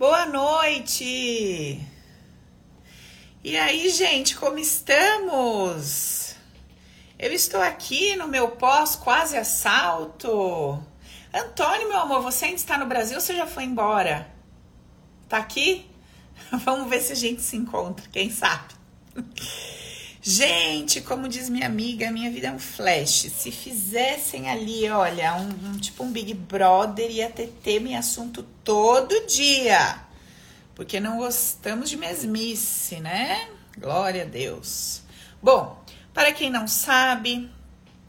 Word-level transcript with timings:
Boa 0.00 0.24
noite! 0.24 1.78
E 3.44 3.54
aí, 3.58 3.90
gente, 3.90 4.34
como 4.34 4.58
estamos? 4.58 6.36
Eu 7.18 7.30
estou 7.34 7.60
aqui 7.60 8.16
no 8.16 8.26
meu 8.26 8.52
pós 8.52 8.96
quase 8.96 9.36
assalto. 9.36 10.82
Antônio, 11.34 11.90
meu 11.90 11.98
amor, 11.98 12.22
você 12.22 12.46
ainda 12.46 12.56
está 12.56 12.78
no 12.78 12.86
Brasil 12.86 13.16
ou 13.16 13.20
você 13.20 13.36
já 13.36 13.46
foi 13.46 13.64
embora? 13.64 14.26
Tá 15.28 15.36
aqui? 15.36 15.86
Vamos 16.64 16.88
ver 16.88 17.02
se 17.02 17.12
a 17.12 17.16
gente 17.16 17.42
se 17.42 17.58
encontra, 17.58 18.08
quem 18.10 18.30
sabe? 18.30 18.72
Gente, 20.22 21.00
como 21.00 21.28
diz 21.28 21.48
minha 21.48 21.64
amiga, 21.64 22.10
minha 22.10 22.30
vida 22.30 22.48
é 22.48 22.52
um 22.52 22.58
flash. 22.58 23.30
Se 23.30 23.50
fizessem 23.50 24.50
ali, 24.50 24.88
olha, 24.90 25.34
um, 25.36 25.70
um 25.70 25.78
tipo 25.78 26.04
um 26.04 26.12
Big 26.12 26.34
Brother, 26.34 27.10
ia 27.10 27.30
ter 27.30 27.46
tema 27.62 27.88
e 27.88 27.94
assunto 27.94 28.42
todo 28.62 29.26
dia. 29.26 29.98
Porque 30.74 31.00
não 31.00 31.16
gostamos 31.16 31.88
de 31.88 31.96
mesmice, 31.96 33.00
né? 33.00 33.48
Glória 33.78 34.22
a 34.24 34.26
Deus. 34.26 35.02
Bom, 35.42 35.82
para 36.12 36.32
quem 36.32 36.50
não 36.50 36.68
sabe, 36.68 37.50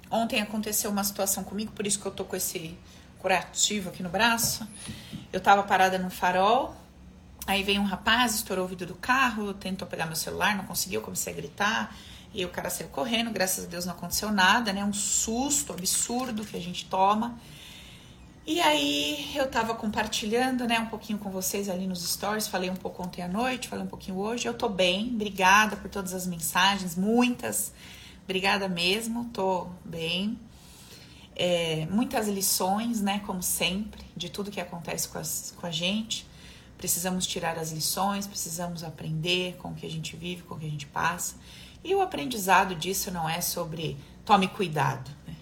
ontem 0.10 0.42
aconteceu 0.42 0.92
uma 0.92 1.06
situação 1.06 1.46
comigo, 1.46 1.72
por 1.72 1.88
isso 1.88 2.00
que 2.00 2.06
eu 2.06 2.12
tô 2.12 2.26
com 2.26 2.36
esse 2.36 2.78
curativo 3.20 3.90
aqui 3.90 4.04
no 4.04 4.10
braço. 4.10 4.68
Eu 5.32 5.40
tava 5.40 5.64
parada 5.64 5.98
no 5.98 6.10
farol, 6.10 6.76
Aí 7.48 7.64
veio 7.64 7.82
um 7.82 7.86
rapaz, 7.86 8.36
estourou 8.36 8.66
o 8.66 8.68
vidro 8.68 8.88
do 8.88 8.96
carro, 8.96 9.54
tentou 9.54 9.88
pegar 9.88 10.06
meu 10.06 10.16
celular, 10.16 10.56
não 10.56 10.66
conseguiu, 10.66 11.02
comecei 11.02 11.34
a 11.34 11.36
gritar. 11.36 11.96
E 12.34 12.46
o 12.46 12.50
cara 12.50 12.70
saiu 12.70 12.88
correndo, 12.90 13.30
graças 13.32 13.66
a 13.66 13.68
Deus 13.68 13.86
não 13.86 13.94
aconteceu 13.94 14.32
nada, 14.32 14.72
né? 14.72 14.84
Um 14.86 14.94
susto 14.94 15.74
absurdo 15.74 16.46
que 16.46 16.56
a 16.56 16.62
gente 16.62 16.86
toma. 16.86 17.38
E 18.46 18.60
aí 18.60 19.32
eu 19.36 19.48
tava 19.50 19.76
compartilhando, 19.76 20.66
né, 20.66 20.80
um 20.80 20.88
pouquinho 20.88 21.20
com 21.20 21.30
vocês 21.30 21.70
ali 21.70 21.86
nos 21.86 22.04
stories, 22.04 22.48
falei 22.48 22.72
um 22.72 22.76
pouco 22.76 23.04
ontem 23.04 23.22
à 23.22 23.28
noite, 23.28 23.68
falei 23.68 23.86
um 23.86 23.88
pouquinho 23.88 24.18
hoje. 24.18 24.48
Eu 24.48 24.54
tô 24.54 24.68
bem, 24.68 25.12
obrigada 25.14 25.76
por 25.76 25.90
todas 25.90 26.14
as 26.14 26.26
mensagens, 26.26 26.96
muitas. 26.96 27.72
Obrigada 28.24 28.68
mesmo, 28.68 29.26
tô 29.26 29.68
bem. 29.86 30.40
É, 31.36 31.88
muitas 31.92 32.28
lições, 32.28 33.00
né, 33.00 33.22
como 33.26 33.44
sempre, 33.44 34.04
de 34.18 34.30
tudo 34.30 34.50
que 34.50 34.60
acontece 34.60 35.08
com, 35.08 35.20
as, 35.20 35.54
com 35.60 35.68
a 35.68 35.72
gente. 35.72 36.26
Precisamos 36.82 37.28
tirar 37.28 37.60
as 37.60 37.72
lições, 37.72 38.26
precisamos 38.26 38.84
aprender 38.84 39.56
com 39.58 39.70
o 39.70 39.76
que 39.76 39.86
a 39.86 39.90
gente 39.90 40.18
vive, 40.18 40.42
com 40.42 40.56
o 40.56 40.60
que 40.60 40.66
a 40.66 40.70
gente 40.70 40.88
passa. 40.88 41.36
E 41.84 41.94
o 41.94 42.02
aprendizado 42.02 42.74
disso 42.74 43.12
não 43.12 43.30
é 43.30 43.40
sobre 43.40 44.00
tome 44.26 44.48
cuidado. 44.48 45.12
Né? 45.28 45.36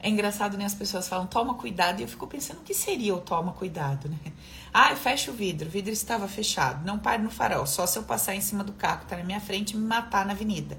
É 0.00 0.08
engraçado, 0.08 0.56
né? 0.56 0.64
As 0.64 0.74
pessoas 0.74 1.06
falam 1.06 1.26
toma 1.26 1.56
cuidado 1.56 2.00
e 2.00 2.04
eu 2.04 2.08
fico 2.08 2.26
pensando 2.26 2.60
o 2.60 2.62
que 2.62 2.72
seria 2.72 3.14
o 3.14 3.20
toma 3.20 3.52
cuidado, 3.52 4.08
né? 4.08 4.32
Ah, 4.72 4.96
fecha 4.96 5.30
o 5.30 5.34
vidro, 5.34 5.68
o 5.68 5.70
vidro 5.70 5.92
estava 5.92 6.26
fechado. 6.26 6.86
Não 6.86 6.98
pare 6.98 7.22
no 7.22 7.30
farol, 7.30 7.66
só 7.66 7.86
se 7.86 7.98
eu 7.98 8.02
passar 8.04 8.34
em 8.34 8.40
cima 8.40 8.64
do 8.64 8.72
carro 8.72 9.00
que 9.00 9.04
está 9.04 9.18
na 9.18 9.24
minha 9.24 9.40
frente 9.42 9.72
e 9.72 9.76
me 9.76 9.86
matar 9.86 10.24
na 10.24 10.32
avenida. 10.32 10.78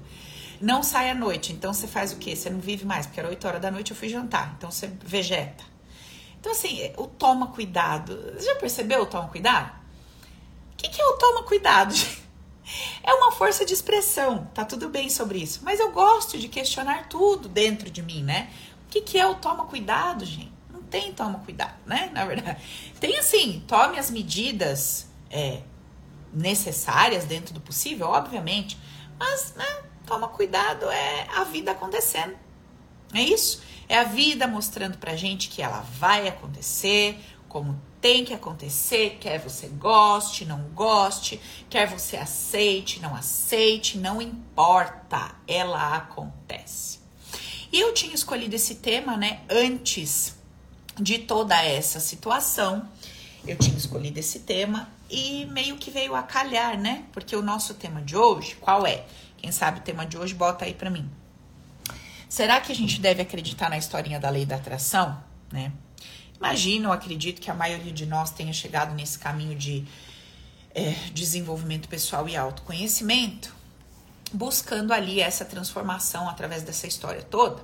Não 0.60 0.82
sai 0.82 1.08
à 1.08 1.14
noite, 1.14 1.52
então 1.52 1.72
você 1.72 1.86
faz 1.86 2.12
o 2.12 2.16
quê? 2.16 2.34
Você 2.34 2.50
não 2.50 2.58
vive 2.58 2.84
mais, 2.84 3.06
porque 3.06 3.20
era 3.20 3.28
8 3.28 3.46
horas 3.46 3.62
da 3.62 3.70
noite 3.70 3.92
eu 3.92 3.96
fui 3.96 4.08
jantar, 4.08 4.54
então 4.58 4.72
você 4.72 4.88
vegeta. 5.04 5.62
Então, 6.40 6.50
assim, 6.50 6.90
o 6.96 7.06
toma 7.06 7.46
cuidado. 7.48 8.16
Você 8.34 8.46
já 8.46 8.56
percebeu 8.56 9.02
o 9.02 9.06
toma 9.06 9.28
cuidado? 9.28 9.79
Que, 10.80 10.88
que 10.88 11.00
é 11.00 11.04
o 11.04 11.18
toma 11.18 11.42
cuidado? 11.44 11.94
É 13.02 13.12
uma 13.12 13.32
força 13.32 13.64
de 13.64 13.74
expressão, 13.74 14.48
tá 14.54 14.64
tudo 14.64 14.88
bem 14.88 15.10
sobre 15.10 15.40
isso. 15.40 15.58
Mas 15.64 15.80
eu 15.80 15.90
gosto 15.90 16.38
de 16.38 16.46
questionar 16.46 17.08
tudo 17.08 17.48
dentro 17.48 17.90
de 17.90 18.00
mim, 18.00 18.22
né? 18.22 18.48
O 18.86 18.90
que, 18.90 19.00
que 19.00 19.18
é 19.18 19.26
o 19.26 19.34
toma 19.34 19.64
cuidado, 19.64 20.24
gente? 20.24 20.52
Não 20.72 20.80
tem 20.82 21.12
toma 21.12 21.40
cuidado, 21.40 21.74
né? 21.84 22.10
Na 22.14 22.24
verdade, 22.24 22.62
tem 23.00 23.18
assim, 23.18 23.64
tome 23.66 23.98
as 23.98 24.08
medidas 24.08 25.08
é, 25.28 25.62
necessárias 26.32 27.24
dentro 27.24 27.52
do 27.52 27.60
possível, 27.60 28.06
obviamente. 28.06 28.78
Mas, 29.18 29.52
né? 29.56 29.66
Toma 30.06 30.28
cuidado 30.28 30.88
é 30.88 31.26
a 31.34 31.42
vida 31.42 31.72
acontecendo. 31.72 32.36
É 33.12 33.20
isso? 33.20 33.62
É 33.88 33.98
a 33.98 34.04
vida 34.04 34.46
mostrando 34.46 34.96
pra 34.98 35.16
gente 35.16 35.48
que 35.48 35.60
ela 35.60 35.80
vai 35.98 36.28
acontecer, 36.28 37.18
como 37.48 37.80
tem 38.00 38.24
que 38.24 38.32
acontecer, 38.32 39.18
quer 39.20 39.38
você 39.38 39.68
goste, 39.68 40.44
não 40.44 40.60
goste, 40.74 41.40
quer 41.68 41.86
você 41.86 42.16
aceite, 42.16 43.00
não 43.00 43.14
aceite, 43.14 43.98
não 43.98 44.22
importa, 44.22 45.34
ela 45.46 45.96
acontece. 45.96 47.00
E 47.72 47.78
eu 47.78 47.92
tinha 47.94 48.14
escolhido 48.14 48.56
esse 48.56 48.76
tema, 48.76 49.16
né, 49.16 49.40
antes 49.48 50.34
de 50.98 51.18
toda 51.18 51.62
essa 51.62 52.00
situação. 52.00 52.88
Eu 53.46 53.56
tinha 53.56 53.76
escolhido 53.76 54.18
esse 54.18 54.40
tema 54.40 54.88
e 55.08 55.46
meio 55.46 55.76
que 55.76 55.90
veio 55.90 56.14
a 56.14 56.22
calhar, 56.22 56.78
né? 56.78 57.04
Porque 57.12 57.34
o 57.34 57.42
nosso 57.42 57.74
tema 57.74 58.02
de 58.02 58.16
hoje, 58.16 58.56
qual 58.56 58.86
é? 58.86 59.04
Quem 59.38 59.50
sabe 59.50 59.80
o 59.80 59.82
tema 59.82 60.04
de 60.04 60.18
hoje, 60.18 60.34
bota 60.34 60.64
aí 60.64 60.74
para 60.74 60.90
mim. 60.90 61.08
Será 62.28 62.60
que 62.60 62.70
a 62.70 62.74
gente 62.74 63.00
deve 63.00 63.22
acreditar 63.22 63.70
na 63.70 63.78
historinha 63.78 64.20
da 64.20 64.30
lei 64.30 64.44
da 64.44 64.56
atração, 64.56 65.22
né? 65.50 65.72
Imagino, 66.40 66.90
acredito 66.90 67.38
que 67.38 67.50
a 67.50 67.54
maioria 67.54 67.92
de 67.92 68.06
nós 68.06 68.30
tenha 68.30 68.52
chegado 68.52 68.94
nesse 68.94 69.18
caminho 69.18 69.54
de 69.54 69.84
é, 70.74 70.92
desenvolvimento 71.12 71.86
pessoal 71.86 72.26
e 72.26 72.34
autoconhecimento, 72.34 73.54
buscando 74.32 74.94
ali 74.94 75.20
essa 75.20 75.44
transformação 75.44 76.30
através 76.30 76.62
dessa 76.62 76.86
história 76.86 77.20
toda 77.20 77.62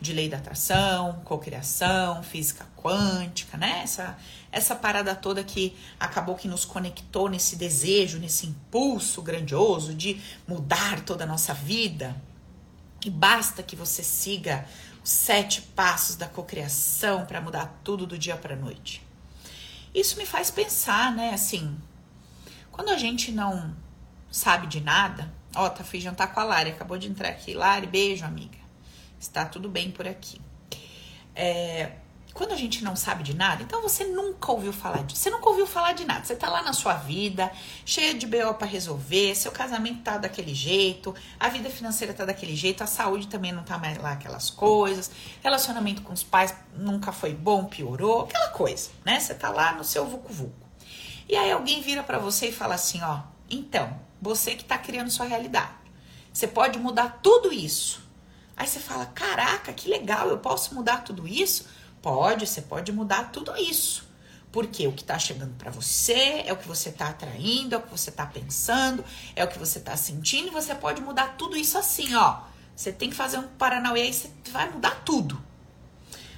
de 0.00 0.12
lei 0.12 0.28
da 0.28 0.38
atração, 0.38 1.20
cocriação, 1.24 2.22
física 2.22 2.66
quântica, 2.76 3.56
né? 3.56 3.80
Essa, 3.82 4.18
essa 4.52 4.74
parada 4.74 5.14
toda 5.14 5.42
que 5.42 5.76
acabou 5.98 6.34
que 6.34 6.48
nos 6.48 6.64
conectou 6.64 7.28
nesse 7.28 7.56
desejo, 7.56 8.18
nesse 8.18 8.46
impulso 8.46 9.22
grandioso 9.22 9.94
de 9.94 10.20
mudar 10.46 11.00
toda 11.00 11.24
a 11.24 11.26
nossa 11.26 11.54
vida. 11.54 12.14
E 13.04 13.10
basta 13.10 13.62
que 13.62 13.76
você 13.76 14.02
siga 14.02 14.66
sete 15.06 15.62
passos 15.62 16.16
da 16.16 16.26
cocriação 16.26 17.24
para 17.26 17.40
mudar 17.40 17.80
tudo 17.84 18.06
do 18.06 18.18
dia 18.18 18.36
para 18.36 18.54
a 18.54 18.58
noite. 18.58 19.06
Isso 19.94 20.18
me 20.18 20.26
faz 20.26 20.50
pensar, 20.50 21.14
né, 21.14 21.32
assim, 21.32 21.78
quando 22.72 22.88
a 22.90 22.98
gente 22.98 23.30
não 23.30 23.74
sabe 24.28 24.66
de 24.66 24.80
nada, 24.80 25.32
ó, 25.54 25.68
tá 25.68 25.84
fui 25.84 26.00
jantar 26.00 26.34
com 26.34 26.40
a 26.40 26.44
Lari, 26.44 26.70
acabou 26.70 26.98
de 26.98 27.08
entrar 27.08 27.28
aqui. 27.28 27.54
Lari, 27.54 27.86
beijo, 27.86 28.24
amiga. 28.24 28.58
Está 29.18 29.44
tudo 29.44 29.68
bem 29.68 29.92
por 29.92 30.08
aqui. 30.08 30.40
É, 31.36 31.92
quando 32.36 32.52
a 32.52 32.56
gente 32.56 32.84
não 32.84 32.94
sabe 32.94 33.22
de 33.22 33.34
nada, 33.34 33.62
então 33.62 33.80
você 33.80 34.04
nunca 34.04 34.52
ouviu 34.52 34.70
falar 34.70 35.02
disso. 35.04 35.22
Você 35.22 35.30
nunca 35.30 35.48
ouviu 35.48 35.66
falar 35.66 35.92
de 35.92 36.04
nada. 36.04 36.22
Você 36.22 36.36
tá 36.36 36.50
lá 36.50 36.62
na 36.62 36.74
sua 36.74 36.92
vida, 36.92 37.50
cheia 37.84 38.12
de 38.12 38.26
BO 38.26 38.52
para 38.58 38.66
resolver, 38.66 39.34
seu 39.34 39.50
casamento 39.50 40.02
tá 40.02 40.18
daquele 40.18 40.54
jeito, 40.54 41.14
a 41.40 41.48
vida 41.48 41.70
financeira 41.70 42.12
tá 42.12 42.26
daquele 42.26 42.54
jeito, 42.54 42.84
a 42.84 42.86
saúde 42.86 43.26
também 43.26 43.52
não 43.52 43.62
tá 43.62 43.78
mais 43.78 43.96
lá 43.96 44.12
aquelas 44.12 44.50
coisas, 44.50 45.10
relacionamento 45.42 46.02
com 46.02 46.12
os 46.12 46.22
pais 46.22 46.54
nunca 46.76 47.10
foi 47.10 47.32
bom, 47.32 47.64
piorou, 47.64 48.22
aquela 48.22 48.48
coisa, 48.48 48.90
né? 49.02 49.18
Você 49.18 49.34
tá 49.34 49.48
lá 49.48 49.72
no 49.72 49.82
seu 49.82 50.04
vucu 50.04 50.30
vucu. 50.30 50.66
E 51.26 51.34
aí 51.34 51.50
alguém 51.50 51.80
vira 51.80 52.02
para 52.02 52.18
você 52.18 52.48
e 52.48 52.52
fala 52.52 52.74
assim, 52.74 53.00
ó, 53.02 53.20
então, 53.48 53.98
você 54.20 54.54
que 54.54 54.64
tá 54.64 54.76
criando 54.76 55.10
sua 55.10 55.24
realidade. 55.24 55.72
Você 56.32 56.46
pode 56.46 56.78
mudar 56.78 57.20
tudo 57.22 57.50
isso. 57.50 58.04
Aí 58.56 58.66
você 58.66 58.78
fala: 58.78 59.06
"Caraca, 59.06 59.72
que 59.72 59.88
legal, 59.88 60.28
eu 60.28 60.38
posso 60.38 60.74
mudar 60.74 60.98
tudo 60.98 61.28
isso?" 61.28 61.66
Pode, 62.02 62.46
você 62.46 62.62
pode 62.62 62.92
mudar 62.92 63.30
tudo 63.32 63.56
isso. 63.56 64.06
Porque 64.52 64.86
o 64.86 64.92
que 64.92 65.02
está 65.02 65.18
chegando 65.18 65.54
para 65.56 65.70
você 65.70 66.44
é 66.46 66.52
o 66.52 66.56
que 66.56 66.66
você 66.66 66.88
está 66.88 67.08
atraindo, 67.08 67.74
é 67.74 67.78
o 67.78 67.82
que 67.82 67.90
você 67.90 68.10
está 68.10 68.24
pensando, 68.24 69.04
é 69.34 69.44
o 69.44 69.48
que 69.48 69.58
você 69.58 69.78
está 69.78 69.96
sentindo, 69.96 70.48
e 70.48 70.50
você 70.50 70.74
pode 70.74 71.02
mudar 71.02 71.36
tudo 71.36 71.56
isso 71.56 71.76
assim, 71.76 72.14
ó. 72.14 72.40
Você 72.74 72.92
tem 72.92 73.10
que 73.10 73.16
fazer 73.16 73.38
um 73.38 73.48
Paranauê 73.48 74.02
aí, 74.02 74.14
você 74.14 74.30
vai 74.50 74.70
mudar 74.70 75.02
tudo. 75.04 75.42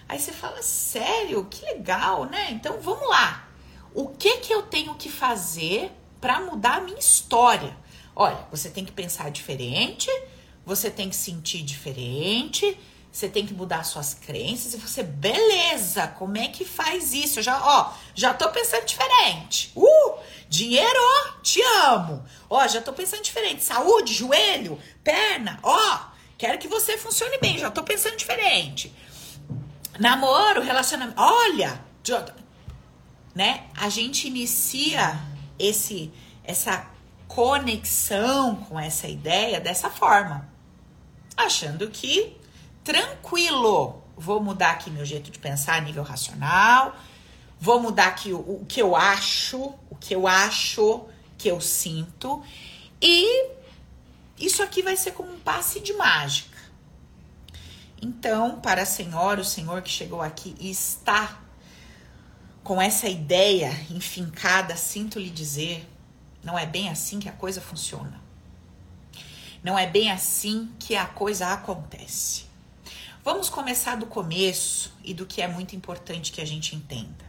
Aí 0.09 0.19
você 0.19 0.33
fala, 0.33 0.63
sério, 0.63 1.45
que 1.45 1.65
legal, 1.65 2.25
né? 2.25 2.51
Então 2.53 2.81
vamos 2.81 3.09
lá. 3.09 3.47
O 3.95 4.09
que 4.09 4.39
que 4.39 4.53
eu 4.53 4.63
tenho 4.63 4.95
que 4.95 5.11
fazer 5.11 5.93
para 6.21 6.41
mudar 6.41 6.79
a 6.79 6.81
minha 6.81 6.99
história? 6.99 7.77
Olha, 8.17 8.39
você 8.51 8.71
tem 8.71 8.85
que 8.85 8.93
pensar 8.93 9.31
diferente, 9.31 10.11
você 10.65 10.91
tem 10.91 11.09
que 11.11 11.17
sentir 11.17 11.63
diferente, 11.63 12.79
você 13.11 13.29
tem 13.29 13.47
que 13.47 13.55
mudar 13.55 13.85
suas 13.85 14.15
crenças 14.15 14.75
e 14.75 14.77
você, 14.77 15.03
beleza, 15.03 16.07
como 16.09 16.37
é 16.37 16.49
que 16.49 16.65
faz 16.65 17.13
isso? 17.13 17.39
Eu 17.39 17.43
já, 17.43 17.61
ó, 17.65 17.93
já 18.15 18.35
tô 18.35 18.49
pensando 18.51 18.85
diferente. 18.85 19.73
Uh, 19.75 20.19
dinheiro, 20.49 21.01
te 21.43 21.61
amo. 21.63 22.25
Ó, 22.49 22.67
já 22.69 22.81
tô 22.81 22.93
pensando 22.93 23.23
diferente. 23.23 23.65
Saúde, 23.65 24.15
joelho, 24.15 24.79
perna, 25.03 25.59
ó, 25.63 26.01
quero 26.37 26.59
que 26.59 26.69
você 26.69 26.97
funcione 26.97 27.39
bem, 27.39 27.59
já 27.59 27.71
tô 27.71 27.83
pensando 27.83 28.17
diferente. 28.17 28.95
Namoro, 29.99 30.61
relacionamento, 30.63 31.21
olha, 31.21 31.83
né? 33.35 33.67
A 33.77 33.89
gente 33.89 34.29
inicia 34.29 35.19
esse 35.59 36.13
essa 36.45 36.87
conexão 37.27 38.57
com 38.57 38.81
essa 38.81 39.07
ideia 39.07 39.61
dessa 39.61 39.91
forma, 39.91 40.49
achando 41.37 41.91
que 41.91 42.38
tranquilo. 42.89 44.03
Vou 44.17 44.43
mudar 44.43 44.71
aqui 44.71 44.91
meu 44.91 45.05
jeito 45.05 45.31
de 45.31 45.39
pensar 45.39 45.75
a 45.75 45.81
nível 45.83 46.03
racional. 46.03 46.97
Vou 47.61 47.83
mudar 47.83 48.07
aqui 48.07 48.33
o, 48.33 48.39
o 48.39 48.65
que 48.67 48.81
eu 48.81 48.97
acho, 48.97 49.75
o 49.91 49.95
que 49.95 50.15
eu 50.15 50.27
acho 50.27 51.05
que 51.37 51.49
eu 51.49 51.61
sinto. 51.61 52.43
E 52.99 53.51
isso 54.39 54.63
aqui 54.63 54.83
vai 54.83 54.97
ser 54.97 55.13
como 55.13 55.31
um 55.31 55.39
passe 55.39 55.81
de 55.81 55.93
mágica. 55.93 56.57
Então, 58.01 58.59
para 58.59 58.85
a 58.85 58.87
senhora, 58.87 59.43
o 59.43 59.45
senhor 59.45 59.83
que 59.83 59.91
chegou 59.91 60.23
aqui 60.23 60.57
e 60.59 60.71
está 60.71 61.43
com 62.65 62.81
essa 62.81 63.07
ideia 63.07 63.71
enfincada, 63.91 64.75
sinto 64.77 65.19
lhe 65.19 65.29
dizer, 65.29 65.87
não 66.43 66.59
é 66.59 66.65
bem 66.65 66.89
assim 66.89 67.21
que 67.21 67.29
a 67.29 67.33
coisa 67.33 67.61
funciona. 67.61 68.19
Não 69.63 69.79
é 69.79 69.87
bem 69.87 70.11
assim 70.11 70.73
que 70.79 70.97
a 70.97 71.05
coisa 71.05 71.49
acontece. 71.49 72.48
Vamos 73.31 73.51
começar 73.51 73.95
do 73.99 74.07
começo 74.07 74.91
e 75.05 75.13
do 75.13 75.27
que 75.27 75.43
é 75.43 75.47
muito 75.47 75.77
importante 75.77 76.33
que 76.33 76.41
a 76.41 76.47
gente 76.47 76.75
entenda. 76.75 77.27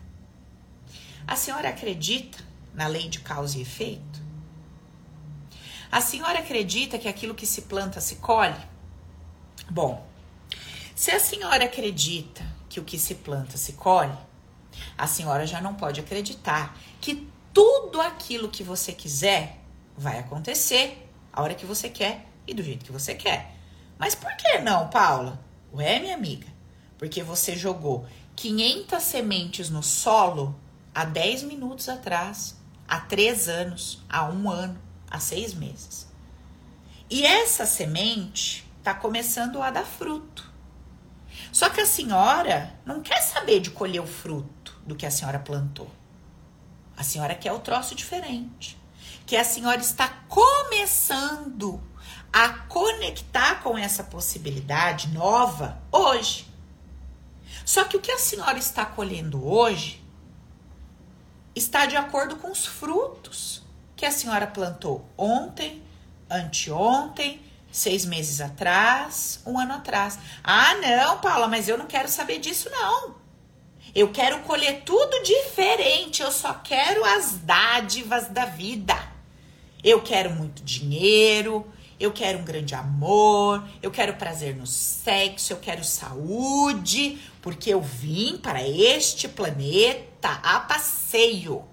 A 1.28 1.36
senhora 1.36 1.68
acredita 1.68 2.38
na 2.74 2.88
lei 2.88 3.10
de 3.10 3.20
causa 3.20 3.58
e 3.58 3.64
efeito? 3.64 4.22
A 5.92 6.00
senhora 6.00 6.40
acredita 6.40 6.98
que 6.98 7.10
aquilo 7.10 7.36
que 7.36 7.46
se 7.46 7.64
planta 7.64 8.00
se 8.00 8.16
colhe? 8.16 8.56
Bom, 9.70 10.08
se 10.96 11.12
a 11.12 11.20
senhora 11.20 11.66
acredita 11.66 12.48
que 12.70 12.80
o 12.80 12.86
que 12.86 12.98
se 12.98 13.16
planta 13.16 13.58
se 13.58 13.74
colhe, 13.74 14.18
a 14.98 15.06
senhora 15.06 15.46
já 15.46 15.60
não 15.60 15.76
pode 15.76 16.00
acreditar 16.00 16.78
que 17.02 17.28
tudo 17.54 18.00
aquilo 18.00 18.48
que 18.48 18.64
você 18.64 18.94
quiser 18.94 19.58
vai 19.98 20.18
acontecer 20.18 21.12
a 21.34 21.42
hora 21.42 21.56
que 21.56 21.66
você 21.66 21.90
quer 21.90 22.26
e 22.48 22.54
do 22.54 22.64
jeito 22.64 22.86
que 22.86 22.92
você 22.94 23.14
quer. 23.14 23.54
Mas 23.98 24.16
por 24.16 24.34
que 24.38 24.60
não, 24.60 24.90
Paula? 24.90 25.49
Ué, 25.74 26.00
minha 26.00 26.16
amiga, 26.16 26.48
porque 26.98 27.22
você 27.22 27.56
jogou 27.56 28.08
500 28.36 29.04
sementes 29.04 29.70
no 29.70 29.84
solo 29.84 30.60
há 30.94 31.06
10 31.06 31.44
minutos 31.44 31.88
atrás, 31.90 32.58
há 32.88 33.00
3 33.00 33.48
anos, 33.48 34.04
há 34.10 34.26
um 34.26 34.50
ano, 34.50 34.80
há 35.10 35.20
6 35.20 35.54
meses. 35.54 36.08
E 37.10 37.26
essa 37.26 37.66
semente 37.66 38.70
está 38.78 38.94
começando 38.94 39.62
a 39.62 39.70
dar 39.72 39.86
fruto. 39.86 40.50
Só 41.52 41.70
que 41.70 41.82
a 41.82 41.86
senhora 41.86 42.74
não 42.86 43.02
quer 43.02 43.22
saber 43.22 43.60
de 43.60 43.72
colher 43.72 44.02
o 44.02 44.08
fruto 44.08 44.80
do 44.86 44.96
que 44.96 45.06
a 45.06 45.12
senhora 45.12 45.40
plantou. 45.40 45.90
A 46.96 47.04
senhora 47.04 47.36
quer 47.36 47.52
o 47.52 47.60
troço 47.60 47.96
diferente. 47.96 48.78
Que 49.26 49.36
a 49.36 49.44
senhora 49.44 49.80
está 49.80 50.08
começando 50.28 51.82
a 52.32 52.50
conectar 52.50 53.62
com 53.64 53.78
essa 53.78 54.04
possibilidade 54.04 55.08
nova 55.10 55.82
hoje. 55.92 56.48
Só 57.66 57.84
que 57.84 57.98
o 57.98 58.02
que 58.02 58.12
a 58.12 58.20
senhora 58.20 58.58
está 58.58 58.86
colhendo 58.86 59.48
hoje 59.48 60.04
está 61.56 61.86
de 61.86 61.96
acordo 61.96 62.36
com 62.38 62.52
os 62.52 62.66
frutos 62.66 63.64
que 63.96 64.06
a 64.06 64.12
senhora 64.12 64.48
plantou 64.48 65.06
ontem, 65.18 65.84
anteontem, 66.30 67.42
seis 67.72 68.06
meses 68.06 68.40
atrás, 68.40 69.42
um 69.46 69.60
ano 69.60 69.74
atrás. 69.74 70.18
Ah, 70.44 70.76
não, 70.76 71.20
Paula, 71.20 71.48
mas 71.48 71.68
eu 71.68 71.78
não 71.78 71.86
quero 71.86 72.08
saber 72.08 72.40
disso, 72.40 72.70
não. 72.70 73.16
Eu 73.94 74.12
quero 74.12 74.40
colher 74.44 74.84
tudo 74.86 75.22
diferente. 75.24 76.22
Eu 76.22 76.32
só 76.32 76.54
quero 76.54 77.04
as 77.04 77.34
dádivas 77.40 78.28
da 78.28 78.46
vida. 78.46 78.98
Eu 79.84 80.02
quero 80.02 80.30
muito 80.32 80.64
dinheiro. 80.64 81.66
Eu 82.00 82.14
quero 82.14 82.40
um 82.40 82.44
grande 82.44 82.74
amor. 82.74 83.68
Eu 83.82 83.92
quero 83.92 84.14
prazer 84.14 84.56
no 84.56 84.66
sexo. 84.66 85.54
Eu 85.54 85.58
quero 85.58 85.84
saúde. 85.84 87.20
Porque 87.42 87.74
eu 87.74 87.82
vim 87.82 88.38
para 88.38 88.66
este 88.68 89.28
planeta 89.28 90.30
a 90.44 90.60
passeio 90.62 91.68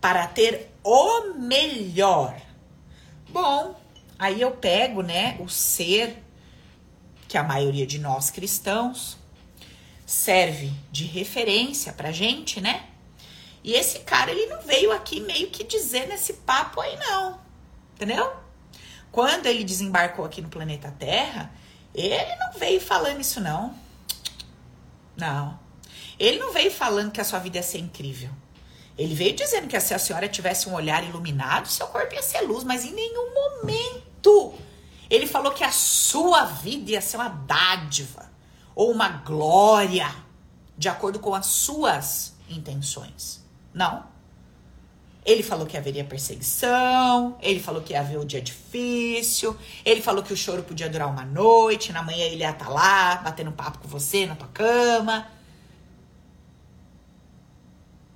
para 0.00 0.26
ter 0.26 0.70
o 0.84 1.32
melhor. 1.34 2.40
Bom, 3.28 3.74
aí 4.18 4.40
eu 4.40 4.52
pego, 4.52 5.02
né, 5.02 5.36
o 5.40 5.48
ser 5.48 6.22
que 7.26 7.36
a 7.36 7.42
maioria 7.42 7.86
de 7.86 7.98
nós 7.98 8.30
cristãos 8.30 9.18
serve 10.06 10.72
de 10.92 11.04
referência 11.04 11.92
pra 11.92 12.12
gente, 12.12 12.60
né? 12.60 12.86
E 13.64 13.72
esse 13.72 13.98
cara, 14.00 14.30
ele 14.30 14.46
não 14.46 14.62
veio 14.62 14.92
aqui 14.92 15.18
meio 15.18 15.50
que 15.50 15.64
dizer 15.64 16.06
nesse 16.06 16.34
papo 16.34 16.80
aí, 16.80 16.96
não. 16.98 17.40
Entendeu? 17.96 18.32
Quando 19.16 19.46
ele 19.46 19.64
desembarcou 19.64 20.26
aqui 20.26 20.42
no 20.42 20.50
planeta 20.50 20.94
Terra, 20.98 21.50
ele 21.94 22.36
não 22.36 22.52
veio 22.52 22.78
falando 22.78 23.18
isso, 23.18 23.40
não. 23.40 23.74
Não. 25.16 25.58
Ele 26.18 26.38
não 26.38 26.52
veio 26.52 26.70
falando 26.70 27.10
que 27.10 27.20
a 27.22 27.24
sua 27.24 27.38
vida 27.38 27.56
ia 27.56 27.62
ser 27.62 27.78
incrível. 27.78 28.28
Ele 28.98 29.14
veio 29.14 29.34
dizendo 29.34 29.68
que 29.68 29.80
se 29.80 29.94
a 29.94 29.98
senhora 29.98 30.28
tivesse 30.28 30.68
um 30.68 30.74
olhar 30.74 31.02
iluminado, 31.02 31.66
seu 31.66 31.86
corpo 31.86 32.12
ia 32.12 32.22
ser 32.22 32.42
luz, 32.42 32.62
mas 32.62 32.84
em 32.84 32.92
nenhum 32.92 33.32
momento 33.32 34.52
ele 35.08 35.26
falou 35.26 35.52
que 35.52 35.64
a 35.64 35.72
sua 35.72 36.44
vida 36.44 36.90
ia 36.90 37.00
ser 37.00 37.16
uma 37.16 37.30
dádiva 37.30 38.30
ou 38.74 38.92
uma 38.92 39.08
glória 39.08 40.14
de 40.76 40.90
acordo 40.90 41.18
com 41.20 41.34
as 41.34 41.46
suas 41.46 42.34
intenções. 42.50 43.42
Não. 43.72 44.14
Ele 45.26 45.42
falou 45.42 45.66
que 45.66 45.76
haveria 45.76 46.04
perseguição, 46.04 47.36
ele 47.42 47.58
falou 47.60 47.82
que 47.82 47.92
ia 47.92 48.00
haver 48.00 48.18
o 48.18 48.24
dia 48.24 48.40
difícil, 48.40 49.56
ele 49.84 50.00
falou 50.00 50.22
que 50.22 50.32
o 50.32 50.36
choro 50.36 50.62
podia 50.62 50.88
durar 50.88 51.08
uma 51.08 51.24
noite, 51.24 51.92
na 51.92 52.02
manhã 52.02 52.24
ele 52.24 52.42
ia 52.42 52.50
estar 52.50 52.66
tá 52.66 52.70
lá, 52.70 53.16
batendo 53.16 53.50
papo 53.50 53.78
com 53.78 53.88
você 53.88 54.24
na 54.24 54.36
tua 54.36 54.48
cama. 54.48 55.26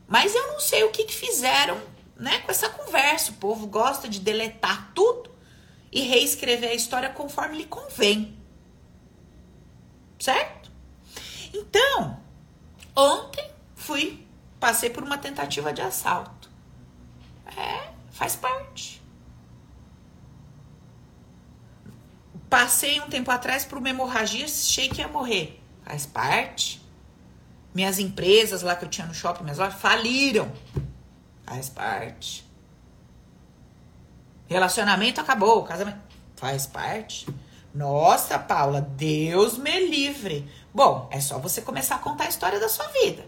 Mas 0.06 0.34
eu 0.34 0.46
não 0.52 0.60
sei 0.60 0.84
o 0.84 0.90
que, 0.90 1.04
que 1.04 1.14
fizeram 1.14 1.76
né, 2.16 2.38
com 2.38 2.50
essa 2.50 2.68
conversa. 2.68 3.32
O 3.32 3.34
povo 3.34 3.66
gosta 3.66 4.08
de 4.08 4.20
deletar 4.20 4.92
tudo 4.94 5.30
e 5.90 6.02
reescrever 6.02 6.70
a 6.70 6.74
história 6.74 7.08
conforme 7.10 7.58
lhe 7.58 7.64
convém 7.64 8.40
certo? 10.20 10.70
Então, 11.52 12.20
ontem 12.94 13.50
fui, 13.74 14.24
passei 14.60 14.90
por 14.90 15.02
uma 15.02 15.18
tentativa 15.18 15.72
de 15.72 15.80
assalto. 15.80 16.39
É, 17.56 17.90
faz 18.10 18.36
parte. 18.36 19.00
Passei 22.48 23.00
um 23.00 23.08
tempo 23.08 23.30
atrás 23.30 23.64
por 23.64 23.78
uma 23.78 23.88
hemorragia, 23.88 24.44
achei 24.44 24.88
que 24.88 25.00
ia 25.00 25.08
morrer. 25.08 25.62
Faz 25.84 26.04
parte. 26.04 26.84
Minhas 27.72 27.98
empresas 28.00 28.62
lá 28.62 28.74
que 28.74 28.84
eu 28.84 28.88
tinha 28.88 29.06
no 29.06 29.14
shopping, 29.14 29.44
minhas 29.44 29.58
lojas, 29.58 29.80
faliram. 29.80 30.50
Faz 31.44 31.68
parte. 31.68 32.44
Relacionamento 34.48 35.20
acabou, 35.20 35.62
casamento. 35.62 36.00
Faz 36.34 36.66
parte. 36.66 37.28
Nossa, 37.72 38.36
Paula, 38.36 38.80
Deus 38.80 39.56
me 39.56 39.88
livre. 39.88 40.50
Bom, 40.74 41.08
é 41.12 41.20
só 41.20 41.38
você 41.38 41.62
começar 41.62 41.96
a 41.96 41.98
contar 42.00 42.24
a 42.24 42.28
história 42.28 42.58
da 42.58 42.68
sua 42.68 42.86
vida. 42.88 43.24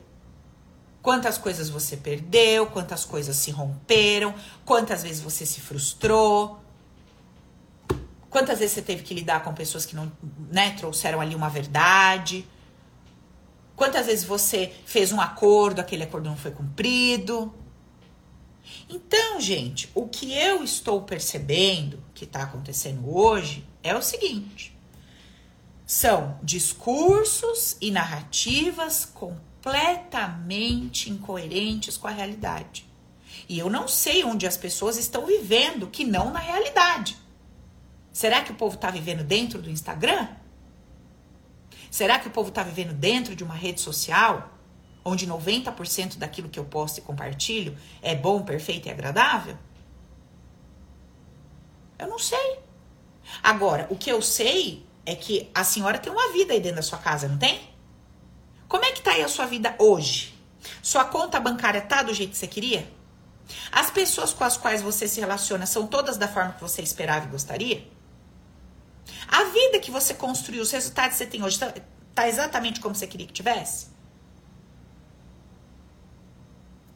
Quantas 1.02 1.37
coisas 1.37 1.68
você 1.68 1.97
perdeu, 1.97 2.66
quantas 2.66 3.04
coisas 3.04 3.35
se 3.35 3.50
romperam, 3.50 4.32
quantas 4.64 5.02
vezes 5.02 5.21
você 5.21 5.44
se 5.44 5.61
frustrou, 5.61 6.62
quantas 8.30 8.61
vezes 8.61 8.75
você 8.75 8.82
teve 8.82 9.02
que 9.02 9.12
lidar 9.12 9.42
com 9.42 9.52
pessoas 9.52 9.85
que 9.85 9.97
não 9.97 10.11
né, 10.49 10.71
trouxeram 10.78 11.21
ali 11.21 11.35
uma 11.35 11.50
verdade, 11.50 12.47
quantas 13.75 14.06
vezes 14.06 14.25
você 14.25 14.73
fez 14.87 15.11
um 15.11 15.21
acordo, 15.21 15.80
aquele 15.80 16.04
acordo 16.04 16.28
não 16.28 16.37
foi 16.37 16.52
cumprido. 16.52 17.52
Então, 18.88 19.40
gente, 19.40 19.90
o 19.97 20.06
que 20.06 20.32
eu 20.32 20.62
estou 20.62 21.02
percebendo 21.02 22.00
que 22.14 22.23
está 22.23 22.44
acontecendo 22.44 23.12
hoje 23.12 23.66
é 23.82 23.92
o 23.92 24.00
seguinte: 24.00 24.73
são 25.85 26.38
discursos 26.44 27.76
e 27.80 27.90
narrativas 27.90 29.04
completamente 29.04 29.51
incoerentes 31.09 31.97
com 31.97 32.09
a 32.09 32.11
realidade. 32.11 32.90
E 33.49 33.59
eu 33.59 33.71
não 33.71 33.87
sei 33.87 34.25
onde 34.25 34.47
as 34.47 34.57
pessoas 34.57 34.97
estão 34.97 35.25
vivendo 35.25 35.87
que 35.87 36.04
não 36.04 36.31
na 36.33 36.40
realidade. 36.40 37.16
Será 38.12 38.42
que 38.42 38.52
o 38.52 38.54
povo 38.54 38.75
está 38.75 38.90
vivendo 38.90 39.25
dentro 39.25 39.62
do 39.62 39.71
Instagram? 39.71 40.28
Será 41.90 42.19
que 42.19 42.28
o 42.28 42.31
povo 42.31 42.49
está 42.49 42.62
vivendo 42.62 42.92
dentro 42.92 43.35
de 43.37 43.45
uma 43.45 43.54
rede 43.54 43.81
social 43.81 44.50
onde 45.04 45.26
90% 45.26 46.16
daquilo 46.19 46.49
que 46.49 46.59
eu 46.59 46.64
posto 46.64 46.99
e 46.99 47.00
compartilho 47.00 47.76
é 48.00 48.14
bom, 48.14 48.42
perfeito 48.42 48.88
e 48.88 48.90
agradável? 48.90 49.57
Eu 51.99 52.09
não 52.09 52.19
sei. 52.19 52.59
Agora, 53.42 53.87
o 53.90 53.97
que 53.97 54.11
eu 54.11 54.21
sei 54.21 54.85
é 55.07 55.14
que 55.14 55.50
a 55.54 55.64
senhora 55.64 55.99
tem 55.99 56.12
uma 56.12 56.33
vida 56.33 56.52
aí 56.52 56.61
dentro 56.61 56.76
da 56.76 56.83
sua 56.83 56.99
casa, 56.99 57.28
não 57.28 57.38
tem? 57.38 57.72
Como 58.73 58.87
é 58.87 58.93
que 58.93 59.02
tá 59.02 59.11
aí 59.11 59.23
a 59.23 59.29
sua 59.29 59.45
vida 59.45 59.76
hoje? 59.79 60.35
Sua 60.83 61.05
conta 61.05 61.38
bancária 61.38 61.83
tá 61.83 62.02
do 62.02 62.14
jeito 62.14 62.31
que 62.31 62.38
você 62.38 62.47
queria? 62.47 62.91
As 63.71 63.91
pessoas 63.91 64.33
com 64.33 64.45
as 64.45 64.57
quais 64.57 64.81
você 64.81 65.07
se 65.07 65.21
relaciona 65.21 65.67
são 65.67 65.87
todas 65.87 66.17
da 66.17 66.26
forma 66.26 66.55
que 66.55 66.62
você 66.62 66.81
esperava 66.81 67.26
e 67.26 67.29
gostaria? 67.29 67.87
A 69.29 69.45
vida 69.45 69.79
que 69.79 69.91
você 69.91 70.14
construiu, 70.14 70.62
os 70.62 70.71
resultados 70.71 71.19
que 71.19 71.19
você 71.19 71.26
tem 71.26 71.43
hoje, 71.43 71.59
tá, 71.59 71.75
tá 72.14 72.26
exatamente 72.26 72.81
como 72.81 72.95
você 72.95 73.07
queria 73.07 73.26
que 73.26 73.35
tivesse? 73.35 73.88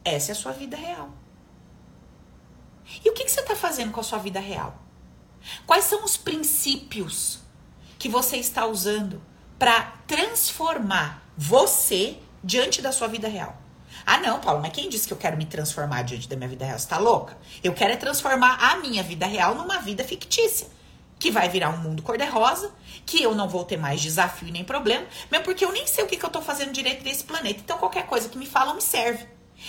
Essa 0.02 0.30
é 0.30 0.33
a 0.33 0.37
sua 0.37 0.52
vida 0.52 0.78
real. 0.78 1.11
E 3.04 3.11
o 3.11 3.12
que, 3.12 3.23
que 3.23 3.30
você 3.30 3.40
está 3.40 3.54
fazendo 3.54 3.92
com 3.92 4.00
a 4.00 4.02
sua 4.02 4.18
vida 4.18 4.40
real? 4.40 4.83
Quais 5.66 5.85
são 5.85 6.02
os 6.06 6.16
princípios 6.16 7.40
que 7.99 8.09
você 8.09 8.38
está 8.38 8.64
usando 8.64 9.21
para 9.59 9.92
transformar 10.06 11.25
você 11.37 12.16
diante 12.43 12.81
da 12.81 12.93
sua 12.93 13.09
vida 13.09 13.28
real? 13.28 13.57
Ah, 14.05 14.19
não, 14.19 14.40
Paulo, 14.40 14.61
mas 14.61 14.73
quem 14.73 14.88
disse 14.88 15.07
que 15.07 15.12
eu 15.12 15.16
quero 15.16 15.37
me 15.37 15.47
transformar 15.47 16.02
diante 16.02 16.28
da 16.28 16.37
minha 16.37 16.49
vida 16.49 16.64
real? 16.64 16.78
Você 16.78 16.88
tá 16.88 16.99
louca? 16.99 17.37
Eu 17.62 17.73
quero 17.73 17.93
é 17.93 17.97
transformar 17.97 18.57
a 18.61 18.76
minha 18.76 19.02
vida 19.02 19.26
real 19.26 19.55
numa 19.55 19.78
vida 19.78 20.05
fictícia. 20.05 20.69
Que 21.19 21.31
vai 21.31 21.49
virar 21.49 21.71
um 21.71 21.78
mundo 21.78 22.02
cor-de-rosa, 22.02 22.71
que 23.07 23.23
eu 23.23 23.35
não 23.35 23.49
vou 23.49 23.64
ter 23.64 23.78
mais 23.78 24.02
desafio 24.02 24.52
nem 24.52 24.62
problema, 24.62 25.07
mesmo 25.31 25.45
porque 25.45 25.64
eu 25.64 25.73
nem 25.73 25.87
sei 25.87 26.05
o 26.05 26.07
que, 26.07 26.16
que 26.16 26.25
eu 26.25 26.31
tô 26.31 26.43
fazendo 26.43 26.73
direito 26.73 27.02
nesse 27.05 27.25
planeta. 27.25 27.61
Então, 27.64 27.78
qualquer 27.78 28.07
coisa 28.07 28.28
que 28.28 28.37
me 28.37 28.47
falam 28.47 28.75
me 28.75 28.83
serve. 28.83 29.26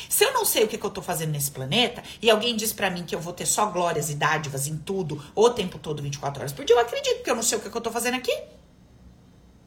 Se 0.09 0.25
eu 0.25 0.33
não 0.33 0.43
sei 0.43 0.65
o 0.65 0.67
que, 0.67 0.77
que 0.77 0.85
eu 0.85 0.89
tô 0.89 1.01
fazendo 1.01 1.31
nesse 1.31 1.49
planeta 1.49 2.03
e 2.21 2.29
alguém 2.29 2.55
diz 2.55 2.73
para 2.73 2.89
mim 2.89 3.03
que 3.03 3.15
eu 3.15 3.19
vou 3.19 3.31
ter 3.31 3.45
só 3.45 3.67
glórias 3.67 4.09
e 4.09 4.15
dádivas 4.15 4.67
em 4.67 4.77
tudo 4.77 5.23
o 5.33 5.49
tempo 5.49 5.79
todo, 5.79 6.03
24 6.03 6.41
horas 6.41 6.51
por 6.51 6.65
dia, 6.65 6.75
eu 6.75 6.79
acredito, 6.79 7.15
porque 7.15 7.31
eu 7.31 7.35
não 7.35 7.43
sei 7.43 7.57
o 7.57 7.61
que, 7.61 7.69
que 7.69 7.77
eu 7.77 7.81
tô 7.81 7.91
fazendo 7.91 8.15
aqui. 8.15 8.37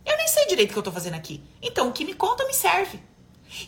Eu 0.04 0.16
nem 0.16 0.28
sei 0.28 0.46
direito 0.46 0.70
o 0.70 0.72
que 0.72 0.78
eu 0.78 0.82
tô 0.82 0.92
fazendo 0.92 1.14
aqui. 1.14 1.42
Então, 1.62 1.88
o 1.88 1.92
que 1.92 2.04
me 2.04 2.14
conta 2.14 2.46
me 2.46 2.54
serve. 2.54 3.00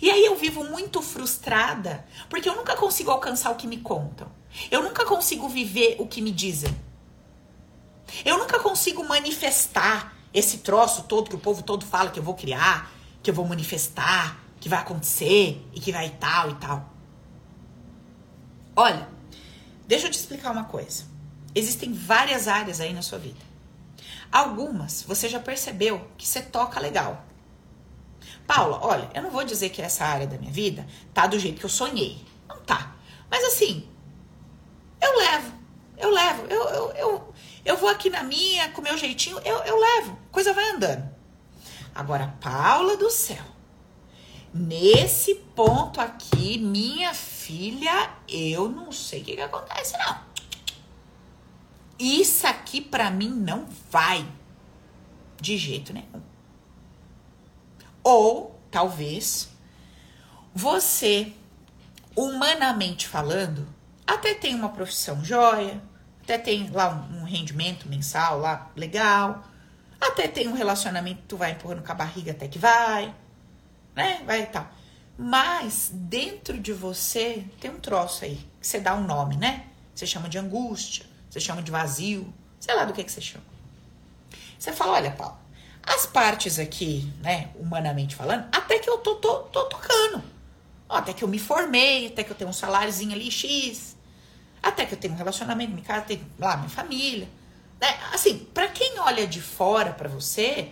E 0.00 0.10
aí 0.10 0.24
eu 0.24 0.36
vivo 0.36 0.64
muito 0.64 1.02
frustrada, 1.02 2.06
porque 2.30 2.48
eu 2.48 2.54
nunca 2.54 2.76
consigo 2.76 3.10
alcançar 3.10 3.50
o 3.50 3.56
que 3.56 3.66
me 3.66 3.78
contam. 3.78 4.30
Eu 4.70 4.82
nunca 4.82 5.04
consigo 5.04 5.48
viver 5.48 5.96
o 5.98 6.06
que 6.06 6.22
me 6.22 6.30
dizem. 6.30 6.74
Eu 8.24 8.38
nunca 8.38 8.60
consigo 8.60 9.02
manifestar 9.04 10.16
esse 10.32 10.58
troço 10.58 11.04
todo 11.04 11.28
que 11.28 11.36
o 11.36 11.40
povo 11.40 11.62
todo 11.62 11.84
fala 11.84 12.10
que 12.10 12.18
eu 12.18 12.22
vou 12.22 12.34
criar, 12.34 12.92
que 13.22 13.30
eu 13.30 13.34
vou 13.34 13.46
manifestar, 13.46 14.38
que 14.60 14.68
vai 14.68 14.78
acontecer 14.78 15.60
e 15.72 15.80
que 15.80 15.90
vai 15.90 16.10
tal 16.10 16.50
e 16.50 16.54
tal. 16.54 16.90
Olha, 18.76 19.08
deixa 19.86 20.06
eu 20.06 20.10
te 20.10 20.18
explicar 20.18 20.52
uma 20.52 20.64
coisa. 20.64 21.04
Existem 21.54 21.92
várias 21.92 22.48
áreas 22.48 22.80
aí 22.80 22.92
na 22.92 23.02
sua 23.02 23.18
vida. 23.18 23.51
Algumas 24.32 25.02
você 25.02 25.28
já 25.28 25.38
percebeu 25.38 26.08
que 26.16 26.26
você 26.26 26.40
toca 26.40 26.80
legal. 26.80 27.22
Paula, 28.46 28.78
olha, 28.82 29.10
eu 29.14 29.22
não 29.22 29.30
vou 29.30 29.44
dizer 29.44 29.68
que 29.68 29.82
essa 29.82 30.06
área 30.06 30.26
da 30.26 30.38
minha 30.38 30.50
vida 30.50 30.86
tá 31.12 31.26
do 31.26 31.38
jeito 31.38 31.60
que 31.60 31.66
eu 31.66 31.70
sonhei. 31.70 32.24
Não 32.48 32.58
tá. 32.60 32.96
Mas 33.30 33.44
assim, 33.44 33.86
eu 35.00 35.16
levo. 35.18 35.52
Eu 35.98 36.10
levo. 36.10 36.46
Eu, 36.48 36.68
eu, 36.68 36.92
eu, 36.92 37.34
eu 37.64 37.76
vou 37.76 37.90
aqui 37.90 38.08
na 38.08 38.22
minha, 38.22 38.70
com 38.70 38.80
meu 38.80 38.96
jeitinho, 38.96 39.38
eu, 39.44 39.58
eu 39.58 39.78
levo. 39.78 40.18
Coisa 40.30 40.54
vai 40.54 40.70
andando. 40.70 41.08
Agora, 41.94 42.34
Paula 42.40 42.96
do 42.96 43.10
céu. 43.10 43.44
Nesse 44.54 45.34
ponto 45.34 46.00
aqui, 46.00 46.58
minha 46.58 47.14
filha, 47.14 48.10
eu 48.28 48.68
não 48.68 48.92
sei 48.92 49.20
o 49.20 49.24
que, 49.24 49.34
que 49.34 49.40
acontece, 49.42 49.96
não. 49.98 50.31
Isso 52.02 52.48
aqui 52.48 52.80
para 52.80 53.12
mim 53.12 53.28
não 53.28 53.64
vai 53.88 54.26
de 55.40 55.56
jeito 55.56 55.92
nenhum. 55.92 56.20
Ou, 58.02 58.60
talvez, 58.72 59.48
você, 60.52 61.32
humanamente 62.16 63.06
falando, 63.06 63.68
até 64.04 64.34
tem 64.34 64.52
uma 64.52 64.70
profissão 64.70 65.24
joia, 65.24 65.80
até 66.24 66.36
tem 66.36 66.68
lá 66.70 67.08
um, 67.12 67.22
rendimento 67.22 67.88
mensal 67.88 68.40
lá 68.40 68.72
legal, 68.74 69.44
até 70.00 70.26
tem 70.26 70.48
um 70.48 70.54
relacionamento 70.54 71.22
que 71.22 71.28
tu 71.28 71.36
vai 71.36 71.52
empurrando 71.52 71.84
com 71.84 71.92
a 71.92 71.94
barriga 71.94 72.32
até 72.32 72.48
que 72.48 72.58
vai, 72.58 73.14
né? 73.94 74.24
Vai 74.26 74.42
e 74.42 74.46
tal. 74.46 74.68
Mas 75.16 75.92
dentro 75.94 76.58
de 76.58 76.72
você 76.72 77.46
tem 77.60 77.70
um 77.70 77.78
troço 77.78 78.24
aí, 78.24 78.44
que 78.60 78.66
você 78.66 78.80
dá 78.80 78.92
um 78.92 79.04
nome, 79.04 79.36
né? 79.36 79.66
Você 79.94 80.04
chama 80.04 80.28
de 80.28 80.36
angústia, 80.36 81.11
você 81.32 81.40
chama 81.40 81.62
de 81.62 81.70
vazio, 81.70 82.30
sei 82.60 82.74
lá 82.74 82.84
do 82.84 82.92
que, 82.92 83.02
que 83.02 83.10
você 83.10 83.22
chama. 83.22 83.44
Você 84.58 84.70
fala, 84.70 84.92
olha, 84.92 85.10
Paulo, 85.12 85.38
as 85.82 86.04
partes 86.04 86.58
aqui, 86.58 87.10
né, 87.22 87.48
humanamente 87.56 88.14
falando, 88.14 88.46
até 88.52 88.78
que 88.78 88.90
eu 88.90 88.98
tô, 88.98 89.14
tô, 89.14 89.38
tô 89.44 89.64
tocando. 89.64 90.22
Ó, 90.90 90.94
até 90.94 91.14
que 91.14 91.24
eu 91.24 91.28
me 91.28 91.38
formei, 91.38 92.08
até 92.08 92.22
que 92.22 92.30
eu 92.30 92.36
tenho 92.36 92.50
um 92.50 92.52
saláriozinho 92.52 93.12
ali 93.12 93.30
X, 93.30 93.96
até 94.62 94.84
que 94.84 94.92
eu 94.92 94.98
tenho 94.98 95.14
um 95.14 95.16
relacionamento, 95.16 95.72
minha 95.72 95.82
casa, 95.82 96.04
tenho 96.04 96.30
lá 96.38 96.58
minha 96.58 96.68
família. 96.68 97.26
Né? 97.80 97.88
Assim, 98.12 98.38
para 98.52 98.68
quem 98.68 98.98
olha 98.98 99.26
de 99.26 99.40
fora 99.40 99.90
para 99.94 100.10
você, 100.10 100.70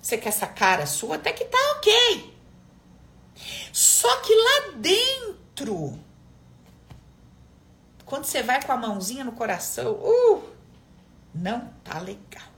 você 0.00 0.16
quer 0.16 0.28
essa 0.28 0.46
cara 0.46 0.86
sua, 0.86 1.16
até 1.16 1.32
que 1.32 1.46
tá 1.46 1.58
ok. 1.76 2.32
Só 3.72 4.20
que 4.20 4.32
lá 4.32 4.76
dentro, 4.76 5.98
quando 8.10 8.24
você 8.24 8.42
vai 8.42 8.60
com 8.60 8.72
a 8.72 8.76
mãozinha 8.76 9.22
no 9.22 9.30
coração, 9.30 9.92
uh, 9.92 10.42
não 11.32 11.72
tá 11.84 12.00
legal. 12.00 12.48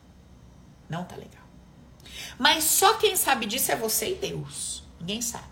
Não 0.88 1.04
tá 1.04 1.14
legal. 1.14 1.44
Mas 2.38 2.64
só 2.64 2.94
quem 2.94 3.14
sabe 3.16 3.44
disso 3.44 3.70
é 3.70 3.76
você 3.76 4.12
e 4.12 4.14
Deus. 4.14 4.82
Ninguém 4.98 5.20
sabe. 5.20 5.44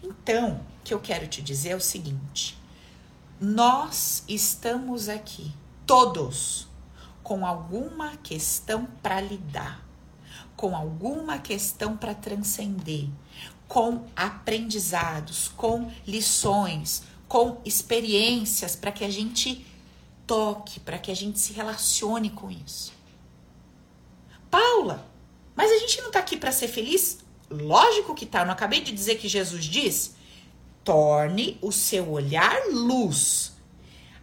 Então, 0.00 0.60
o 0.78 0.84
que 0.84 0.94
eu 0.94 1.00
quero 1.00 1.26
te 1.26 1.42
dizer 1.42 1.70
é 1.70 1.74
o 1.76 1.80
seguinte: 1.80 2.56
nós 3.40 4.22
estamos 4.28 5.08
aqui, 5.08 5.52
todos, 5.84 6.68
com 7.24 7.44
alguma 7.44 8.16
questão 8.18 8.86
para 9.02 9.20
lidar, 9.20 9.84
com 10.54 10.76
alguma 10.76 11.40
questão 11.40 11.96
para 11.96 12.14
transcender, 12.14 13.08
com 13.66 14.06
aprendizados, 14.14 15.48
com 15.48 15.90
lições, 16.06 17.02
com 17.36 17.60
experiências 17.66 18.74
para 18.74 18.90
que 18.90 19.04
a 19.04 19.10
gente 19.10 19.66
toque, 20.26 20.80
para 20.80 20.96
que 20.96 21.10
a 21.10 21.14
gente 21.14 21.38
se 21.38 21.52
relacione 21.52 22.30
com 22.30 22.50
isso. 22.50 22.94
Paula, 24.50 25.06
mas 25.54 25.70
a 25.70 25.78
gente 25.78 26.00
não 26.00 26.06
está 26.06 26.20
aqui 26.20 26.38
para 26.38 26.50
ser 26.50 26.66
feliz? 26.66 27.18
Lógico 27.50 28.14
que 28.14 28.24
tá. 28.24 28.40
Eu 28.40 28.46
não 28.46 28.54
acabei 28.54 28.80
de 28.80 28.90
dizer 28.90 29.16
que 29.16 29.28
Jesus 29.28 29.66
diz: 29.66 30.16
torne 30.82 31.58
o 31.60 31.70
seu 31.70 32.10
olhar 32.10 32.56
luz. 32.72 33.52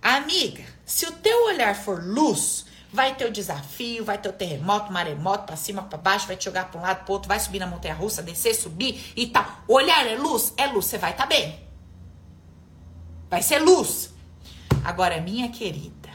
Amiga, 0.02 0.66
se 0.84 1.06
o 1.06 1.12
teu 1.12 1.46
olhar 1.46 1.76
for 1.76 2.04
luz, 2.04 2.66
vai 2.92 3.14
ter 3.14 3.28
o 3.28 3.32
desafio, 3.32 4.04
vai 4.04 4.18
ter 4.18 4.30
o 4.30 4.34
terremoto, 4.34 4.92
maremoto, 4.92 5.46
para 5.46 5.56
cima, 5.56 5.84
para 5.84 6.00
baixo, 6.00 6.26
vai 6.26 6.36
te 6.36 6.46
jogar 6.46 6.72
para 6.72 6.80
um 6.80 6.84
lado, 6.84 7.06
para 7.06 7.14
outro, 7.14 7.28
vai 7.28 7.40
subir 7.40 7.60
na 7.60 7.68
montanha 7.68 7.94
russa, 7.94 8.24
descer, 8.24 8.56
subir 8.56 9.14
e 9.16 9.28
tal. 9.28 9.46
Olhar 9.68 10.04
é 10.08 10.16
luz? 10.16 10.52
É 10.58 10.66
luz, 10.66 10.88
você 10.88 10.98
vai 10.98 11.12
estar 11.12 11.28
tá 11.28 11.30
bem. 11.30 11.73
Vai 13.34 13.42
ser 13.42 13.58
luz. 13.58 14.14
Agora, 14.84 15.20
minha 15.20 15.50
querida, 15.50 16.12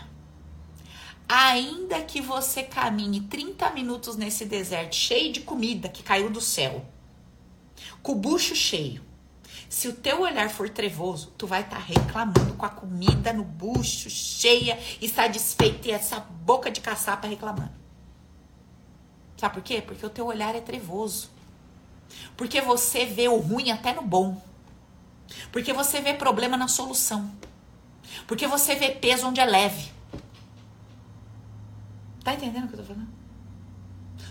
ainda 1.29 2.01
que 2.03 2.21
você 2.21 2.63
caminhe 2.63 3.23
30 3.23 3.71
minutos 3.71 4.15
nesse 4.15 4.45
deserto 4.45 4.95
cheio 4.95 5.33
de 5.33 5.41
comida 5.41 5.89
que 5.89 6.05
caiu 6.05 6.31
do 6.31 6.41
céu, 6.41 6.87
com 8.05 8.13
o 8.13 8.15
bucho 8.15 8.55
cheio, 8.55 9.05
se 9.69 9.89
o 9.89 9.95
teu 9.95 10.21
olhar 10.21 10.49
for 10.49 10.69
trevoso, 10.71 11.35
tu 11.37 11.45
vai 11.45 11.63
estar 11.63 11.79
tá 11.79 11.83
reclamando 11.83 12.55
com 12.55 12.65
a 12.65 12.69
comida 12.69 13.33
no 13.33 13.43
bucho, 13.43 14.09
cheia 14.09 14.79
e 15.03 15.09
satisfeita 15.09 15.89
e 15.89 15.91
essa 15.91 16.21
boca 16.21 16.71
de 16.71 16.81
caçapa 16.81 17.27
reclamando. 17.27 17.75
Sabe 19.37 19.55
por 19.55 19.63
quê? 19.65 19.83
Porque 19.83 20.07
o 20.07 20.11
teu 20.11 20.25
olhar 20.25 20.55
é 20.55 20.61
trevoso. 20.61 21.29
Porque 22.37 22.61
você 22.61 23.05
vê 23.05 23.27
o 23.27 23.39
ruim 23.39 23.73
até 23.73 23.93
no 23.93 24.03
bom. 24.03 24.41
Porque 25.53 25.73
você 25.73 26.01
vê 26.01 26.15
problema 26.15 26.57
na 26.57 26.69
solução. 26.69 27.31
Porque 28.27 28.47
você 28.47 28.75
vê 28.75 28.91
peso 28.91 29.27
onde 29.27 29.41
é 29.41 29.45
leve. 29.45 29.91
Tá 32.25 32.35
entendendo 32.35 32.65
o 32.65 32.69
que 32.69 32.75
eu 32.75 32.79
tô 32.79 32.85
falando? 32.85 33.09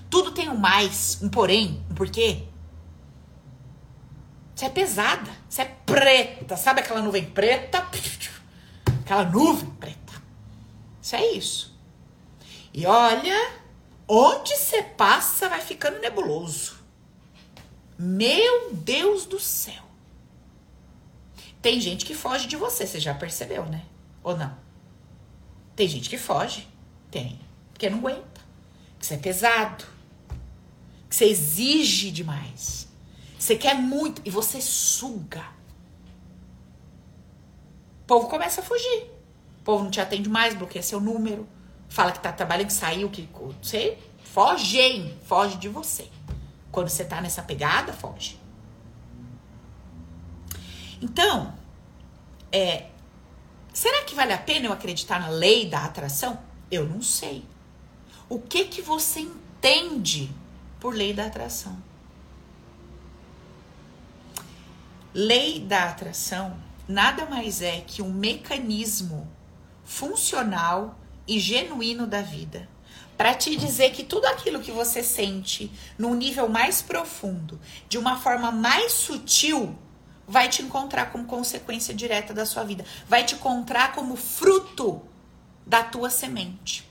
Tudo 0.10 0.32
tem 0.32 0.50
um 0.50 0.58
mais, 0.58 1.20
um 1.22 1.30
porém, 1.30 1.84
um 1.90 1.96
porquê. 1.96 2.44
Você 4.56 4.66
é 4.66 4.70
pesada. 4.70 5.30
Você 5.48 5.62
é 5.62 5.66
preta. 5.66 6.58
Sabe 6.58 6.82
aquela 6.82 7.02
nuvem 7.02 7.26
preta? 7.26 7.86
Aquela 9.02 9.24
nuvem 9.24 9.70
preta. 9.72 10.14
Isso 11.02 11.16
é 11.16 11.32
isso. 11.32 11.80
E 12.74 12.86
olha, 12.86 13.54
onde 14.08 14.56
você 14.56 14.84
passa 14.84 15.50
vai 15.50 15.62
ficando 15.62 16.00
nebuloso. 16.00 16.78
Meu 17.98 18.74
Deus 18.74 19.26
do 19.26 19.40
céu. 19.40 19.87
Tem 21.62 21.80
gente 21.82 22.06
que 22.06 22.14
foge 22.14 22.48
de 22.48 22.56
você, 22.56 22.86
você 22.86 23.00
já 23.00 23.14
percebeu, 23.14 23.66
né? 23.66 23.84
Ou 24.24 24.38
não? 24.38 24.56
Tem 25.76 25.88
gente 25.88 26.10
que 26.10 26.18
foge. 26.18 26.68
Tem. 27.12 27.40
Porque 27.72 27.90
não 27.90 28.00
aguenta. 28.00 28.42
Que 29.00 29.06
você 29.06 29.14
é 29.16 29.18
pesado. 29.18 29.86
Que 31.10 31.16
você 31.16 31.26
exige 31.26 32.12
demais. 32.12 32.88
Você 33.38 33.56
quer 33.56 33.76
muito 33.76 34.22
e 34.26 34.30
você 34.30 34.60
suga. 34.60 35.46
O 38.04 38.08
povo 38.08 38.28
começa 38.28 38.62
a 38.62 38.64
fugir. 38.64 39.12
O 39.60 39.64
povo 39.64 39.84
não 39.84 39.92
te 39.92 40.02
atende 40.02 40.30
mais, 40.30 40.56
bloqueia 40.56 40.82
seu 40.82 41.00
número, 41.00 41.48
fala 41.90 42.12
que 42.12 42.20
tá 42.20 42.32
trabalhando, 42.32 42.68
que 42.68 42.74
saiu, 42.74 43.10
que 43.10 43.28
você 43.62 43.98
foge, 44.24 44.80
hein? 44.80 45.18
foge 45.26 45.58
de 45.58 45.68
você. 45.68 46.08
Quando 46.72 46.90
você 46.90 47.04
tá 47.04 47.22
nessa 47.22 47.42
pegada, 47.42 47.92
foge. 47.94 48.40
Então, 51.02 51.54
é, 52.52 52.88
será 53.74 54.04
que 54.04 54.16
vale 54.16 54.34
a 54.34 54.38
pena 54.38 54.66
eu 54.66 54.74
acreditar 54.74 55.20
na 55.20 55.30
lei 55.30 55.70
da 55.70 55.84
atração? 55.84 56.40
Eu 56.70 56.88
não 56.88 57.02
sei. 57.02 57.44
O 58.30 58.40
que 58.40 58.66
que 58.66 58.82
você 58.82 59.22
entende 59.22 60.30
por 60.80 60.94
lei 60.94 61.14
da 61.14 61.26
atração? 61.26 61.78
Lei 65.14 65.60
da 65.60 65.86
atração 65.86 66.58
nada 66.88 67.26
mais 67.26 67.62
é 67.62 67.82
que 67.82 68.02
um 68.02 68.12
mecanismo 68.12 69.28
funcional 69.84 70.98
e 71.28 71.40
genuíno 71.40 72.08
da 72.08 72.22
vida 72.22 72.70
para 73.18 73.34
te 73.34 73.56
dizer 73.56 73.92
que 73.92 74.04
tudo 74.04 74.26
aquilo 74.26 74.62
que 74.62 74.72
você 74.72 75.02
sente 75.02 75.72
num 75.98 76.14
nível 76.14 76.48
mais 76.48 76.84
profundo, 76.84 77.60
de 77.90 77.98
uma 77.98 78.18
forma 78.20 78.52
mais 78.52 78.94
sutil, 78.94 79.76
vai 80.28 80.50
te 80.50 80.62
encontrar 80.62 81.12
como 81.12 81.26
consequência 81.26 81.94
direta 81.94 82.34
da 82.34 82.46
sua 82.46 82.64
vida, 82.64 82.84
vai 83.08 83.24
te 83.24 83.36
encontrar 83.36 83.94
como 83.94 84.16
fruto 84.16 85.02
da 85.66 85.84
tua 85.84 86.10
semente. 86.10 86.88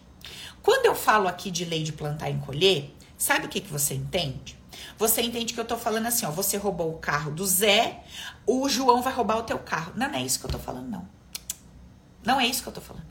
Quando 0.63 0.87
eu 0.87 0.95
falo 0.95 1.29
aqui 1.29 1.51
de 1.51 1.65
lei 1.65 1.83
de 1.83 1.93
plantar 1.93 2.31
e 2.31 2.39
colher, 2.39 2.97
sabe 3.17 3.47
o 3.47 3.49
que, 3.49 3.61
que 3.61 3.71
você 3.71 3.95
entende? 3.95 4.59
Você 4.99 5.21
entende 5.23 5.53
que 5.53 5.61
eu 5.61 5.65
tô 5.65 5.77
falando 5.77 6.07
assim, 6.07 6.25
ó, 6.25 6.31
você 6.31 6.57
roubou 6.57 6.91
o 6.91 6.99
carro 6.99 7.31
do 7.31 7.45
Zé, 7.47 8.03
o 8.47 8.69
João 8.69 9.03
vai 9.03 9.13
roubar 9.13 9.39
o 9.39 9.43
teu 9.43 9.59
carro. 9.59 9.93
Não, 9.95 10.09
não 10.09 10.19
é 10.19 10.23
isso 10.23 10.41
que 10.41 10.47
eu 10.47 10.51
tô 10.51 10.59
falando, 10.59 10.89
não. 10.89 11.09
Não 12.25 12.41
é 12.41 12.47
isso 12.47 12.63
que 12.63 12.69
eu 12.69 12.73
tô 12.73 12.81
falando. 12.81 13.07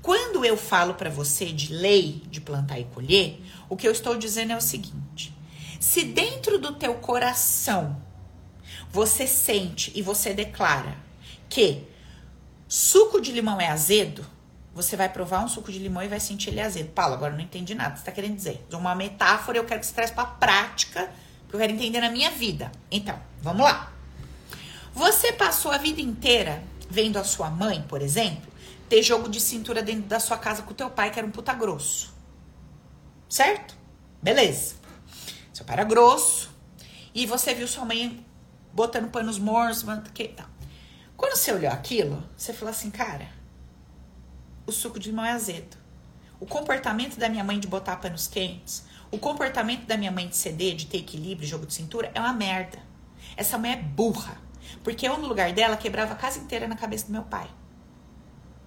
Quando 0.00 0.44
eu 0.44 0.56
falo 0.56 0.94
para 0.94 1.10
você 1.10 1.46
de 1.46 1.72
lei 1.72 2.22
de 2.26 2.40
plantar 2.40 2.78
e 2.78 2.84
colher, 2.84 3.40
o 3.68 3.76
que 3.76 3.86
eu 3.86 3.92
estou 3.92 4.16
dizendo 4.16 4.52
é 4.52 4.56
o 4.56 4.60
seguinte: 4.60 5.32
se 5.78 6.04
dentro 6.04 6.58
do 6.58 6.74
teu 6.74 6.94
coração 6.94 8.00
você 8.92 9.26
sente 9.26 9.90
e 9.94 10.02
você 10.02 10.34
declara 10.34 10.96
que 11.48 11.82
suco 12.68 13.20
de 13.20 13.32
limão 13.32 13.58
é 13.58 13.68
azedo, 13.68 14.24
você 14.74 14.96
vai 14.96 15.08
provar 15.08 15.42
um 15.42 15.48
suco 15.48 15.72
de 15.72 15.78
limão 15.78 16.02
e 16.02 16.08
vai 16.08 16.20
sentir 16.20 16.50
ele 16.50 16.60
azedo. 16.60 16.90
Paulo, 16.90 17.14
agora 17.14 17.32
não 17.32 17.40
entendi 17.40 17.74
nada. 17.74 17.96
Você 17.96 18.02
está 18.02 18.12
querendo 18.12 18.36
dizer? 18.36 18.64
De 18.68 18.76
uma 18.76 18.94
metáfora, 18.94 19.58
eu 19.58 19.64
quero 19.64 19.80
que 19.80 19.86
você 19.86 19.94
traz 19.94 20.10
para 20.10 20.26
prática, 20.26 21.10
que 21.48 21.54
eu 21.54 21.60
quero 21.60 21.72
entender 21.72 22.00
na 22.00 22.10
minha 22.10 22.30
vida. 22.30 22.70
Então, 22.90 23.18
vamos 23.40 23.62
lá. 23.62 23.92
Você 24.94 25.32
passou 25.32 25.70
a 25.70 25.78
vida 25.78 26.00
inteira 26.00 26.62
vendo 26.88 27.18
a 27.18 27.24
sua 27.24 27.50
mãe, 27.50 27.82
por 27.88 28.02
exemplo, 28.02 28.50
ter 28.88 29.02
jogo 29.02 29.28
de 29.28 29.40
cintura 29.40 29.82
dentro 29.82 30.02
da 30.02 30.20
sua 30.20 30.36
casa 30.36 30.62
com 30.62 30.70
o 30.70 30.74
teu 30.74 30.90
pai, 30.90 31.10
que 31.10 31.18
era 31.18 31.26
um 31.26 31.30
puta 31.30 31.54
grosso. 31.54 32.12
Certo? 33.28 33.74
Beleza. 34.22 34.74
Seu 35.52 35.64
pai 35.64 35.76
era 35.76 35.84
grosso. 35.84 36.50
E 37.14 37.24
você 37.24 37.54
viu 37.54 37.66
sua 37.66 37.84
mãe 37.86 38.24
botando 38.72 39.10
panos 39.10 39.38
mornos, 39.38 39.84
que 40.14 40.28
tal. 40.28 40.46
Quando 41.16 41.36
você 41.36 41.52
olhou 41.52 41.70
aquilo, 41.70 42.22
você 42.36 42.52
falou 42.52 42.70
assim, 42.70 42.90
cara, 42.90 43.28
o 44.66 44.72
suco 44.72 44.98
de 44.98 45.10
limão 45.10 45.24
é 45.24 45.32
azedo. 45.32 45.76
O 46.40 46.46
comportamento 46.46 47.16
da 47.16 47.28
minha 47.28 47.44
mãe 47.44 47.60
de 47.60 47.68
botar 47.68 47.96
panos 47.96 48.26
quentes, 48.26 48.84
o 49.10 49.18
comportamento 49.18 49.86
da 49.86 49.96
minha 49.96 50.10
mãe 50.10 50.26
de 50.26 50.36
ceder, 50.36 50.74
de 50.74 50.86
ter 50.86 50.98
equilíbrio, 50.98 51.46
jogo 51.46 51.66
de 51.66 51.74
cintura, 51.74 52.10
é 52.14 52.18
uma 52.18 52.32
merda. 52.32 52.78
Essa 53.36 53.56
mãe 53.56 53.72
é 53.72 53.76
burra. 53.76 54.36
Porque 54.82 55.06
eu, 55.06 55.18
no 55.18 55.28
lugar 55.28 55.52
dela, 55.52 55.76
quebrava 55.76 56.14
a 56.14 56.16
casa 56.16 56.38
inteira 56.38 56.66
na 56.66 56.76
cabeça 56.76 57.06
do 57.06 57.12
meu 57.12 57.22
pai. 57.22 57.48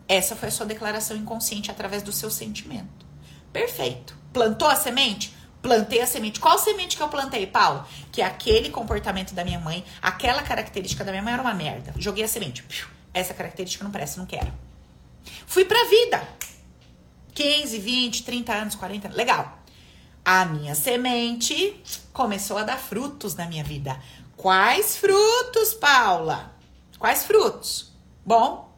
Essa 0.08 0.36
foi 0.36 0.50
a 0.50 0.52
sua 0.52 0.66
declaração 0.66 1.18
inconsciente 1.18 1.72
através 1.72 2.04
do 2.04 2.12
seu 2.12 2.30
sentimento. 2.30 3.06
Perfeito. 3.52 4.16
Plantou 4.32 4.68
a 4.68 4.76
semente? 4.76 5.35
Plantei 5.66 6.00
a 6.00 6.06
semente. 6.06 6.40
Qual 6.40 6.60
semente 6.60 6.96
que 6.96 7.02
eu 7.02 7.10
plantei, 7.10 7.48
Paulo? 7.48 7.84
Que 8.12 8.22
aquele 8.22 8.70
comportamento 8.70 9.34
da 9.34 9.44
minha 9.44 9.60
mãe, 9.60 9.84
aquela 10.00 10.44
característica 10.44 11.04
da 11.04 11.10
minha 11.12 11.24
mãe 11.24 11.34
era 11.34 11.42
uma 11.42 11.56
merda. 11.56 11.92
Joguei 11.98 12.24
a 12.24 12.28
semente. 12.28 12.64
Essa 13.12 13.34
característica 13.34 13.84
não 13.84 13.90
presta, 13.90 14.20
não 14.20 14.28
quero. 14.28 14.54
Fui 15.48 15.66
pra 15.66 15.84
vida. 15.86 16.22
15, 17.34 17.80
20, 17.80 18.24
30 18.24 18.54
anos, 18.54 18.76
40 18.76 19.08
anos. 19.08 19.18
Legal. 19.18 19.58
A 20.24 20.46
minha 20.46 20.76
semente 20.76 21.82
começou 22.14 22.60
a 22.60 22.64
dar 22.64 22.78
frutos 22.78 23.34
na 23.34 23.48
minha 23.48 23.64
vida. 23.64 24.00
Quais 24.38 24.98
frutos, 24.98 25.74
Paula? 25.74 26.56
Quais 27.00 27.26
frutos? 27.26 27.92
Bom, 28.24 28.72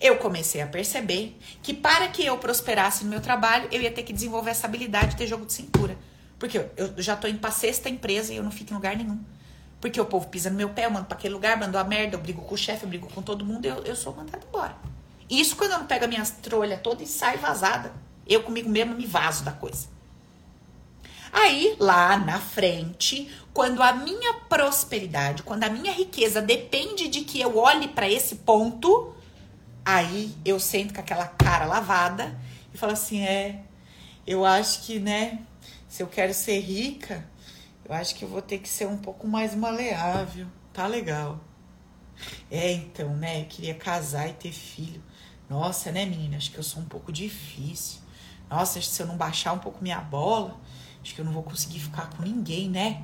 eu 0.00 0.16
comecei 0.16 0.60
a 0.60 0.66
perceber 0.66 1.38
que 1.62 1.72
para 1.72 2.08
que 2.08 2.26
eu 2.26 2.36
prosperasse 2.36 3.04
no 3.04 3.10
meu 3.10 3.20
trabalho, 3.20 3.68
eu 3.70 3.80
ia 3.80 3.92
ter 3.92 4.02
que 4.02 4.12
desenvolver 4.12 4.50
essa 4.50 4.66
habilidade 4.66 5.10
de 5.10 5.18
ter 5.18 5.28
jogo 5.28 5.46
de 5.46 5.52
cintura. 5.52 5.96
Porque 6.38 6.58
eu, 6.76 6.94
já 6.98 7.16
tô 7.16 7.26
indo 7.26 7.38
pra 7.38 7.50
sexta 7.50 7.88
empresa 7.88 8.32
e 8.32 8.36
eu 8.36 8.42
não 8.42 8.50
fico 8.50 8.72
em 8.72 8.76
lugar 8.76 8.96
nenhum. 8.96 9.18
Porque 9.80 10.00
o 10.00 10.04
povo 10.04 10.28
pisa 10.28 10.50
no 10.50 10.56
meu 10.56 10.70
pé, 10.70 10.86
eu 10.86 10.90
mando 10.90 11.06
pra 11.06 11.16
aquele 11.16 11.34
lugar, 11.34 11.56
mando 11.56 11.78
a 11.78 11.84
merda, 11.84 12.16
eu 12.16 12.20
brigo 12.20 12.42
com 12.42 12.54
o 12.54 12.58
chefe, 12.58 12.84
eu 12.84 12.88
brigo 12.88 13.08
com 13.08 13.22
todo 13.22 13.44
mundo, 13.44 13.64
eu, 13.66 13.76
eu 13.84 13.96
sou 13.96 14.14
mandado 14.14 14.44
embora. 14.46 14.76
Isso 15.28 15.56
quando 15.56 15.72
eu 15.72 15.78
não 15.78 15.86
pego 15.86 16.04
a 16.04 16.08
minha 16.08 16.24
trolha 16.24 16.78
toda 16.78 17.02
e 17.02 17.06
saio 17.06 17.38
vazada. 17.38 17.92
Eu 18.26 18.42
comigo 18.42 18.68
mesma 18.68 18.94
me 18.94 19.06
vazo 19.06 19.44
da 19.44 19.52
coisa. 19.52 19.88
Aí, 21.32 21.76
lá 21.78 22.16
na 22.16 22.40
frente, 22.40 23.30
quando 23.52 23.82
a 23.82 23.92
minha 23.92 24.34
prosperidade, 24.48 25.42
quando 25.42 25.64
a 25.64 25.68
minha 25.68 25.92
riqueza 25.92 26.40
depende 26.40 27.08
de 27.08 27.22
que 27.22 27.40
eu 27.40 27.58
olhe 27.58 27.88
para 27.88 28.10
esse 28.10 28.36
ponto, 28.36 29.14
aí 29.84 30.34
eu 30.44 30.58
sento 30.58 30.94
com 30.94 31.00
aquela 31.00 31.26
cara 31.26 31.66
lavada 31.66 32.38
e 32.72 32.78
falo 32.78 32.92
assim: 32.92 33.22
é, 33.22 33.60
eu 34.26 34.44
acho 34.44 34.82
que, 34.82 34.98
né, 34.98 35.40
se 35.96 36.02
eu 36.02 36.06
quero 36.06 36.34
ser 36.34 36.60
rica, 36.60 37.26
eu 37.82 37.94
acho 37.94 38.14
que 38.16 38.22
eu 38.22 38.28
vou 38.28 38.42
ter 38.42 38.58
que 38.58 38.68
ser 38.68 38.86
um 38.86 38.98
pouco 38.98 39.26
mais 39.26 39.54
maleável. 39.54 40.46
Tá 40.70 40.86
legal. 40.86 41.40
É, 42.50 42.70
então, 42.70 43.16
né, 43.16 43.40
eu 43.40 43.46
queria 43.46 43.74
casar 43.74 44.28
e 44.28 44.34
ter 44.34 44.52
filho. 44.52 45.02
Nossa, 45.48 45.90
né, 45.90 46.04
menina? 46.04 46.36
Acho 46.36 46.50
que 46.50 46.58
eu 46.58 46.62
sou 46.62 46.82
um 46.82 46.84
pouco 46.84 47.10
difícil. 47.10 48.02
Nossa, 48.50 48.78
se 48.78 49.00
eu 49.00 49.06
não 49.06 49.16
baixar 49.16 49.54
um 49.54 49.58
pouco 49.58 49.82
minha 49.82 49.98
bola, 49.98 50.60
acho 51.00 51.14
que 51.14 51.20
eu 51.22 51.24
não 51.24 51.32
vou 51.32 51.42
conseguir 51.42 51.80
ficar 51.80 52.10
com 52.10 52.22
ninguém, 52.22 52.68
né? 52.68 53.02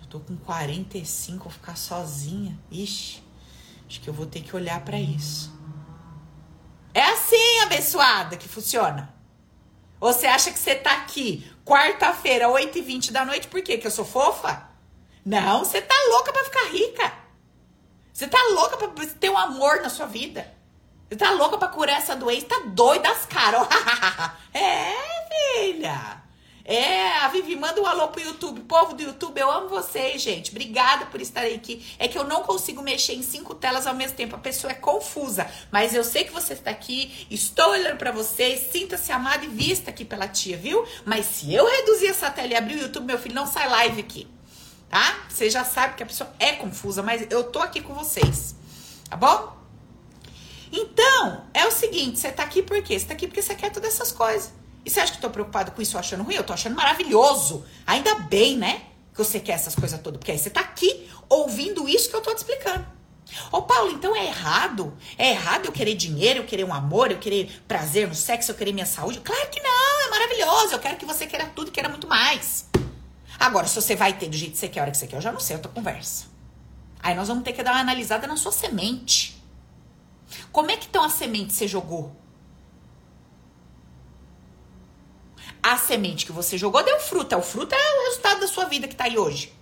Eu 0.00 0.06
tô 0.06 0.18
com 0.18 0.34
45, 0.34 1.44
vou 1.44 1.52
ficar 1.52 1.76
sozinha. 1.76 2.58
Ixi, 2.70 3.22
acho 3.86 4.00
que 4.00 4.08
eu 4.08 4.14
vou 4.14 4.24
ter 4.24 4.40
que 4.40 4.56
olhar 4.56 4.80
para 4.82 4.98
isso. 4.98 5.52
É 6.94 7.02
assim, 7.02 7.60
abençoada, 7.64 8.38
que 8.38 8.48
funciona. 8.48 9.14
Ou 10.00 10.14
você 10.14 10.26
acha 10.26 10.50
que 10.50 10.58
você 10.58 10.74
tá 10.74 10.94
aqui 10.94 11.46
quarta-feira, 11.64 12.48
8h20 12.48 13.10
da 13.10 13.24
noite, 13.24 13.48
por 13.48 13.62
quê? 13.62 13.78
Que 13.78 13.86
eu 13.86 13.90
sou 13.90 14.04
fofa? 14.04 14.68
Não, 15.24 15.60
você 15.64 15.80
tá 15.80 15.94
louca 16.10 16.32
pra 16.32 16.44
ficar 16.44 16.64
rica. 16.70 17.12
Você 18.12 18.26
tá 18.26 18.38
louca 18.52 18.76
pra 18.76 19.06
ter 19.06 19.30
um 19.30 19.38
amor 19.38 19.80
na 19.80 19.88
sua 19.88 20.06
vida. 20.06 20.46
Você 21.08 21.16
tá 21.16 21.30
louca 21.32 21.58
pra 21.58 21.68
curar 21.68 21.98
essa 21.98 22.14
doença? 22.14 22.46
Tá 22.46 22.60
doida 22.66 23.10
as 23.10 23.26
caras. 23.26 23.66
é, 24.54 24.92
filha. 25.54 26.19
É, 26.70 27.16
a 27.16 27.26
Vivi, 27.26 27.56
manda 27.56 27.80
um 27.80 27.86
alô 27.86 28.06
pro 28.06 28.22
YouTube. 28.22 28.60
Povo 28.60 28.94
do 28.94 29.02
YouTube, 29.02 29.36
eu 29.36 29.50
amo 29.50 29.68
vocês, 29.68 30.22
gente. 30.22 30.52
Obrigada 30.52 31.04
por 31.06 31.20
estarem 31.20 31.56
aqui. 31.56 31.84
É 31.98 32.06
que 32.06 32.16
eu 32.16 32.22
não 32.22 32.44
consigo 32.44 32.80
mexer 32.80 33.14
em 33.14 33.24
cinco 33.24 33.56
telas 33.56 33.88
ao 33.88 33.94
mesmo 33.94 34.16
tempo. 34.16 34.36
A 34.36 34.38
pessoa 34.38 34.70
é 34.70 34.74
confusa. 34.74 35.50
Mas 35.72 35.96
eu 35.96 36.04
sei 36.04 36.22
que 36.22 36.32
você 36.32 36.52
está 36.52 36.70
aqui. 36.70 37.26
Estou 37.28 37.70
olhando 37.70 37.96
para 37.96 38.12
vocês. 38.12 38.70
Sinta-se 38.70 39.10
amada 39.10 39.44
e 39.44 39.48
vista 39.48 39.90
aqui 39.90 40.04
pela 40.04 40.28
tia, 40.28 40.56
viu? 40.56 40.86
Mas 41.04 41.26
se 41.26 41.52
eu 41.52 41.66
reduzir 41.68 42.06
essa 42.06 42.30
tela 42.30 42.52
e 42.52 42.54
abrir 42.54 42.76
o 42.76 42.82
YouTube, 42.82 43.04
meu 43.04 43.18
filho, 43.18 43.34
não 43.34 43.48
sai 43.48 43.68
live 43.68 44.02
aqui. 44.02 44.28
Tá? 44.88 45.24
Você 45.28 45.50
já 45.50 45.64
sabe 45.64 45.96
que 45.96 46.04
a 46.04 46.06
pessoa 46.06 46.32
é 46.38 46.52
confusa, 46.52 47.02
mas 47.02 47.26
eu 47.30 47.42
tô 47.42 47.58
aqui 47.58 47.80
com 47.80 47.94
vocês. 47.94 48.54
Tá 49.08 49.16
bom? 49.16 49.56
Então, 50.70 51.46
é 51.52 51.66
o 51.66 51.72
seguinte, 51.72 52.20
você 52.20 52.30
tá 52.30 52.44
aqui 52.44 52.62
por 52.62 52.80
quê? 52.80 52.96
Você 52.96 53.06
tá 53.06 53.14
aqui 53.14 53.26
porque 53.26 53.42
você 53.42 53.56
quer 53.56 53.72
todas 53.72 53.92
essas 53.92 54.12
coisas. 54.12 54.59
E 54.84 54.90
você 54.90 55.00
acha 55.00 55.12
que 55.12 55.18
eu 55.18 55.22
tô 55.22 55.30
preocupado 55.30 55.72
com 55.72 55.82
isso 55.82 55.98
achando 55.98 56.22
ruim? 56.22 56.34
Eu 56.34 56.44
tô 56.44 56.52
achando 56.52 56.74
maravilhoso. 56.74 57.64
Ainda 57.86 58.14
bem, 58.20 58.56
né? 58.56 58.82
Que 59.12 59.18
você 59.18 59.38
quer 59.40 59.52
essas 59.52 59.74
coisas 59.74 60.00
todas. 60.00 60.18
Porque 60.18 60.32
aí 60.32 60.38
você 60.38 60.50
tá 60.50 60.60
aqui 60.60 61.08
ouvindo 61.28 61.88
isso 61.88 62.08
que 62.08 62.16
eu 62.16 62.22
tô 62.22 62.34
te 62.34 62.38
explicando. 62.38 62.86
Ô 63.52 63.62
Paulo, 63.62 63.92
então 63.92 64.14
é 64.16 64.26
errado? 64.26 64.96
É 65.16 65.30
errado 65.30 65.66
eu 65.66 65.72
querer 65.72 65.94
dinheiro, 65.94 66.40
eu 66.40 66.44
querer 66.44 66.64
um 66.64 66.74
amor, 66.74 67.10
eu 67.10 67.18
querer 67.18 67.62
prazer 67.68 68.08
no 68.08 68.14
sexo, 68.14 68.50
eu 68.50 68.56
querer 68.56 68.72
minha 68.72 68.86
saúde? 68.86 69.20
Claro 69.20 69.48
que 69.50 69.60
não, 69.60 70.06
é 70.06 70.10
maravilhoso. 70.10 70.74
Eu 70.74 70.78
quero 70.78 70.96
que 70.96 71.04
você 71.04 71.26
queira 71.26 71.46
tudo 71.54 71.70
queira 71.70 71.88
muito 71.88 72.08
mais. 72.08 72.68
Agora, 73.38 73.66
se 73.66 73.74
você 73.74 73.94
vai 73.94 74.12
ter 74.14 74.28
do 74.28 74.36
jeito 74.36 74.52
que 74.52 74.58
você 74.58 74.68
quer, 74.68 74.80
a 74.80 74.82
hora 74.82 74.90
que 74.90 74.98
você 74.98 75.06
quer, 75.06 75.16
eu 75.16 75.20
já 75.20 75.32
não 75.32 75.40
sei, 75.40 75.56
outra 75.56 75.70
conversa. 75.70 76.26
Aí 77.02 77.14
nós 77.14 77.28
vamos 77.28 77.44
ter 77.44 77.52
que 77.52 77.62
dar 77.62 77.72
uma 77.72 77.80
analisada 77.80 78.26
na 78.26 78.36
sua 78.36 78.52
semente. 78.52 79.42
Como 80.52 80.70
é 80.70 80.76
que 80.76 80.86
então 80.86 81.02
a 81.02 81.08
semente 81.08 81.52
você 81.52 81.66
jogou? 81.66 82.14
A 85.62 85.76
semente 85.76 86.26
que 86.26 86.32
você 86.32 86.56
jogou 86.56 86.82
deu 86.82 86.98
fruto. 87.00 87.36
O 87.36 87.42
fruto 87.42 87.74
é 87.74 88.00
o 88.00 88.04
resultado 88.08 88.40
da 88.40 88.48
sua 88.48 88.64
vida 88.64 88.88
que 88.88 88.96
tá 88.96 89.04
aí 89.04 89.18
hoje. 89.18 89.52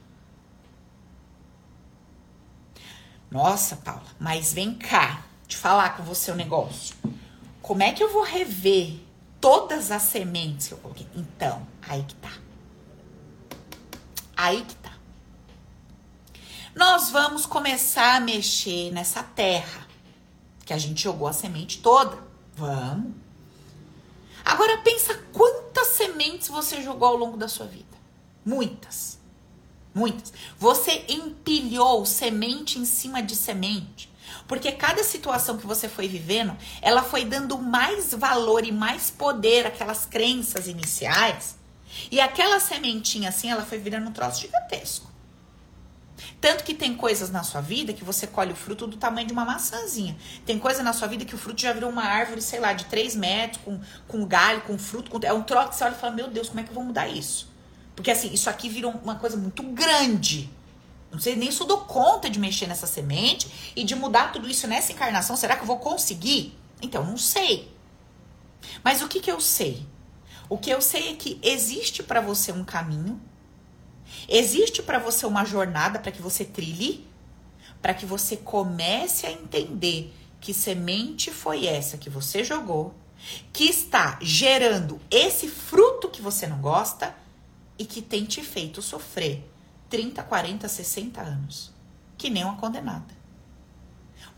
Nossa, 3.30 3.76
Paula, 3.76 4.06
mas 4.18 4.54
vem 4.54 4.74
cá, 4.74 5.22
te 5.46 5.56
falar 5.56 5.96
com 5.96 6.02
você 6.02 6.30
o 6.30 6.34
um 6.34 6.37
negócio. 6.37 6.96
Como 7.61 7.82
é 7.82 7.92
que 7.92 8.02
eu 8.02 8.11
vou 8.11 8.22
rever 8.22 8.94
todas 9.38 9.90
as 9.90 10.02
sementes 10.02 10.68
que 10.68 10.74
eu 10.74 10.78
coloquei? 10.78 11.06
Então, 11.14 11.66
aí 11.87 12.02
que 12.04 12.14
tá. 12.14 12.32
Aí 14.34 14.64
que 14.64 14.74
tá. 14.76 14.92
nós 16.74 17.11
vamos 17.11 17.44
começar 17.44 18.16
a 18.16 18.20
mexer 18.20 18.90
nessa 18.92 19.22
terra 19.22 19.87
que 20.64 20.72
a 20.72 20.78
gente 20.78 21.02
jogou 21.02 21.26
a 21.28 21.32
semente 21.32 21.80
toda. 21.80 22.16
Vamos. 22.54 23.27
Agora 24.48 24.78
pensa 24.78 25.14
quantas 25.30 25.88
sementes 25.88 26.48
você 26.48 26.80
jogou 26.80 27.06
ao 27.06 27.16
longo 27.16 27.37
da 27.37 27.46
sua 27.46 27.66
vida. 27.66 27.98
Muitas. 28.42 29.18
Muitas. 29.94 30.32
Você 30.58 31.04
empilhou 31.06 32.06
semente 32.06 32.78
em 32.78 32.87
cima 32.87 33.22
de 33.22 33.37
semente. 33.37 34.11
Porque 34.46 34.72
cada 34.72 35.04
situação 35.04 35.58
que 35.58 35.66
você 35.66 35.87
foi 35.87 36.08
vivendo, 36.08 36.56
ela 36.80 37.02
foi 37.02 37.26
dando 37.26 37.58
mais 37.58 38.14
valor 38.14 38.64
e 38.64 38.72
mais 38.72 39.11
poder 39.11 39.66
àquelas 39.66 40.06
crenças 40.06 40.66
iniciais. 40.66 41.58
E 42.11 42.18
aquela 42.18 42.58
sementinha 42.58 43.28
assim, 43.28 43.50
ela 43.50 43.66
foi 43.66 43.76
virando 43.76 44.08
um 44.08 44.12
troço 44.12 44.40
gigantesco. 44.40 45.12
Tanto 46.40 46.64
que 46.64 46.74
tem 46.74 46.94
coisas 46.96 47.31
na 47.31 47.42
sua 47.42 47.61
vida 47.61 47.92
que 47.92 48.04
você 48.04 48.26
colhe 48.26 48.52
o 48.52 48.57
fruto 48.57 48.87
do 48.87 48.96
tamanho 48.96 49.26
de 49.26 49.33
uma 49.33 49.44
maçãzinha. 49.44 50.16
Tem 50.44 50.59
coisa 50.59 50.83
na 50.83 50.92
sua 50.92 51.09
vida 51.09 51.24
que 51.24 51.35
o 51.35 51.38
fruto 51.38 51.61
já 51.61 51.72
virou 51.72 51.90
uma 51.90 52.04
árvore, 52.04 52.42
sei 52.42 52.61
lá, 52.61 52.72
de 52.72 52.85
3 52.87 53.16
metros, 53.16 53.62
com, 53.64 53.81
com 54.07 54.26
galho, 54.26 54.61
com 54.62 54.78
fruto. 54.78 55.11
Com... 55.11 55.18
É 55.22 55.33
um 55.33 55.42
troço 55.42 55.70
que 55.70 55.76
você 55.76 55.85
olha 55.85 55.94
e 55.94 55.98
fala: 55.98 56.14
Meu 56.14 56.28
Deus, 56.28 56.48
como 56.48 56.61
é 56.61 56.62
que 56.62 56.70
eu 56.70 56.74
vou 56.74 56.85
mudar 56.85 57.09
isso? 57.09 57.48
Porque 57.94 58.11
assim, 58.11 58.33
isso 58.33 58.48
aqui 58.48 58.68
virou 58.68 58.92
uma 59.02 59.16
coisa 59.16 59.37
muito 59.37 59.62
grande. 59.62 60.50
Não 61.11 61.18
sei 61.18 61.35
nem 61.35 61.50
se 61.50 61.61
eu 61.61 61.66
dou 61.66 61.78
conta 61.78 62.28
de 62.28 62.38
mexer 62.38 62.66
nessa 62.66 62.87
semente 62.87 63.72
e 63.74 63.83
de 63.83 63.94
mudar 63.94 64.31
tudo 64.31 64.48
isso 64.48 64.66
nessa 64.66 64.92
encarnação. 64.92 65.37
Será 65.37 65.57
que 65.57 65.62
eu 65.62 65.66
vou 65.66 65.78
conseguir? 65.78 66.57
Então, 66.83 67.04
não 67.04 67.16
sei. 67.16 67.74
Mas 68.85 69.02
o 69.02 69.09
que, 69.09 69.20
que 69.20 69.31
eu 69.31 69.40
sei? 69.40 69.87
O 70.48 70.57
que 70.57 70.70
eu 70.70 70.81
sei 70.81 71.11
é 71.11 71.14
que 71.14 71.38
existe 71.42 72.02
para 72.02 72.20
você 72.20 72.52
um 72.52 72.64
caminho, 72.64 73.20
existe 74.28 74.82
para 74.82 74.98
você 74.98 75.26
uma 75.26 75.44
jornada 75.44 75.98
para 75.98 76.12
que 76.12 76.22
você 76.22 76.44
trilhe, 76.44 77.06
para 77.80 77.94
que 77.94 78.06
você 78.06 78.36
comece 78.36 79.26
a 79.26 79.32
entender 79.32 80.14
que 80.40 80.54
semente 80.54 81.30
foi 81.30 81.66
essa 81.66 81.96
que 81.96 82.10
você 82.10 82.44
jogou, 82.44 82.94
que 83.52 83.64
está 83.64 84.18
gerando 84.22 85.00
esse 85.10 85.48
fruto 85.48 86.08
que 86.08 86.22
você 86.22 86.46
não 86.46 86.60
gosta 86.60 87.14
e 87.78 87.84
que 87.84 88.00
tem 88.02 88.24
te 88.24 88.42
feito 88.42 88.80
sofrer 88.80 89.44
30, 89.88 90.22
40, 90.22 90.68
60 90.68 91.20
anos. 91.20 91.72
Que 92.16 92.30
nem 92.30 92.44
uma 92.44 92.56
condenada. 92.56 93.16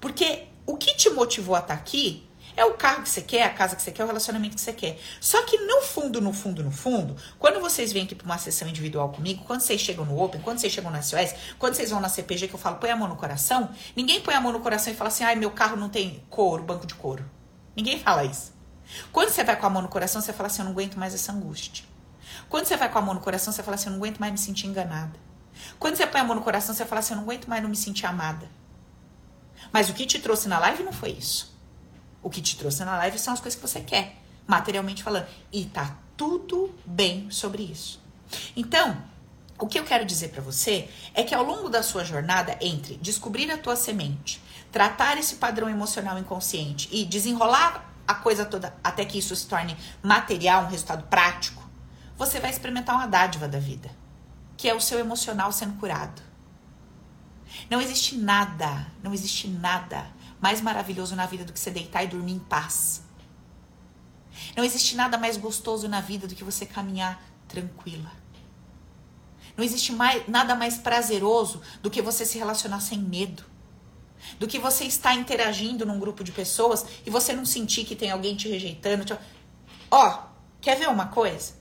Porque 0.01 0.47
o 0.67 0.77
que 0.77 0.95
te 0.95 1.11
motivou 1.11 1.55
a 1.55 1.61
estar 1.61 1.75
tá 1.75 1.81
aqui 1.81 2.29
é 2.61 2.65
o 2.65 2.75
carro 2.75 3.03
que 3.03 3.09
você 3.09 3.23
quer, 3.23 3.45
a 3.45 3.51
casa 3.51 3.77
que 3.77 3.83
você 3.83 3.91
quer, 3.91 4.05
o 4.05 4.07
relacionamento 4.07 4.55
que 4.55 4.61
você 4.61 4.73
quer. 4.73 4.99
Só 5.21 5.43
que 5.45 5.57
no 5.59 5.81
fundo, 5.83 6.21
no 6.21 6.33
fundo, 6.33 6.63
no 6.63 6.71
fundo, 6.71 7.17
quando 7.39 7.61
vocês 7.61 7.93
vêm 7.93 8.05
aqui 8.05 8.15
para 8.15 8.25
uma 8.25 8.39
sessão 8.39 8.69
individual 8.69 9.11
comigo, 9.11 9.45
quando 9.47 9.61
vocês 9.61 9.81
chegam 9.81 10.05
no 10.05 10.21
Open, 10.21 10.41
quando 10.41 10.59
vocês 10.59 10.73
chegam 10.73 10.91
na 10.91 11.03
SOS, 11.03 11.35
quando 11.59 11.75
vocês 11.75 11.91
vão 11.91 12.01
na 12.01 12.09
CPG 12.09 12.49
que 12.49 12.55
eu 12.55 12.59
falo, 12.59 12.77
põe 12.77 12.91
a 12.91 12.97
mão 12.97 13.09
no 13.09 13.17
coração, 13.17 13.71
ninguém 13.97 14.21
põe 14.21 14.35
a 14.35 14.41
mão 14.41 14.53
no 14.53 14.61
coração 14.61 14.93
e 14.93 14.97
fala 14.97 15.09
assim, 15.09 15.25
ai, 15.25 15.37
meu 15.37 15.51
carro 15.51 15.77
não 15.77 15.89
tem 15.89 16.25
couro, 16.29 16.63
banco 16.63 16.87
de 16.87 16.95
couro. 16.95 17.25
Ninguém 17.77 17.99
fala 17.99 18.25
isso. 18.25 18.53
Quando 19.13 19.31
você 19.31 19.45
vai 19.45 19.57
com 19.57 19.67
a 19.67 19.71
mão 19.71 19.83
no 19.83 19.89
coração, 19.89 20.21
você 20.21 20.33
fala 20.33 20.49
assim, 20.49 20.63
eu 20.63 20.67
não 20.67 20.73
aguento 20.73 20.97
mais 20.97 21.15
essa 21.15 21.33
angústia. 21.33 21.85
Quando 22.49 22.67
você 22.67 22.77
vai 22.77 22.91
com 22.91 22.99
a 22.99 23.03
mão 23.03 23.15
no 23.15 23.21
coração, 23.21 23.53
você 23.53 23.63
fala 23.63 23.77
assim, 23.77 23.87
eu 23.87 23.93
não 23.93 23.99
aguento 23.99 24.19
mais 24.19 24.33
me 24.33 24.39
sentir 24.39 24.67
enganada. 24.67 25.19
Quando 25.79 25.97
você 25.97 26.07
põe 26.07 26.21
a 26.21 26.25
mão 26.25 26.37
no 26.37 26.43
coração, 26.43 26.75
você 26.75 26.85
fala 26.85 27.01
assim: 27.01 27.15
eu 27.15 27.17
não 27.17 27.25
aguento 27.25 27.49
mais 27.49 27.63
não 27.63 27.71
me 27.71 27.77
sentir 27.77 28.07
amada. 28.07 28.49
Mas 29.73 29.89
o 29.89 29.95
que 29.95 30.07
te 30.07 30.19
trouxe 30.19 30.49
na 30.49 30.59
live 30.59 30.83
não 30.83 30.93
foi 30.93 31.11
isso. 31.11 31.59
O 32.23 32.31
que 32.31 32.41
te 32.41 32.57
trouxe 32.57 32.85
na 32.85 32.97
live 32.99 33.19
são 33.19 33.35
as 33.35 33.41
coisas 33.41 33.59
que 33.59 33.67
você 33.67 33.81
quer, 33.81 34.17
materialmente 34.47 35.03
falando. 35.03 35.27
E 35.53 35.65
tá 35.65 35.97
tudo 36.17 36.75
bem 36.85 37.31
sobre 37.31 37.63
isso. 37.63 38.01
Então, 38.57 38.97
o 39.59 39.67
que 39.67 39.79
eu 39.79 39.85
quero 39.85 40.05
dizer 40.05 40.29
para 40.29 40.43
você 40.43 40.89
é 41.15 41.23
que 41.23 41.35
ao 41.35 41.45
longo 41.45 41.69
da 41.69 41.83
sua 41.83 42.05
jornada 42.05 42.57
entre 42.61 42.97
descobrir 42.97 43.51
a 43.51 43.59
tua 43.59 43.77
semente, 43.77 44.41
tratar 44.71 45.19
esse 45.19 45.37
padrão 45.37 45.69
emocional 45.69 46.19
inconsciente 46.19 46.89
e 46.93 47.05
desenrolar 47.05 47.93
a 48.07 48.15
coisa 48.15 48.45
toda 48.45 48.75
até 48.83 49.05
que 49.05 49.19
isso 49.19 49.35
se 49.37 49.47
torne 49.47 49.77
material, 50.03 50.65
um 50.65 50.69
resultado 50.69 51.05
prático, 51.05 51.63
você 52.17 52.41
vai 52.41 52.51
experimentar 52.51 52.97
uma 52.97 53.07
dádiva 53.07 53.49
da 53.49 53.59
vida 53.59 53.91
que 54.61 54.69
é 54.69 54.75
o 54.75 54.81
seu 54.81 54.99
emocional 54.99 55.51
sendo 55.53 55.79
curado. 55.79 56.21
Não 57.71 57.81
existe 57.81 58.15
nada, 58.15 58.87
não 59.03 59.15
existe 59.15 59.49
nada 59.49 60.07
mais 60.41 60.61
maravilhoso 60.61 61.15
na 61.15 61.27
vida 61.27 61.45
do 61.45 61.53
que 61.53 61.61
você 61.61 61.71
deitar 61.71 62.03
e 62.05 62.09
dormir 62.09 62.33
em 62.33 62.39
paz. 62.39 63.03
Não 64.57 64.65
existe 64.65 64.97
nada 64.97 65.19
mais 65.19 65.37
gostoso 65.37 65.89
na 65.89 66.01
vida 66.01 66.27
do 66.27 66.35
que 66.35 66.45
você 66.45 66.65
caminhar 66.65 67.23
tranquila. 67.47 68.11
Não 69.57 69.65
existe 69.65 69.93
mais, 69.93 70.27
nada 70.29 70.55
mais 70.55 70.79
prazeroso 70.79 71.61
do 71.83 71.91
que 71.91 72.01
você 72.01 72.25
se 72.25 72.39
relacionar 72.39 72.81
sem 72.81 72.99
medo. 72.99 73.45
Do 74.39 74.47
que 74.47 74.59
você 74.59 74.85
estar 74.85 75.15
interagindo 75.15 75.85
num 75.85 75.99
grupo 75.99 76.23
de 76.23 76.33
pessoas 76.33 76.85
e 77.05 77.11
você 77.11 77.33
não 77.33 77.45
sentir 77.45 77.85
que 77.85 77.97
tem 77.97 78.11
alguém 78.11 78.37
te 78.37 78.49
rejeitando. 78.49 79.05
Te... 79.05 79.15
Ó, 79.91 80.23
quer 80.61 80.79
ver 80.79 80.89
uma 80.89 81.07
coisa? 81.07 81.55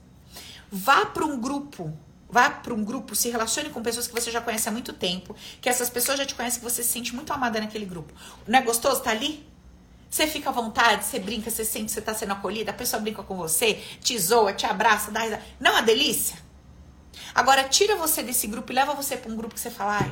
Vá 0.71 1.05
para 1.05 1.25
um 1.25 1.39
grupo 1.39 1.97
Vá 2.29 2.49
para 2.49 2.73
um 2.73 2.83
grupo, 2.83 3.15
se 3.15 3.29
relacione 3.29 3.69
com 3.69 3.81
pessoas 3.81 4.07
que 4.07 4.13
você 4.13 4.29
já 4.29 4.39
conhece 4.39 4.69
há 4.69 4.71
muito 4.71 4.93
tempo, 4.93 5.35
que 5.59 5.67
essas 5.67 5.89
pessoas 5.89 6.19
já 6.19 6.25
te 6.25 6.35
conhecem, 6.35 6.59
que 6.59 6.63
você 6.63 6.83
se 6.83 6.89
sente 6.89 7.15
muito 7.15 7.33
amada 7.33 7.59
naquele 7.59 7.85
grupo. 7.85 8.13
Não 8.47 8.59
é 8.59 8.61
gostoso 8.61 9.01
tá 9.01 9.09
ali? 9.09 9.47
Você 10.09 10.25
fica 10.27 10.49
à 10.49 10.51
vontade, 10.51 11.05
você 11.05 11.19
brinca, 11.19 11.49
você 11.49 11.63
sente 11.63 11.85
que 11.85 11.91
você 11.91 11.99
está 11.99 12.13
sendo 12.13 12.33
acolhida, 12.33 12.71
a 12.71 12.73
pessoa 12.73 13.01
brinca 13.01 13.21
com 13.23 13.35
você, 13.35 13.75
te 14.01 14.17
zoa, 14.17 14.53
te 14.53 14.65
abraça, 14.65 15.11
dá 15.11 15.21
risada. 15.21 15.43
Não 15.59 15.71
é 15.71 15.73
uma 15.75 15.81
delícia? 15.81 16.37
Agora, 17.33 17.63
tira 17.63 17.95
você 17.95 18.23
desse 18.23 18.47
grupo 18.47 18.71
e 18.71 18.75
leva 18.75 18.93
você 18.93 19.17
para 19.17 19.31
um 19.31 19.35
grupo 19.35 19.53
que 19.53 19.59
você 19.59 19.69
fala, 19.69 19.99
ai, 20.01 20.11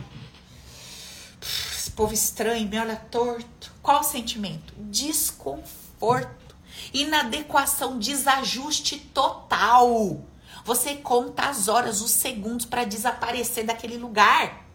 esse 1.41 1.91
povo 1.91 2.13
estranho, 2.13 2.67
me 2.67 2.79
olha 2.79 2.95
torto. 2.95 3.71
Qual 3.81 4.01
o 4.01 4.03
sentimento? 4.03 4.73
Desconforto, 4.77 6.55
inadequação, 6.93 7.97
desajuste 7.97 8.99
total. 8.99 10.21
Você 10.67 10.95
conta 10.95 11.43
as 11.43 11.69
horas, 11.69 12.01
os 12.01 12.11
segundos 12.11 12.65
para 12.65 12.83
desaparecer 12.83 13.65
daquele 13.65 13.97
lugar. 13.97 14.65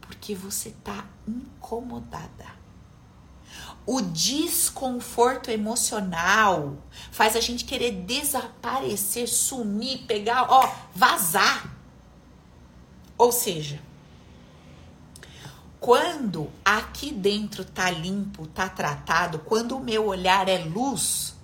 Porque 0.00 0.32
você 0.32 0.70
tá 0.84 1.04
incomodada. 1.26 2.46
O 3.84 4.00
desconforto 4.00 5.50
emocional 5.50 6.76
faz 7.10 7.34
a 7.34 7.40
gente 7.40 7.64
querer 7.64 7.90
desaparecer, 7.90 9.26
sumir, 9.26 10.04
pegar, 10.06 10.46
ó, 10.48 10.72
vazar. 10.94 11.76
Ou 13.18 13.32
seja, 13.32 13.82
quando 15.80 16.48
aqui 16.64 17.10
dentro 17.10 17.64
tá 17.64 17.90
limpo, 17.90 18.46
tá 18.46 18.68
tratado, 18.68 19.40
quando 19.40 19.76
o 19.76 19.82
meu 19.82 20.06
olhar 20.06 20.48
é 20.48 20.58
luz, 20.58 21.34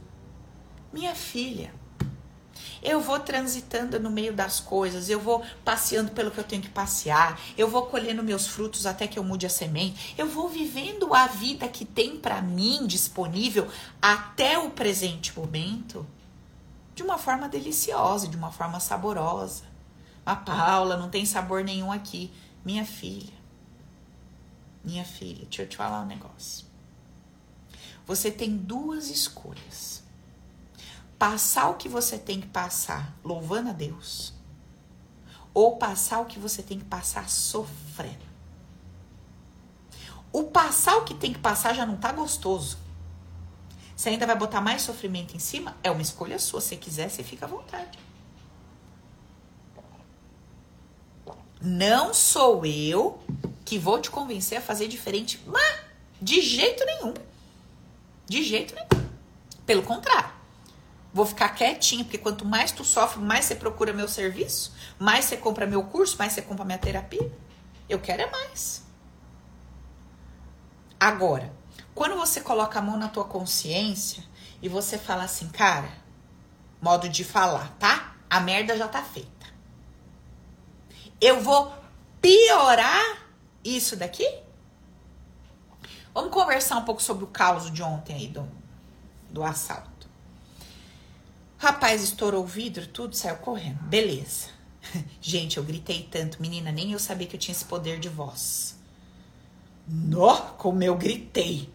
minha 0.93 1.17
filha, 1.17 1.75
eu 2.85 3.01
vou 3.01 3.19
transitando 3.19 3.99
no 3.99 4.11
meio 4.11 4.35
das 4.35 4.61
coisas, 4.61 5.09
eu 5.09 5.19
vou 5.19 5.43
passeando 5.65 6.13
pelo 6.13 6.31
que 6.31 6.39
eu 6.39 6.45
tenho 6.45 6.61
que 6.61 6.69
passear, 6.69 7.41
eu 7.57 7.67
vou 7.67 7.87
colhendo 7.87 8.23
meus 8.23 8.47
frutos 8.47 8.85
até 8.85 9.07
que 9.07 9.19
eu 9.19 9.25
mude 9.25 9.47
a 9.47 9.51
semente, 9.51 10.15
eu 10.19 10.29
vou 10.29 10.51
vivendo 10.51 11.15
a 11.15 11.27
vida 11.27 11.67
que 11.67 11.87
tem 11.87 12.19
para 12.19 12.43
mim 12.43 12.87
disponível 12.87 13.67
até 14.03 14.59
o 14.59 14.71
presente 14.71 15.37
momento 15.37 16.07
de 16.95 17.03
uma 17.03 17.17
forma 17.17 17.49
deliciosa, 17.49 18.29
de 18.29 18.37
uma 18.37 18.53
forma 18.53 18.79
saborosa. 18.79 19.65
A 20.25 20.37
Paula 20.37 20.97
não 20.97 21.09
tem 21.09 21.25
sabor 21.25 21.65
nenhum 21.65 21.91
aqui, 21.91 22.31
minha 22.65 22.85
filha. 22.85 23.33
Minha 24.85 25.05
filha, 25.05 25.45
deixa 25.47 25.63
eu 25.63 25.69
te 25.69 25.77
falar 25.77 26.03
um 26.03 26.07
negócio. 26.07 26.67
Você 28.07 28.31
tem 28.31 28.55
duas 28.55 29.09
escolhas 29.09 30.04
passar 31.25 31.71
o 31.71 31.77
que 31.77 31.89
você 31.89 32.19
tem 32.19 32.39
que 32.39 32.49
passar 32.49 33.17
louvando 33.25 33.71
a 33.71 33.73
Deus, 33.73 34.35
ou 35.55 35.79
passar 35.79 36.21
o 36.21 36.27
que 36.27 36.39
você 36.39 36.63
tem 36.63 36.79
que 36.79 36.85
passar 36.85 37.31
sofrendo. 37.31 38.27
O 40.31 40.45
passar 40.45 40.99
o 40.99 41.05
que 41.05 41.15
tem 41.15 41.33
que 41.33 41.39
passar 41.39 41.75
já 41.75 41.87
não 41.87 41.97
tá 41.97 42.13
gostoso. 42.13 42.77
Você 43.97 44.11
ainda 44.11 44.27
vai 44.27 44.37
botar 44.37 44.61
mais 44.61 44.83
sofrimento 44.83 45.35
em 45.35 45.39
cima? 45.39 45.75
É 45.83 45.91
uma 45.91 46.03
escolha 46.03 46.39
sua. 46.39 46.61
Se 46.61 46.77
quiser, 46.77 47.09
você 47.09 47.25
fica 47.25 47.47
à 47.47 47.49
vontade. 47.49 47.99
Não 51.59 52.13
sou 52.13 52.67
eu 52.67 53.19
que 53.65 53.79
vou 53.79 53.99
te 53.99 54.11
convencer 54.11 54.59
a 54.59 54.61
fazer 54.61 54.89
diferente, 54.89 55.43
mas 55.47 55.81
de 56.21 56.43
jeito 56.43 56.85
nenhum. 56.85 57.15
De 58.27 58.43
jeito 58.43 58.75
nenhum. 58.75 59.09
Pelo 59.65 59.83
contrário. 59.83 60.44
Vou 61.15 61.25
ficar 61.25 61.51
quietinha, 61.51 62.03
porque 62.03 62.19
quanto 62.19 62.45
mais 62.45 62.73
tu 62.73 62.83
sofre, 62.83 63.23
mais 63.23 63.45
você 63.45 63.55
procura 63.55 63.93
meu 63.93 64.09
serviço, 64.09 64.75
mais 64.99 65.25
você 65.25 65.37
compra 65.37 65.65
meu 65.65 65.85
curso, 65.85 66.19
mais 66.19 66.33
você 66.33 66.43
compra 66.43 66.65
minha 66.65 66.77
terapia. 66.77 67.33
Eu 67.89 68.01
quero 68.01 68.23
é 68.23 68.31
mais. 68.31 68.85
Agora, 70.99 71.55
quando 71.95 72.17
você 72.17 72.41
coloca 72.41 72.81
a 72.81 72.83
mão 72.83 72.97
na 72.97 73.07
tua 73.07 73.25
consciência 73.25 74.25
e 74.61 74.69
você 74.69 74.99
fala 74.99 75.23
assim, 75.23 75.49
cara, 75.51 75.89
modo 76.83 77.09
de 77.09 77.23
falar, 77.23 77.73
tá? 77.79 78.17
A 78.29 78.41
merda 78.41 78.77
já 78.77 78.89
tá 78.89 79.01
feita. 79.01 79.47
Eu 81.21 81.41
vou 81.41 81.73
piorar 82.21 83.29
isso 83.63 83.95
daqui? 83.95 84.29
Vamos 86.13 86.33
conversar 86.33 86.77
um 86.77 86.85
pouco 86.85 87.01
sobre 87.01 87.23
o 87.23 87.29
caos 87.29 87.71
de 87.71 87.85
ontem 87.85 88.17
aí 88.17 88.27
do, 88.27 88.49
do 89.31 89.45
assalto. 89.45 89.94
Rapaz 91.59 92.03
estourou 92.03 92.43
o 92.43 92.47
vidro, 92.47 92.87
tudo, 92.87 93.15
saiu 93.15 93.37
correndo. 93.37 93.79
Beleza. 93.83 94.49
Gente, 95.21 95.57
eu 95.57 95.63
gritei 95.63 96.09
tanto, 96.11 96.41
menina, 96.41 96.71
nem 96.71 96.93
eu 96.93 96.99
sabia 96.99 97.27
que 97.27 97.37
eu 97.37 97.41
tinha 97.41 97.55
esse 97.55 97.65
poder 97.65 97.99
de 97.99 98.09
voz. 98.09 98.77
Nó, 99.87 100.37
como 100.57 100.83
eu 100.83 100.97
gritei. 100.97 101.69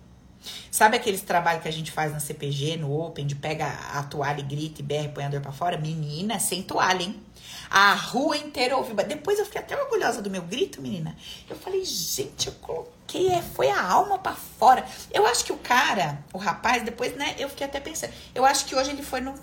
Sabe 0.72 0.96
aqueles 0.96 1.22
trabalhos 1.22 1.62
que 1.62 1.68
a 1.68 1.72
gente 1.72 1.92
faz 1.92 2.12
na 2.12 2.20
CPG, 2.20 2.78
no 2.78 2.98
Open, 2.98 3.28
de 3.28 3.36
pega 3.36 3.68
a 3.94 4.04
toalha 4.04 4.40
e 4.40 4.44
grita 4.44 4.82
e 4.82 4.84
berra 4.84 5.06
e 5.06 5.10
põe 5.10 5.24
a 5.26 5.30
dor 5.30 5.42
pra 5.42 5.52
fora? 5.52 5.78
Menina, 5.78 6.40
sem 6.40 6.64
toalha, 6.64 7.04
hein? 7.04 7.22
A 7.70 7.94
rua 7.94 8.38
inteira 8.38 8.78
ouviu. 8.78 8.96
Depois 8.96 9.38
eu 9.38 9.46
fiquei 9.46 9.62
até 9.62 9.80
orgulhosa 9.80 10.22
do 10.22 10.30
meu 10.30 10.42
grito, 10.42 10.82
menina. 10.82 11.16
Eu 11.50 11.56
falei, 11.56 11.84
gente, 11.86 12.48
eu 12.48 12.54
coloquei, 12.54 13.30
é, 13.30 13.42
foi 13.42 13.70
a 13.70 13.82
alma 13.82 14.18
para 14.18 14.36
fora. 14.36 14.86
Eu 15.12 15.26
acho 15.28 15.44
que 15.44 15.52
o 15.52 15.58
cara, 15.58 16.24
o 16.34 16.38
rapaz, 16.38 16.84
depois, 16.84 17.16
né, 17.16 17.36
eu 17.38 17.50
fiquei 17.50 17.68
até 17.68 17.80
pensando. 17.80 18.14
Eu 18.34 18.46
acho 18.46 18.66
que 18.66 18.76
hoje 18.76 18.92
ele 18.92 19.04
foi 19.04 19.22
no. 19.22 19.36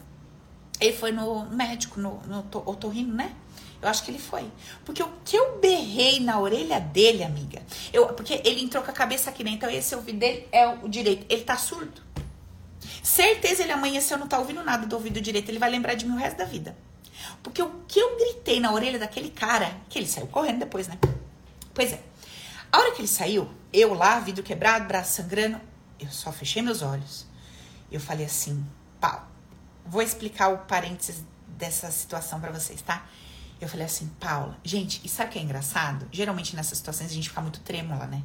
Ele 0.81 0.97
foi 0.97 1.13
no 1.13 1.47
médico, 1.47 2.01
no, 2.01 2.21
no 2.27 2.47
otorrino, 2.67 3.15
né? 3.15 3.35
Eu 3.81 3.89
acho 3.89 4.03
que 4.05 4.11
ele 4.11 4.19
foi. 4.19 4.51
Porque 4.85 5.03
o 5.03 5.11
que 5.25 5.37
eu 5.37 5.59
berrei 5.59 6.21
na 6.21 6.39
orelha 6.39 6.81
dele, 6.81 7.23
amiga, 7.23 7.63
eu, 7.93 8.07
porque 8.09 8.41
ele 8.45 8.63
entrou 8.63 8.83
com 8.83 8.91
a 8.91 8.95
cabeça 8.95 9.31
aqui, 9.31 9.45
né? 9.45 9.51
Então 9.51 9.71
esse 9.71 9.95
ouvido 9.95 10.19
dele 10.19 10.49
é 10.51 10.67
o 10.67 10.89
direito. 10.89 11.27
Ele 11.29 11.43
tá 11.43 11.57
surdo. 11.57 12.03
Certeza 13.03 13.63
ele 13.63 13.73
amanheceu 13.73 14.19
não 14.19 14.27
tá 14.27 14.39
ouvindo 14.39 14.63
nada 14.63 14.87
do 14.87 14.97
ouvido 14.97 15.21
direito. 15.21 15.49
Ele 15.49 15.59
vai 15.59 15.71
lembrar 15.71 15.95
de 15.95 16.07
mim 16.07 16.15
o 16.15 16.19
resto 16.19 16.39
da 16.39 16.45
vida. 16.45 16.77
Porque 17.43 17.63
o 17.63 17.71
que 17.87 18.01
eu 18.01 18.17
gritei 18.17 18.61
na 18.61 18.73
orelha 18.73 18.99
daquele 18.99 19.31
cara, 19.31 19.77
que 19.89 19.99
ele 19.99 20.07
saiu 20.07 20.27
correndo 20.27 20.61
depois, 20.61 20.89
né? 20.89 20.99
Pois 21.73 21.93
é. 21.93 22.01
A 22.73 22.79
hora 22.79 22.93
que 22.93 23.01
ele 23.01 23.09
saiu, 23.09 23.49
eu 23.73 23.95
lá, 23.95 24.19
vidro 24.19 24.43
quebrado, 24.43 24.87
braço 24.87 25.15
sangrando, 25.15 25.61
eu 26.01 26.09
só 26.11 26.33
fechei 26.33 26.63
meus 26.63 26.83
olhos. 26.83 27.27
Eu 27.91 28.01
falei 28.01 28.27
assim, 28.27 28.67
pau, 29.01 29.27
vou 29.89 30.03
explicar 30.03 30.49
o 30.49 30.59
parênteses 30.59 31.23
dessa 31.47 31.91
situação 31.91 32.41
para 32.41 32.53
vocês, 32.53 32.83
tá? 32.83 33.07
Eu 33.61 33.69
falei 33.69 33.87
assim, 33.87 34.09
Paula, 34.21 34.59
gente, 34.63 35.01
e 35.05 35.09
sabe 35.09 35.31
o 35.31 35.33
que 35.33 35.39
é 35.39 35.43
engraçado? 35.43 36.07
Geralmente 36.13 36.55
nessas 36.55 36.79
situações 36.79 37.11
a 37.11 37.15
gente 37.15 37.29
fica 37.29 37.41
muito 37.41 37.61
trêmula, 37.61 38.07
né? 38.07 38.23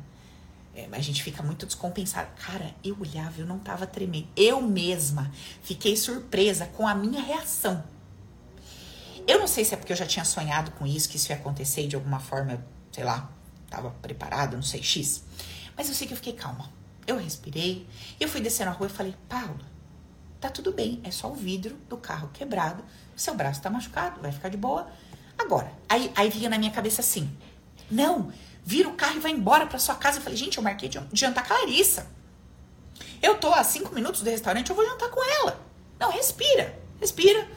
É, 0.75 0.87
a 0.91 0.99
gente 0.99 1.23
fica 1.23 1.43
muito 1.43 1.65
descompensada. 1.65 2.29
Cara, 2.37 2.73
eu 2.83 2.97
olhava, 2.99 3.39
eu 3.39 3.45
não 3.45 3.59
tava 3.59 3.85
tremendo. 3.85 4.27
Eu 4.35 4.61
mesma 4.61 5.31
fiquei 5.61 5.95
surpresa 5.95 6.65
com 6.65 6.87
a 6.87 6.95
minha 6.95 7.21
reação. 7.21 7.83
Eu 9.27 9.39
não 9.39 9.47
sei 9.47 9.63
se 9.63 9.73
é 9.73 9.77
porque 9.77 9.93
eu 9.93 9.97
já 9.97 10.05
tinha 10.05 10.25
sonhado 10.25 10.71
com 10.71 10.85
isso, 10.85 11.07
que 11.07 11.17
isso 11.17 11.31
ia 11.31 11.35
acontecer 11.35 11.87
de 11.87 11.95
alguma 11.95 12.19
forma, 12.19 12.65
sei 12.91 13.03
lá, 13.03 13.29
tava 13.69 13.91
preparado, 14.01 14.55
não 14.55 14.63
sei, 14.63 14.81
X. 14.81 15.23
Mas 15.77 15.87
eu 15.87 15.95
sei 15.95 16.07
que 16.07 16.13
eu 16.13 16.17
fiquei 16.17 16.33
calma. 16.33 16.69
Eu 17.05 17.17
respirei, 17.17 17.87
eu 18.19 18.27
fui 18.27 18.41
descendo 18.41 18.71
a 18.71 18.73
rua 18.73 18.87
e 18.87 18.89
falei, 18.89 19.15
Paula, 19.27 19.70
tá 20.41 20.49
tudo 20.49 20.73
bem, 20.73 20.99
é 21.03 21.11
só 21.11 21.31
o 21.31 21.35
vidro 21.35 21.77
do 21.87 21.95
carro 21.95 22.29
quebrado, 22.33 22.83
seu 23.15 23.33
braço 23.35 23.61
tá 23.61 23.69
machucado, 23.69 24.19
vai 24.19 24.31
ficar 24.31 24.49
de 24.49 24.57
boa. 24.57 24.87
Agora, 25.37 25.71
aí, 25.87 26.11
aí 26.15 26.29
vinha 26.29 26.49
na 26.49 26.57
minha 26.57 26.71
cabeça 26.71 27.01
assim, 27.01 27.31
não, 27.89 28.33
vira 28.65 28.89
o 28.89 28.93
carro 28.93 29.17
e 29.17 29.19
vai 29.19 29.31
embora 29.31 29.65
pra 29.67 29.79
sua 29.79 29.95
casa. 29.95 30.17
Eu 30.17 30.21
falei, 30.21 30.37
gente, 30.37 30.57
eu 30.57 30.63
marquei 30.63 30.89
de 30.89 30.99
jantar 31.13 31.47
com 31.47 31.53
a 31.53 31.57
Larissa. 31.59 32.07
Eu 33.21 33.37
tô 33.37 33.53
a 33.53 33.63
cinco 33.63 33.93
minutos 33.93 34.21
do 34.21 34.29
restaurante, 34.29 34.69
eu 34.69 34.75
vou 34.75 34.85
jantar 34.85 35.09
com 35.09 35.23
ela. 35.23 35.63
Não, 35.99 36.11
respira, 36.11 36.77
respira 36.99 37.47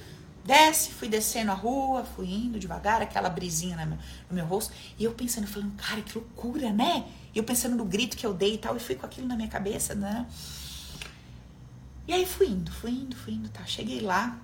Desce, 0.44 0.90
fui 0.90 1.08
descendo 1.08 1.50
a 1.50 1.54
rua, 1.54 2.04
fui 2.04 2.26
indo 2.26 2.58
devagar, 2.58 3.00
aquela 3.00 3.30
brisinha 3.30 3.76
no 3.76 3.86
meu, 3.86 3.98
no 4.28 4.36
meu 4.36 4.44
rosto. 4.44 4.74
E 4.98 5.04
eu 5.04 5.12
pensando, 5.12 5.46
falando, 5.46 5.74
cara, 5.74 6.02
que 6.02 6.18
loucura, 6.18 6.70
né? 6.70 7.06
E 7.34 7.38
eu 7.38 7.44
pensando 7.44 7.74
no 7.74 7.84
grito 7.86 8.14
que 8.14 8.26
eu 8.26 8.34
dei 8.34 8.54
e 8.54 8.58
tal, 8.58 8.76
e 8.76 8.80
fui 8.80 8.94
com 8.94 9.06
aquilo 9.06 9.26
na 9.26 9.36
minha 9.36 9.48
cabeça, 9.48 9.94
né? 9.94 10.26
E 12.06 12.12
aí 12.12 12.26
fui 12.26 12.48
indo, 12.48 12.70
fui 12.70 12.90
indo, 12.90 13.16
fui 13.16 13.34
indo, 13.34 13.48
tá? 13.48 13.64
Cheguei 13.64 14.00
lá, 14.00 14.38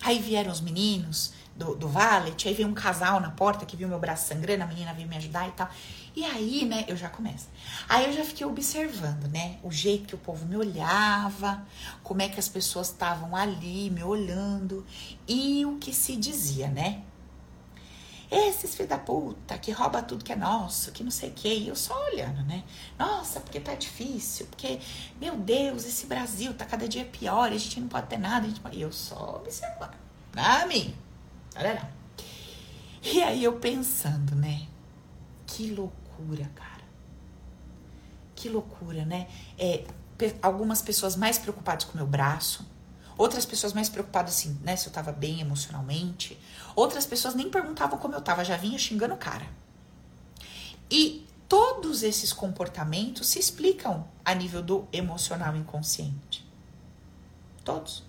aí 0.00 0.18
vieram 0.18 0.50
os 0.50 0.60
meninos 0.60 1.32
do, 1.54 1.74
do 1.74 1.88
valet, 1.88 2.46
aí 2.46 2.54
veio 2.54 2.68
um 2.68 2.74
casal 2.74 3.20
na 3.20 3.30
porta 3.30 3.66
que 3.66 3.76
viu 3.76 3.88
meu 3.88 3.98
braço 3.98 4.28
sangrando, 4.28 4.62
a 4.62 4.66
menina 4.66 4.92
veio 4.94 5.08
me 5.08 5.16
ajudar 5.16 5.48
e 5.48 5.52
tal. 5.52 5.68
E 6.14 6.24
aí, 6.24 6.64
né, 6.64 6.84
eu 6.88 6.96
já 6.96 7.08
começo. 7.08 7.48
Aí 7.88 8.06
eu 8.06 8.12
já 8.12 8.24
fiquei 8.24 8.46
observando, 8.46 9.28
né, 9.28 9.58
o 9.62 9.70
jeito 9.70 10.06
que 10.06 10.14
o 10.14 10.18
povo 10.18 10.46
me 10.46 10.56
olhava, 10.56 11.64
como 12.02 12.22
é 12.22 12.28
que 12.28 12.40
as 12.40 12.48
pessoas 12.48 12.88
estavam 12.88 13.34
ali 13.36 13.90
me 13.90 14.02
olhando 14.02 14.84
e 15.26 15.64
o 15.66 15.78
que 15.78 15.92
se 15.92 16.16
dizia, 16.16 16.68
né? 16.68 17.02
Esses 18.30 18.74
filhos 18.74 18.90
da 18.90 18.98
puta 18.98 19.56
que 19.56 19.70
rouba 19.70 20.02
tudo 20.02 20.24
que 20.24 20.32
é 20.32 20.36
nosso, 20.36 20.92
que 20.92 21.02
não 21.02 21.10
sei 21.10 21.30
o 21.30 21.32
quê. 21.32 21.54
E 21.54 21.68
eu 21.68 21.76
só 21.76 21.98
olhando, 22.06 22.42
né? 22.44 22.62
Nossa, 22.98 23.40
porque 23.40 23.58
tá 23.58 23.74
difícil, 23.74 24.46
porque, 24.46 24.80
meu 25.20 25.36
Deus, 25.36 25.86
esse 25.86 26.06
Brasil 26.06 26.52
tá 26.52 26.64
cada 26.66 26.86
dia 26.86 27.04
pior, 27.04 27.50
a 27.50 27.56
gente 27.56 27.80
não 27.80 27.88
pode 27.88 28.06
ter 28.06 28.18
nada. 28.18 28.46
A 28.46 28.48
gente... 28.48 28.60
Eu 28.78 28.92
só 28.92 29.36
observando. 29.36 29.96
Ah, 30.36 30.66
mim. 30.66 30.94
Olha 31.56 31.74
lá. 31.74 31.90
E 33.02 33.22
aí 33.22 33.42
eu 33.44 33.54
pensando, 33.54 34.34
né? 34.34 34.66
Que 35.46 35.70
loucura 35.70 36.08
loucura, 36.18 36.50
cara. 36.54 36.82
Que 38.34 38.48
loucura, 38.48 39.04
né? 39.04 39.28
É, 39.58 39.84
algumas 40.42 40.82
pessoas 40.82 41.16
mais 41.16 41.38
preocupadas 41.38 41.84
com 41.84 41.92
o 41.92 41.96
meu 41.96 42.06
braço, 42.06 42.66
outras 43.16 43.44
pessoas 43.44 43.72
mais 43.72 43.88
preocupadas 43.88 44.34
assim, 44.34 44.58
né, 44.62 44.76
se 44.76 44.86
eu 44.86 44.92
tava 44.92 45.10
bem 45.10 45.40
emocionalmente, 45.40 46.38
outras 46.78 47.06
pessoas 47.06 47.34
nem 47.34 47.50
perguntavam 47.50 47.98
como 47.98 48.14
eu 48.14 48.20
tava, 48.20 48.44
já 48.44 48.56
vinha 48.56 48.78
xingando 48.78 49.14
o 49.14 49.18
cara. 49.18 49.46
E 50.90 51.26
todos 51.48 52.02
esses 52.02 52.32
comportamentos 52.32 53.26
se 53.26 53.38
explicam 53.38 54.06
a 54.24 54.34
nível 54.34 54.62
do 54.62 54.86
emocional 54.92 55.56
inconsciente. 55.56 56.46
Todos. 57.64 58.04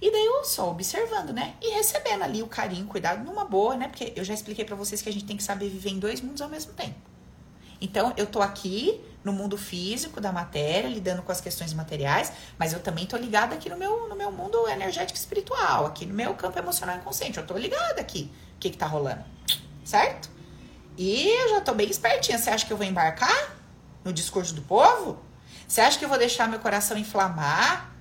E 0.00 0.10
daí 0.10 0.26
eu 0.26 0.44
só 0.44 0.70
observando, 0.70 1.32
né? 1.32 1.54
E 1.62 1.74
recebendo 1.74 2.22
ali 2.22 2.42
o 2.42 2.48
carinho, 2.48 2.86
cuidado, 2.86 3.24
numa 3.24 3.44
boa, 3.44 3.76
né? 3.76 3.88
Porque 3.88 4.12
eu 4.16 4.24
já 4.24 4.34
expliquei 4.34 4.64
para 4.64 4.74
vocês 4.74 5.00
que 5.00 5.08
a 5.08 5.12
gente 5.12 5.24
tem 5.24 5.36
que 5.36 5.44
saber 5.44 5.68
viver 5.68 5.90
em 5.90 5.98
dois 5.98 6.20
mundos 6.20 6.42
ao 6.42 6.48
mesmo 6.48 6.72
tempo. 6.72 6.98
Então, 7.80 8.12
eu 8.16 8.26
tô 8.26 8.42
aqui 8.42 9.00
no 9.24 9.32
mundo 9.32 9.56
físico 9.56 10.20
da 10.20 10.32
matéria, 10.32 10.88
lidando 10.88 11.22
com 11.22 11.30
as 11.30 11.40
questões 11.40 11.72
materiais, 11.72 12.32
mas 12.58 12.72
eu 12.72 12.80
também 12.80 13.06
tô 13.06 13.16
ligada 13.16 13.54
aqui 13.54 13.68
no 13.68 13.76
meu, 13.76 14.08
no 14.08 14.16
meu 14.16 14.30
mundo 14.32 14.68
energético 14.68 15.18
espiritual, 15.18 15.86
aqui 15.86 16.06
no 16.06 16.14
meu 16.14 16.34
campo 16.34 16.58
emocional 16.58 16.96
inconsciente. 16.96 17.38
Eu 17.38 17.46
tô 17.46 17.56
ligada 17.56 18.00
aqui. 18.00 18.30
O 18.56 18.58
que 18.58 18.70
que 18.70 18.76
tá 18.76 18.86
rolando? 18.86 19.24
Certo? 19.84 20.30
E 20.96 21.28
eu 21.28 21.50
já 21.50 21.60
tô 21.60 21.74
bem 21.74 21.88
espertinha. 21.88 22.38
Você 22.38 22.50
acha 22.50 22.66
que 22.66 22.72
eu 22.72 22.76
vou 22.76 22.86
embarcar 22.86 23.56
no 24.04 24.12
discurso 24.12 24.54
do 24.54 24.62
povo? 24.62 25.18
Você 25.66 25.80
acha 25.80 25.98
que 25.98 26.04
eu 26.04 26.08
vou 26.08 26.18
deixar 26.18 26.48
meu 26.48 26.58
coração 26.60 26.96
inflamar? 26.96 27.92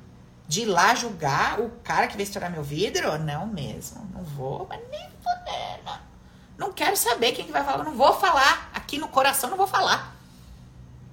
de 0.51 0.63
ir 0.63 0.65
lá 0.65 0.93
julgar 0.93 1.61
o 1.61 1.69
cara 1.81 2.07
que 2.07 2.17
veio 2.17 2.25
estourar 2.25 2.51
meu 2.51 2.61
vidro? 2.61 3.17
Não 3.19 3.47
mesmo, 3.47 4.05
não 4.13 4.21
vou, 4.21 4.67
mas 4.67 4.81
nem 4.91 5.09
fodendo. 5.23 5.97
Não 6.57 6.73
quero 6.73 6.97
saber 6.97 7.31
quem 7.31 7.45
que 7.45 7.53
vai 7.53 7.63
falar, 7.63 7.85
não 7.85 7.95
vou 7.95 8.19
falar. 8.19 8.69
Aqui 8.73 8.97
no 8.97 9.07
coração 9.07 9.49
não 9.49 9.55
vou 9.55 9.65
falar. 9.65 10.13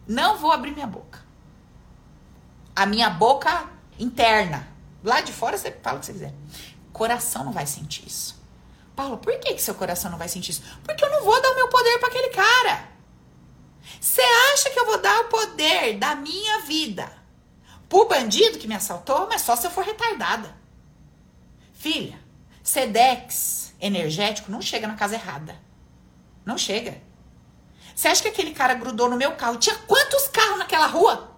Não 0.09 0.39
vou 0.39 0.51
abrir 0.51 0.73
minha 0.73 0.87
boca. 0.87 1.23
A 2.75 2.87
minha 2.87 3.11
boca 3.11 3.69
interna. 3.99 4.67
Lá 5.05 5.21
de 5.21 5.33
fora 5.33 5.59
você 5.59 5.71
fala 5.71 5.99
o 5.99 6.01
que 6.01 6.07
você 6.07 6.13
quiser. 6.15 6.35
Coração 6.93 7.45
não 7.45 7.53
vai 7.53 7.67
sentir 7.67 8.07
isso. 8.07 8.43
Paulo, 8.97 9.19
por 9.19 9.39
que, 9.39 9.55
que 9.55 9.63
seu 9.63 9.75
coração 9.75 10.11
não 10.11 10.19
vai 10.19 10.29
sentir 10.29 10.53
isso? 10.53 10.63
Porque 10.83 11.05
eu 11.05 11.11
não 11.11 11.23
vou 11.23 11.41
dar 11.41 11.51
o 11.51 11.55
meu 11.57 11.69
poder 11.69 11.99
para 11.99 12.09
aquele 12.09 12.31
cara. 12.31 12.89
Você 14.01 14.23
acha 14.53 14.71
que 14.71 14.81
eu 14.81 14.87
vou 14.87 15.01
dar 15.01 15.21
o 15.21 15.29
poder 15.29 15.99
da 15.99 16.15
minha 16.15 16.63
vida 16.63 17.13
pro 17.89 18.09
bandido 18.09 18.59
que 18.59 18.67
me 18.67 18.75
assaltou, 18.75 19.29
mas 19.29 19.43
só 19.43 19.55
se 19.57 19.67
eu 19.67 19.71
for 19.71 19.85
retardada. 19.85 20.57
Filha, 21.73 22.19
Sedex 22.63 23.75
energético 23.81 24.51
não 24.51 24.61
chega 24.61 24.89
na 24.89 24.95
casa 24.95 25.15
errada. 25.15 25.57
Não 26.45 26.59
chega. 26.59 27.01
Você 27.99 28.07
acha 28.07 28.23
que 28.23 28.29
aquele 28.29 28.53
cara 28.53 28.75
grudou 28.75 29.11
no 29.11 29.17
meu 29.17 29.33
carro? 29.33 29.57
Tinha 29.57 29.75
quantos 29.75 30.29
carros 30.29 30.57
naquela 30.57 30.87
rua? 30.87 31.37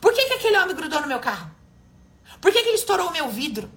Por 0.00 0.14
que, 0.14 0.24
que 0.24 0.32
aquele 0.32 0.56
homem 0.56 0.74
grudou 0.74 1.02
no 1.02 1.06
meu 1.06 1.20
carro? 1.20 1.50
Por 2.40 2.50
que, 2.50 2.62
que 2.62 2.68
ele 2.70 2.78
estourou 2.78 3.08
o 3.08 3.12
meu 3.12 3.28
vidro? 3.28 3.70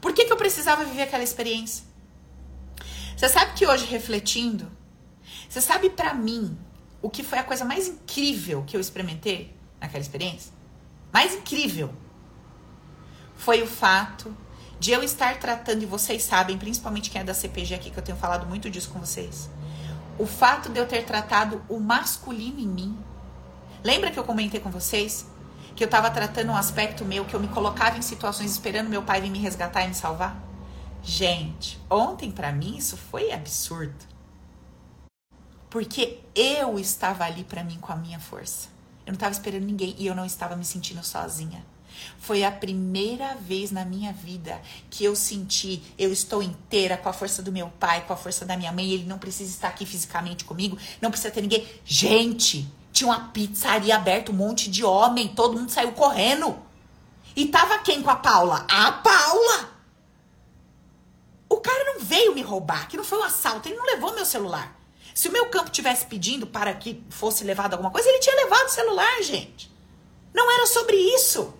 Por 0.00 0.12
que, 0.12 0.24
que 0.24 0.32
eu 0.32 0.36
precisava 0.36 0.84
viver 0.84 1.02
aquela 1.02 1.24
experiência? 1.24 1.84
Você 3.16 3.28
sabe 3.28 3.54
que 3.54 3.66
hoje, 3.66 3.84
refletindo, 3.86 4.70
você 5.48 5.60
sabe 5.60 5.90
para 5.90 6.14
mim 6.14 6.56
o 7.02 7.10
que 7.10 7.24
foi 7.24 7.38
a 7.40 7.42
coisa 7.42 7.64
mais 7.64 7.88
incrível 7.88 8.62
que 8.64 8.76
eu 8.76 8.80
experimentei 8.80 9.52
naquela 9.80 10.00
experiência? 10.00 10.52
mais 11.12 11.34
incrível 11.34 11.92
foi 13.34 13.60
o 13.60 13.66
fato 13.66 14.36
de 14.78 14.92
eu 14.92 15.02
estar 15.02 15.36
tratando, 15.40 15.82
e 15.82 15.86
vocês 15.86 16.22
sabem, 16.22 16.56
principalmente 16.56 17.10
quem 17.10 17.22
é 17.22 17.24
da 17.24 17.34
CPG 17.34 17.74
aqui, 17.74 17.90
que 17.90 17.98
eu 17.98 18.04
tenho 18.04 18.16
falado 18.16 18.46
muito 18.46 18.70
disso 18.70 18.90
com 18.90 19.00
vocês, 19.00 19.50
o 20.18 20.26
fato 20.26 20.68
de 20.68 20.78
eu 20.78 20.86
ter 20.86 21.04
tratado 21.04 21.62
o 21.68 21.78
masculino 21.78 22.58
em 22.58 22.66
mim. 22.66 22.98
Lembra 23.84 24.10
que 24.10 24.18
eu 24.18 24.24
comentei 24.24 24.60
com 24.60 24.70
vocês 24.70 25.26
que 25.78 25.84
eu 25.84 25.86
estava 25.86 26.10
tratando 26.10 26.50
um 26.50 26.56
aspecto 26.56 27.04
meu, 27.04 27.24
que 27.24 27.34
eu 27.34 27.38
me 27.38 27.46
colocava 27.46 27.96
em 27.96 28.02
situações 28.02 28.50
esperando 28.50 28.88
meu 28.88 29.00
pai 29.00 29.20
vir 29.20 29.30
me 29.30 29.38
resgatar 29.38 29.84
e 29.84 29.88
me 29.88 29.94
salvar? 29.94 30.36
Gente, 31.00 31.80
ontem 31.88 32.32
para 32.32 32.50
mim 32.50 32.76
isso 32.76 32.96
foi 32.96 33.30
absurdo. 33.30 33.94
Porque 35.70 36.20
eu 36.34 36.80
estava 36.80 37.24
ali 37.24 37.44
para 37.44 37.62
mim 37.62 37.78
com 37.78 37.92
a 37.92 37.96
minha 37.96 38.18
força. 38.18 38.68
Eu 39.06 39.12
não 39.12 39.14
estava 39.14 39.32
esperando 39.32 39.66
ninguém 39.66 39.94
e 39.96 40.08
eu 40.08 40.16
não 40.16 40.24
estava 40.24 40.56
me 40.56 40.64
sentindo 40.64 41.04
sozinha. 41.04 41.64
Foi 42.18 42.44
a 42.44 42.50
primeira 42.50 43.34
vez 43.36 43.70
na 43.70 43.84
minha 43.84 44.12
vida 44.12 44.60
que 44.90 45.04
eu 45.04 45.14
senti, 45.14 45.82
eu 45.98 46.12
estou 46.12 46.42
inteira 46.42 46.96
com 46.96 47.08
a 47.08 47.12
força 47.12 47.42
do 47.42 47.52
meu 47.52 47.68
pai, 47.78 48.04
com 48.06 48.12
a 48.12 48.16
força 48.16 48.44
da 48.44 48.56
minha 48.56 48.72
mãe, 48.72 48.90
ele 48.90 49.04
não 49.04 49.18
precisa 49.18 49.50
estar 49.50 49.68
aqui 49.68 49.86
fisicamente 49.86 50.44
comigo, 50.44 50.78
não 51.00 51.10
precisa 51.10 51.32
ter 51.32 51.42
ninguém. 51.42 51.66
Gente, 51.84 52.70
tinha 52.92 53.08
uma 53.08 53.28
pizzaria 53.28 53.96
aberta, 53.96 54.32
um 54.32 54.34
monte 54.34 54.70
de 54.70 54.84
homem, 54.84 55.28
todo 55.28 55.58
mundo 55.58 55.70
saiu 55.70 55.92
correndo. 55.92 56.56
E 57.36 57.46
tava 57.46 57.78
quem 57.78 58.02
com 58.02 58.10
a 58.10 58.16
Paula? 58.16 58.66
A 58.68 58.92
Paula! 58.92 59.78
O 61.48 61.58
cara 61.58 61.84
não 61.84 62.00
veio 62.00 62.34
me 62.34 62.42
roubar, 62.42 62.88
que 62.88 62.96
não 62.96 63.04
foi 63.04 63.18
um 63.18 63.24
assalto, 63.24 63.68
ele 63.68 63.76
não 63.76 63.86
levou 63.86 64.14
meu 64.14 64.26
celular. 64.26 64.76
Se 65.14 65.28
o 65.28 65.32
meu 65.32 65.46
campo 65.46 65.70
tivesse 65.70 66.06
pedindo 66.06 66.46
para 66.46 66.72
que 66.74 67.02
fosse 67.10 67.42
levado 67.42 67.72
alguma 67.72 67.90
coisa, 67.90 68.08
ele 68.08 68.20
tinha 68.20 68.36
levado 68.36 68.66
o 68.66 68.70
celular, 68.70 69.22
gente. 69.22 69.68
Não 70.32 70.50
era 70.50 70.66
sobre 70.66 70.96
isso. 70.96 71.54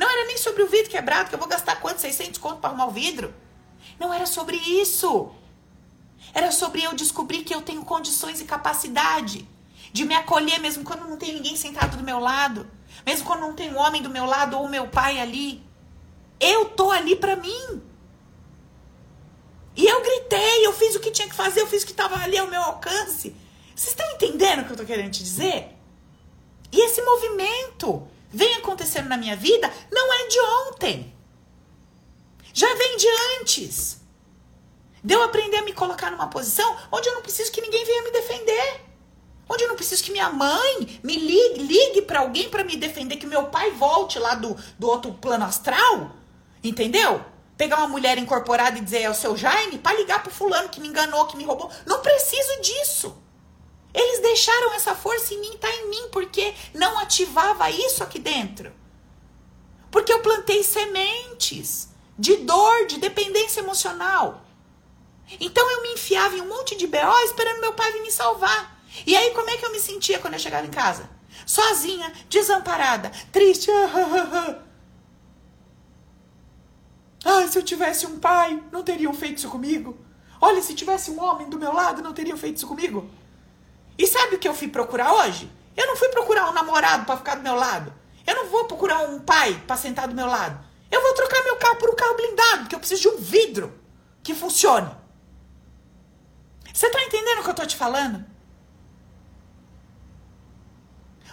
Não 0.00 0.08
era 0.10 0.26
nem 0.26 0.38
sobre 0.38 0.62
o 0.62 0.66
vidro 0.66 0.90
quebrado, 0.90 1.28
que 1.28 1.34
eu 1.34 1.38
vou 1.38 1.46
gastar 1.46 1.76
quanto? 1.76 2.00
600 2.00 2.38
conto 2.38 2.56
para 2.56 2.70
arrumar 2.70 2.86
o 2.86 2.90
vidro? 2.90 3.34
Não 3.98 4.14
era 4.14 4.24
sobre 4.24 4.56
isso. 4.56 5.30
Era 6.32 6.50
sobre 6.50 6.82
eu 6.82 6.94
descobrir 6.94 7.42
que 7.44 7.54
eu 7.54 7.60
tenho 7.60 7.84
condições 7.84 8.40
e 8.40 8.46
capacidade 8.46 9.46
de 9.92 10.04
me 10.06 10.14
acolher 10.14 10.58
mesmo 10.58 10.84
quando 10.84 11.06
não 11.06 11.18
tem 11.18 11.34
ninguém 11.34 11.54
sentado 11.54 11.98
do 11.98 12.02
meu 12.02 12.18
lado, 12.18 12.66
mesmo 13.04 13.26
quando 13.26 13.40
não 13.40 13.54
tem 13.54 13.70
um 13.74 13.78
homem 13.78 14.00
do 14.00 14.08
meu 14.08 14.24
lado 14.24 14.58
ou 14.58 14.70
meu 14.70 14.88
pai 14.88 15.20
ali. 15.20 15.62
Eu 16.40 16.70
tô 16.70 16.90
ali 16.90 17.14
para 17.14 17.36
mim. 17.36 17.82
E 19.76 19.84
eu 19.84 20.00
gritei, 20.00 20.66
eu 20.66 20.72
fiz 20.72 20.94
o 20.94 21.00
que 21.00 21.10
tinha 21.10 21.28
que 21.28 21.34
fazer, 21.34 21.60
eu 21.60 21.66
fiz 21.66 21.82
o 21.82 21.86
que 21.86 21.92
estava 21.92 22.16
ali 22.16 22.38
ao 22.38 22.46
meu 22.48 22.62
alcance. 22.62 23.36
Vocês 23.76 23.90
estão 23.90 24.10
entendendo 24.12 24.60
o 24.60 24.64
que 24.64 24.72
eu 24.72 24.78
tô 24.78 24.84
querendo 24.86 25.12
te 25.12 25.22
dizer? 25.22 25.76
E 26.72 26.86
esse 26.86 27.02
movimento 27.02 28.08
vem 28.30 28.54
acontecendo 28.56 29.08
na 29.08 29.16
minha 29.16 29.36
vida 29.36 29.70
não 29.90 30.12
é 30.12 30.28
de 30.28 30.40
ontem. 30.40 31.14
Já 32.52 32.72
vem 32.74 32.96
de 32.96 33.06
antes. 33.40 34.00
De 35.02 35.14
eu 35.14 35.22
aprender 35.22 35.58
a 35.58 35.62
me 35.62 35.72
colocar 35.72 36.10
numa 36.10 36.28
posição 36.28 36.76
onde 36.92 37.08
eu 37.08 37.14
não 37.14 37.22
preciso 37.22 37.50
que 37.52 37.60
ninguém 37.60 37.84
venha 37.84 38.02
me 38.02 38.10
defender. 38.10 38.80
Onde 39.48 39.64
eu 39.64 39.68
não 39.68 39.76
preciso 39.76 40.04
que 40.04 40.12
minha 40.12 40.30
mãe 40.30 41.00
me 41.02 41.16
ligue, 41.16 41.62
ligue 41.62 42.02
para 42.02 42.20
alguém 42.20 42.48
para 42.48 42.62
me 42.62 42.76
defender, 42.76 43.16
que 43.16 43.26
meu 43.26 43.46
pai 43.46 43.72
volte 43.72 44.18
lá 44.18 44.34
do, 44.34 44.56
do 44.78 44.88
outro 44.88 45.12
plano 45.14 45.44
astral. 45.44 46.12
Entendeu? 46.62 47.24
Pegar 47.56 47.78
uma 47.78 47.88
mulher 47.88 48.16
incorporada 48.16 48.78
e 48.78 48.80
dizer 48.80 49.02
é 49.02 49.10
o 49.10 49.14
seu 49.14 49.36
Jaime 49.36 49.78
para 49.78 49.96
ligar 49.96 50.22
pro 50.22 50.32
fulano 50.32 50.68
que 50.68 50.80
me 50.80 50.88
enganou, 50.88 51.26
que 51.26 51.36
me 51.36 51.44
roubou. 51.44 51.70
Não 51.84 52.00
preciso 52.00 52.60
disso. 52.62 53.20
Eles 53.92 54.20
deixaram 54.20 54.72
essa 54.74 54.94
força 54.94 55.34
em 55.34 55.40
mim, 55.40 55.56
tá 55.58 55.68
em 55.68 55.88
mim, 55.88 56.08
porque 56.12 56.54
não 56.74 56.98
ativava 56.98 57.70
isso 57.70 58.02
aqui 58.02 58.18
dentro. 58.18 58.72
Porque 59.90 60.12
eu 60.12 60.20
plantei 60.20 60.62
sementes 60.62 61.88
de 62.16 62.36
dor, 62.36 62.86
de 62.86 62.98
dependência 62.98 63.60
emocional. 63.60 64.44
Então 65.40 65.68
eu 65.70 65.82
me 65.82 65.92
enfiava 65.94 66.36
em 66.36 66.40
um 66.40 66.48
monte 66.48 66.76
de 66.76 66.86
BO 66.86 67.20
esperando 67.24 67.60
meu 67.60 67.72
pai 67.72 67.92
me 68.00 68.10
salvar. 68.10 68.80
E 69.06 69.16
aí 69.16 69.30
como 69.32 69.50
é 69.50 69.56
que 69.56 69.64
eu 69.64 69.72
me 69.72 69.80
sentia 69.80 70.18
quando 70.18 70.34
eu 70.34 70.40
chegava 70.40 70.66
em 70.66 70.70
casa? 70.70 71.08
Sozinha, 71.46 72.12
desamparada, 72.28 73.10
triste. 73.32 73.70
Ah, 77.22 77.46
se 77.46 77.58
eu 77.58 77.62
tivesse 77.62 78.06
um 78.06 78.18
pai, 78.18 78.62
não 78.72 78.82
teriam 78.82 79.12
feito 79.12 79.38
isso 79.38 79.50
comigo. 79.50 79.98
Olha, 80.40 80.62
se 80.62 80.74
tivesse 80.74 81.10
um 81.10 81.22
homem 81.22 81.50
do 81.50 81.58
meu 81.58 81.72
lado, 81.72 82.02
não 82.02 82.14
teriam 82.14 82.36
feito 82.36 82.56
isso 82.56 82.66
comigo. 82.66 83.10
E 84.00 84.06
sabe 84.06 84.36
o 84.36 84.38
que 84.38 84.48
eu 84.48 84.54
fui 84.54 84.66
procurar 84.66 85.12
hoje? 85.12 85.52
Eu 85.76 85.86
não 85.86 85.94
fui 85.94 86.08
procurar 86.08 86.48
um 86.48 86.54
namorado 86.54 87.04
para 87.04 87.18
ficar 87.18 87.34
do 87.34 87.42
meu 87.42 87.54
lado. 87.54 87.92
Eu 88.26 88.34
não 88.34 88.46
vou 88.46 88.64
procurar 88.64 89.00
um 89.00 89.20
pai 89.20 89.62
para 89.66 89.76
sentar 89.76 90.08
do 90.08 90.14
meu 90.14 90.26
lado. 90.26 90.58
Eu 90.90 91.02
vou 91.02 91.12
trocar 91.12 91.44
meu 91.44 91.56
carro 91.56 91.76
por 91.76 91.90
um 91.90 91.94
carro 91.94 92.16
blindado, 92.16 92.60
porque 92.60 92.74
eu 92.74 92.78
preciso 92.78 93.02
de 93.02 93.08
um 93.08 93.18
vidro 93.18 93.78
que 94.22 94.34
funcione. 94.34 94.90
Você 96.72 96.88
tá 96.88 97.04
entendendo 97.04 97.40
o 97.40 97.44
que 97.44 97.50
eu 97.50 97.54
tô 97.54 97.66
te 97.66 97.76
falando? 97.76 98.24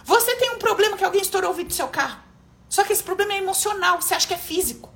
Você 0.04 0.36
tem 0.36 0.50
um 0.50 0.58
problema 0.58 0.98
que 0.98 1.04
alguém 1.04 1.22
estourou 1.22 1.52
o 1.52 1.54
vidro 1.54 1.70
do 1.70 1.74
seu 1.74 1.88
carro. 1.88 2.20
Só 2.68 2.84
que 2.84 2.92
esse 2.92 3.02
problema 3.02 3.32
é 3.32 3.38
emocional, 3.38 3.98
você 3.98 4.12
acha 4.12 4.28
que 4.28 4.34
é 4.34 4.38
físico. 4.38 4.92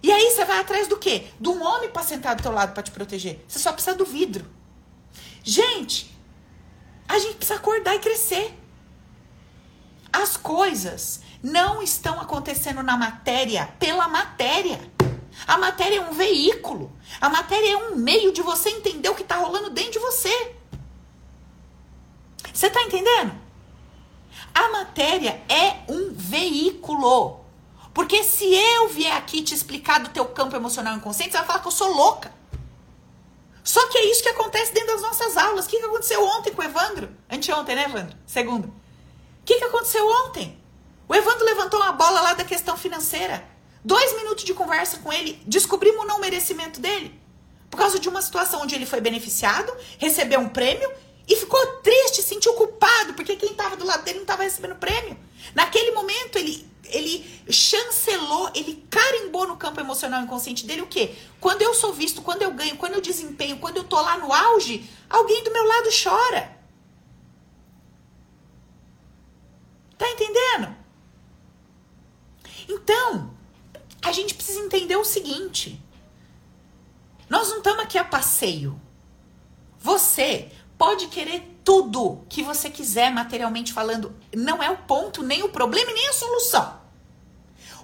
E 0.00 0.12
aí 0.12 0.30
você 0.30 0.44
vai 0.44 0.60
atrás 0.60 0.86
do 0.86 0.96
quê? 0.96 1.26
De 1.40 1.48
um 1.48 1.60
homem 1.64 1.90
para 1.90 2.04
sentar 2.04 2.36
do 2.36 2.42
teu 2.44 2.52
lado 2.52 2.74
para 2.74 2.82
te 2.84 2.92
proteger. 2.92 3.44
Você 3.48 3.58
só 3.58 3.72
precisa 3.72 3.96
do 3.96 4.04
vidro. 4.04 4.48
Gente, 5.42 6.11
a 7.12 7.18
gente 7.18 7.36
precisa 7.36 7.58
acordar 7.58 7.94
e 7.94 7.98
crescer. 7.98 8.58
As 10.10 10.36
coisas 10.36 11.20
não 11.42 11.82
estão 11.82 12.18
acontecendo 12.18 12.82
na 12.82 12.96
matéria 12.96 13.66
pela 13.78 14.08
matéria. 14.08 14.80
A 15.46 15.58
matéria 15.58 15.98
é 15.98 16.00
um 16.00 16.14
veículo. 16.14 16.90
A 17.20 17.28
matéria 17.28 17.74
é 17.74 17.76
um 17.76 17.96
meio 17.96 18.32
de 18.32 18.40
você 18.40 18.70
entender 18.70 19.10
o 19.10 19.14
que 19.14 19.22
está 19.22 19.36
rolando 19.36 19.70
dentro 19.70 19.92
de 19.92 19.98
você. 19.98 20.56
Você 22.52 22.68
está 22.68 22.82
entendendo? 22.82 23.32
A 24.54 24.70
matéria 24.70 25.42
é 25.50 25.82
um 25.92 26.14
veículo. 26.14 27.40
Porque 27.92 28.24
se 28.24 28.46
eu 28.54 28.88
vier 28.88 29.14
aqui 29.14 29.42
te 29.42 29.54
explicar 29.54 30.00
do 30.00 30.08
teu 30.08 30.24
campo 30.26 30.56
emocional 30.56 30.96
inconsciente, 30.96 31.32
você 31.32 31.38
vai 31.38 31.46
falar 31.46 31.58
que 31.58 31.68
eu 31.68 31.72
sou 31.72 31.94
louca. 31.94 32.32
Só 33.64 33.86
que 33.88 33.98
é 33.98 34.10
isso 34.10 34.22
que 34.22 34.28
acontece 34.28 34.72
dentro 34.72 34.92
das 34.92 35.02
nossas 35.02 35.36
aulas. 35.36 35.66
O 35.66 35.68
que, 35.68 35.78
que 35.78 35.84
aconteceu 35.84 36.24
ontem 36.24 36.52
com 36.52 36.62
o 36.62 36.64
Evandro? 36.64 37.08
Anteontem, 37.30 37.76
né, 37.76 37.84
Evandro? 37.84 38.16
Segundo. 38.26 38.66
O 38.66 39.44
que, 39.44 39.58
que 39.58 39.64
aconteceu 39.64 40.06
ontem? 40.26 40.60
O 41.08 41.14
Evandro 41.14 41.44
levantou 41.44 41.80
uma 41.80 41.92
bola 41.92 42.20
lá 42.20 42.34
da 42.34 42.44
questão 42.44 42.76
financeira. 42.76 43.44
Dois 43.84 44.16
minutos 44.16 44.44
de 44.44 44.54
conversa 44.54 44.98
com 44.98 45.12
ele, 45.12 45.42
descobrimos 45.46 46.04
o 46.04 46.06
não 46.06 46.20
merecimento 46.20 46.80
dele. 46.80 47.20
Por 47.68 47.76
causa 47.76 47.98
de 47.98 48.08
uma 48.08 48.22
situação 48.22 48.62
onde 48.62 48.74
ele 48.74 48.86
foi 48.86 49.00
beneficiado, 49.00 49.72
recebeu 49.98 50.38
um 50.40 50.48
prêmio 50.48 50.90
e 51.28 51.36
ficou 51.36 51.64
triste, 51.82 52.22
sentiu 52.22 52.52
culpado, 52.54 53.14
porque 53.14 53.36
quem 53.36 53.50
estava 53.50 53.76
do 53.76 53.86
lado 53.86 54.04
dele 54.04 54.18
não 54.18 54.24
estava 54.24 54.42
recebendo 54.42 54.76
prêmio. 54.76 55.18
Naquele 55.54 55.90
momento, 55.92 56.36
ele 56.36 56.70
ele 56.92 57.24
chancelou, 57.50 58.50
ele 58.54 58.86
carimbou 58.88 59.46
no 59.46 59.56
campo 59.56 59.80
emocional 59.80 60.22
inconsciente 60.22 60.66
dele 60.66 60.82
o 60.82 60.86
quê? 60.86 61.14
Quando 61.40 61.62
eu 61.62 61.74
sou 61.74 61.92
visto, 61.92 62.22
quando 62.22 62.42
eu 62.42 62.52
ganho, 62.52 62.76
quando 62.76 62.94
eu 62.94 63.00
desempenho, 63.00 63.58
quando 63.58 63.78
eu 63.78 63.84
tô 63.84 64.00
lá 64.00 64.18
no 64.18 64.32
auge, 64.32 64.88
alguém 65.08 65.42
do 65.42 65.52
meu 65.52 65.64
lado 65.64 65.88
chora. 66.02 66.56
Tá 69.98 70.08
entendendo? 70.08 70.76
Então, 72.68 73.34
a 74.02 74.12
gente 74.12 74.34
precisa 74.34 74.60
entender 74.60 74.96
o 74.96 75.04
seguinte: 75.04 75.80
nós 77.28 77.48
não 77.48 77.58
estamos 77.58 77.84
aqui 77.84 77.98
a 77.98 78.04
passeio. 78.04 78.80
Você 79.78 80.50
pode 80.76 81.08
querer 81.08 81.60
tudo 81.64 82.24
que 82.28 82.42
você 82.42 82.68
quiser 82.68 83.10
materialmente 83.10 83.72
falando, 83.72 84.14
não 84.34 84.62
é 84.62 84.70
o 84.70 84.78
ponto, 84.78 85.22
nem 85.22 85.42
o 85.42 85.48
problema 85.48 85.92
nem 85.92 86.08
a 86.08 86.12
solução. 86.12 86.81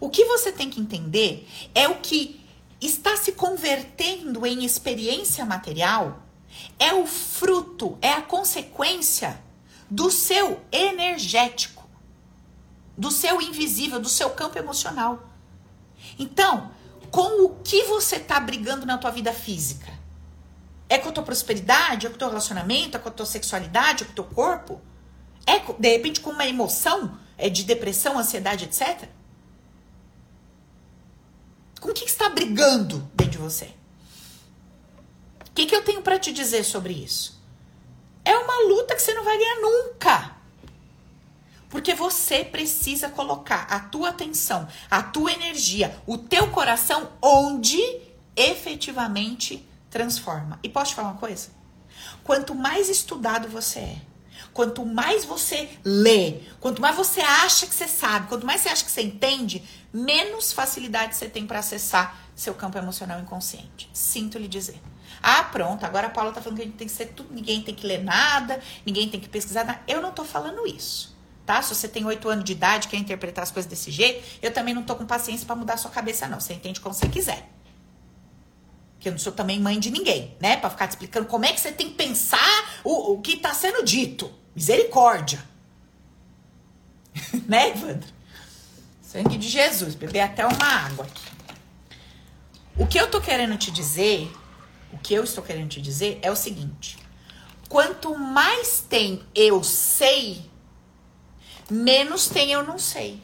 O 0.00 0.08
que 0.08 0.24
você 0.24 0.52
tem 0.52 0.70
que 0.70 0.80
entender 0.80 1.48
é 1.74 1.88
o 1.88 1.96
que 1.96 2.40
está 2.80 3.16
se 3.16 3.32
convertendo 3.32 4.46
em 4.46 4.64
experiência 4.64 5.44
material, 5.44 6.22
é 6.78 6.94
o 6.94 7.06
fruto, 7.06 7.98
é 8.00 8.12
a 8.12 8.22
consequência 8.22 9.42
do 9.90 10.10
seu 10.10 10.60
energético, 10.70 11.88
do 12.96 13.10
seu 13.10 13.40
invisível, 13.40 13.98
do 14.00 14.08
seu 14.08 14.30
campo 14.30 14.58
emocional. 14.58 15.28
Então, 16.18 16.70
com 17.10 17.44
o 17.44 17.56
que 17.62 17.84
você 17.84 18.16
está 18.16 18.38
brigando 18.38 18.86
na 18.86 18.98
tua 18.98 19.10
vida 19.10 19.32
física? 19.32 19.92
É 20.88 20.98
com 20.98 21.08
a 21.08 21.12
tua 21.12 21.24
prosperidade? 21.24 22.06
É 22.06 22.10
com 22.10 22.16
o 22.16 22.18
teu 22.18 22.28
relacionamento? 22.28 22.96
É 22.96 23.00
com 23.00 23.08
a 23.08 23.12
tua 23.12 23.26
sexualidade? 23.26 24.02
É 24.02 24.06
com 24.06 24.12
o 24.12 24.14
teu 24.14 24.24
corpo? 24.24 24.80
É, 25.46 25.58
de 25.58 25.88
repente, 25.88 26.20
com 26.20 26.30
uma 26.30 26.46
emoção 26.46 27.18
é, 27.36 27.48
de 27.48 27.64
depressão, 27.64 28.18
ansiedade, 28.18 28.64
etc? 28.64 29.08
Com 31.80 31.90
o 31.90 31.94
que, 31.94 32.04
está 32.04 32.28
brigando 32.28 32.98
dentro 33.14 33.32
de 33.32 33.38
você? 33.38 33.72
O 35.46 35.50
que, 35.54 35.66
que 35.66 35.74
eu 35.74 35.84
tenho 35.84 36.02
para 36.02 36.18
te 36.18 36.32
dizer 36.32 36.64
sobre 36.64 36.92
isso? 36.92 37.40
É 38.24 38.36
uma 38.36 38.68
luta 38.68 38.94
que 38.94 39.02
você 39.02 39.14
não 39.14 39.24
vai 39.24 39.38
ganhar 39.38 39.60
nunca. 39.60 40.36
Porque 41.68 41.94
você 41.94 42.44
precisa 42.44 43.08
colocar 43.08 43.66
a 43.70 43.80
tua 43.80 44.08
atenção, 44.10 44.66
a 44.90 45.02
tua 45.02 45.32
energia, 45.32 45.96
o 46.06 46.16
teu 46.16 46.48
coração 46.50 47.12
onde 47.20 47.80
efetivamente 48.34 49.66
transforma. 49.90 50.58
E 50.62 50.68
posso 50.68 50.92
te 50.92 50.96
falar 50.96 51.10
uma 51.10 51.18
coisa? 51.18 51.50
Quanto 52.24 52.54
mais 52.54 52.88
estudado 52.88 53.48
você 53.48 53.80
é, 53.80 53.96
quanto 54.52 54.84
mais 54.84 55.24
você 55.24 55.68
lê, 55.84 56.40
quanto 56.60 56.80
mais 56.80 56.96
você 56.96 57.20
acha 57.20 57.66
que 57.66 57.74
você 57.74 57.88
sabe, 57.88 58.28
quanto 58.28 58.46
mais 58.46 58.60
você 58.60 58.68
acha 58.68 58.84
que 58.84 58.90
você 58.90 59.02
entende, 59.02 59.62
menos 59.92 60.52
facilidade 60.52 61.16
você 61.16 61.28
tem 61.28 61.46
para 61.46 61.58
acessar 61.60 62.28
seu 62.34 62.54
campo 62.54 62.78
emocional 62.78 63.20
inconsciente. 63.20 63.88
Sinto 63.92 64.38
lhe 64.38 64.48
dizer. 64.48 64.80
Ah, 65.22 65.42
pronto, 65.44 65.84
agora 65.84 66.06
a 66.06 66.10
Paula 66.10 66.32
tá 66.32 66.40
falando 66.40 66.56
que 66.58 66.62
a 66.62 66.66
gente 66.66 66.76
tem 66.76 66.86
que 66.86 66.92
ser 66.92 67.06
tudo, 67.06 67.34
ninguém 67.34 67.62
tem 67.62 67.74
que 67.74 67.86
ler 67.86 68.02
nada, 68.02 68.60
ninguém 68.86 69.08
tem 69.08 69.18
que 69.18 69.28
pesquisar 69.28 69.64
nada. 69.64 69.80
Eu 69.88 70.00
não 70.00 70.12
tô 70.12 70.24
falando 70.24 70.66
isso. 70.66 71.16
Tá? 71.44 71.62
Se 71.62 71.74
você 71.74 71.88
tem 71.88 72.04
oito 72.04 72.28
anos 72.28 72.44
de 72.44 72.52
idade 72.52 72.88
quer 72.88 72.98
interpretar 72.98 73.42
as 73.42 73.50
coisas 73.50 73.68
desse 73.68 73.90
jeito, 73.90 74.22
eu 74.42 74.52
também 74.52 74.74
não 74.74 74.82
tô 74.82 74.94
com 74.94 75.06
paciência 75.06 75.46
para 75.46 75.56
mudar 75.56 75.76
sua 75.78 75.90
cabeça, 75.90 76.28
não. 76.28 76.38
Você 76.38 76.52
entende 76.52 76.78
como 76.78 76.94
você 76.94 77.08
quiser. 77.08 77.48
Que 79.00 79.08
eu 79.08 79.12
não 79.12 79.18
sou 79.18 79.32
também 79.32 79.58
mãe 79.58 79.80
de 79.80 79.90
ninguém, 79.90 80.36
né? 80.40 80.56
Pra 80.56 80.68
ficar 80.68 80.86
te 80.86 80.90
explicando 80.90 81.26
como 81.26 81.46
é 81.46 81.52
que 81.52 81.60
você 81.60 81.72
tem 81.72 81.88
que 81.88 81.94
pensar 81.94 82.80
o, 82.84 83.14
o 83.14 83.20
que 83.22 83.38
tá 83.38 83.54
sendo 83.54 83.82
dito. 83.82 84.30
Misericórdia. 84.54 85.42
né, 87.48 87.70
Evandro? 87.70 88.17
Sangue 89.08 89.38
de 89.38 89.48
Jesus. 89.48 89.94
Beber 89.94 90.20
até 90.20 90.44
uma 90.44 90.66
água 90.66 91.06
aqui. 91.06 91.26
O 92.76 92.86
que 92.86 93.00
eu 93.00 93.10
tô 93.10 93.22
querendo 93.22 93.56
te 93.56 93.70
dizer, 93.70 94.30
o 94.92 94.98
que 94.98 95.14
eu 95.14 95.24
estou 95.24 95.42
querendo 95.42 95.70
te 95.70 95.80
dizer 95.80 96.18
é 96.20 96.30
o 96.30 96.36
seguinte: 96.36 96.98
quanto 97.70 98.16
mais 98.18 98.84
tem 98.86 99.22
eu 99.34 99.64
sei, 99.64 100.50
menos 101.70 102.28
tem 102.28 102.52
eu 102.52 102.62
não 102.62 102.78
sei. 102.78 103.22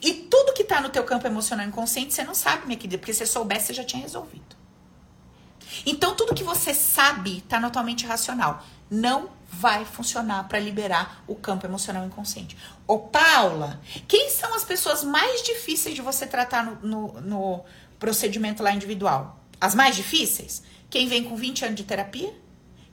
E 0.00 0.14
tudo 0.14 0.54
que 0.54 0.64
tá 0.64 0.80
no 0.80 0.88
teu 0.88 1.04
campo 1.04 1.26
emocional 1.26 1.66
inconsciente, 1.66 2.14
você 2.14 2.24
não 2.24 2.34
sabe, 2.34 2.66
minha 2.66 2.78
querida, 2.78 2.96
porque 2.96 3.12
se 3.12 3.18
você 3.18 3.26
soubesse, 3.26 3.66
você 3.66 3.74
já 3.74 3.84
tinha 3.84 4.00
resolvido. 4.00 4.56
Então, 5.84 6.16
tudo 6.16 6.34
que 6.34 6.42
você 6.42 6.72
sabe 6.72 7.42
tá 7.42 7.60
totalmente 7.60 8.06
racional. 8.06 8.64
Não 8.90 9.30
vai 9.50 9.84
funcionar 9.84 10.44
para 10.44 10.58
liberar 10.58 11.22
o 11.26 11.34
campo 11.34 11.66
emocional 11.66 12.04
inconsciente. 12.04 12.56
Ô, 12.86 12.98
Paula, 12.98 13.80
quem 14.06 14.27
são 14.38 14.54
as 14.54 14.64
pessoas 14.64 15.02
mais 15.02 15.42
difíceis 15.42 15.94
de 15.94 16.00
você 16.00 16.26
tratar 16.26 16.64
no, 16.64 16.76
no, 16.82 17.20
no 17.20 17.64
procedimento 17.98 18.62
lá 18.62 18.72
individual. 18.72 19.40
As 19.60 19.74
mais 19.74 19.96
difíceis, 19.96 20.62
quem 20.88 21.08
vem 21.08 21.24
com 21.24 21.34
20 21.34 21.64
anos 21.64 21.76
de 21.76 21.84
terapia, 21.84 22.32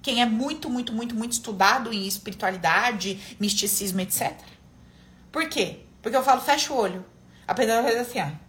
quem 0.02 0.22
é 0.22 0.26
muito, 0.26 0.70
muito, 0.70 0.92
muito, 0.92 1.16
muito 1.16 1.34
estudado 1.34 1.94
em 1.94 2.08
espiritualidade, 2.08 3.38
misticismo, 3.40 4.02
etc. 4.02 4.34
Por 5.32 5.48
quê? 5.48 5.80
Porque 6.02 6.18
eu 6.18 6.24
falo, 6.24 6.42
fecha 6.42 6.74
o 6.74 6.78
olho. 6.78 7.06
A 7.48 7.54
pessoa 7.54 7.84
faz 7.84 7.98
assim, 7.98 8.22
ó. 8.22 8.46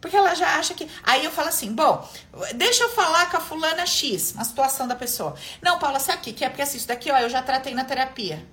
Porque 0.00 0.16
ela 0.16 0.34
já 0.34 0.58
acha 0.58 0.74
que. 0.74 0.88
Aí 1.02 1.24
eu 1.24 1.30
falo 1.30 1.48
assim: 1.48 1.74
bom, 1.74 2.08
deixa 2.54 2.84
eu 2.84 2.90
falar 2.90 3.30
com 3.30 3.36
a 3.36 3.40
fulana 3.40 3.84
X, 3.84 4.34
a 4.38 4.44
situação 4.44 4.86
da 4.86 4.94
pessoa. 4.94 5.34
Não, 5.60 5.78
Paula, 5.78 5.98
sabe 5.98 6.18
o 6.18 6.20
que, 6.20 6.32
que 6.32 6.44
é? 6.44 6.48
Porque 6.48 6.62
assim, 6.62 6.76
isso 6.76 6.86
daqui, 6.86 7.10
ó, 7.10 7.18
eu 7.18 7.28
já 7.28 7.42
tratei 7.42 7.74
na 7.74 7.84
terapia. 7.84 8.46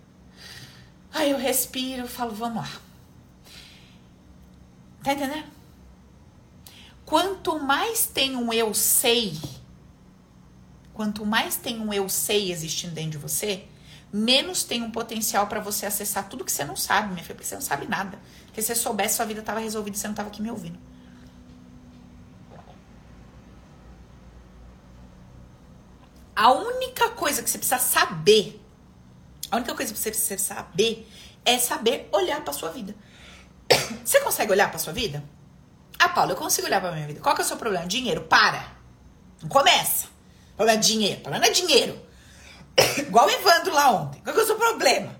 Aí 1.13 1.31
eu 1.31 1.37
respiro, 1.37 2.07
falo, 2.07 2.31
vamos 2.31 2.63
lá. 2.63 2.84
Tá 5.05 5.13
entendendo? 5.13 5.45
Quanto 7.05 7.59
mais 7.59 8.07
tem 8.07 8.35
um 8.35 8.51
eu 8.51 8.73
sei, 8.73 9.39
quanto 10.95 11.23
mais 11.23 11.55
tem 11.55 11.79
um 11.79 11.93
eu 11.93 12.09
sei 12.09 12.51
existindo 12.51 12.95
dentro 12.95 13.11
de 13.11 13.17
você, 13.19 13.67
menos 14.11 14.63
tem 14.63 14.81
um 14.81 14.89
potencial 14.89 15.45
para 15.45 15.59
você 15.59 15.85
acessar 15.85 16.27
tudo 16.27 16.43
que 16.43 16.51
você 16.51 16.65
não 16.65 16.75
sabe, 16.75 17.13
minha 17.13 17.21
filha, 17.21 17.35
porque 17.35 17.47
você 17.47 17.53
não 17.53 17.61
sabe 17.61 17.87
nada. 17.87 18.17
Porque 18.47 18.63
se 18.63 18.69
você 18.69 18.75
soubesse, 18.75 19.17
sua 19.17 19.25
vida 19.25 19.41
estava 19.41 19.59
resolvida, 19.59 19.95
você 19.95 20.07
não 20.07 20.13
estava 20.13 20.29
aqui 20.29 20.41
me 20.41 20.49
ouvindo. 20.49 20.79
A 26.35 26.51
única 26.51 27.11
coisa 27.11 27.43
que 27.43 27.49
você 27.51 27.59
precisa 27.59 27.77
saber, 27.77 28.59
a 29.51 29.57
única 29.57 29.75
coisa 29.75 29.93
que 29.93 29.99
você 29.99 30.09
precisa 30.09 30.41
saber 30.43 31.07
é 31.45 31.59
saber 31.59 32.09
olhar 32.11 32.43
para 32.43 32.51
sua 32.51 32.71
vida. 32.71 32.95
Você 34.03 34.19
consegue 34.21 34.51
olhar 34.51 34.69
para 34.69 34.79
sua 34.79 34.93
vida? 34.93 35.23
Ah, 35.97 36.09
Paulo, 36.09 36.31
eu 36.31 36.35
consigo 36.35 36.67
olhar 36.67 36.81
pra 36.81 36.91
minha 36.91 37.07
vida. 37.07 37.19
Qual 37.21 37.33
que 37.35 37.41
é 37.41 37.45
o 37.45 37.47
seu 37.47 37.57
problema? 37.57 37.85
Dinheiro. 37.85 38.21
Para. 38.21 38.67
Não 39.41 39.49
começa. 39.49 40.07
Problema 40.55 40.79
é 40.79 40.81
dinheiro. 40.81 41.21
Problema 41.21 41.45
é 41.45 41.49
dinheiro. 41.49 41.99
Igual 42.97 43.27
o 43.27 43.29
Evandro 43.29 43.73
lá 43.73 43.91
ontem. 43.91 44.21
Qual 44.21 44.33
que 44.33 44.39
é 44.39 44.43
o 44.43 44.47
seu 44.47 44.55
problema? 44.55 45.15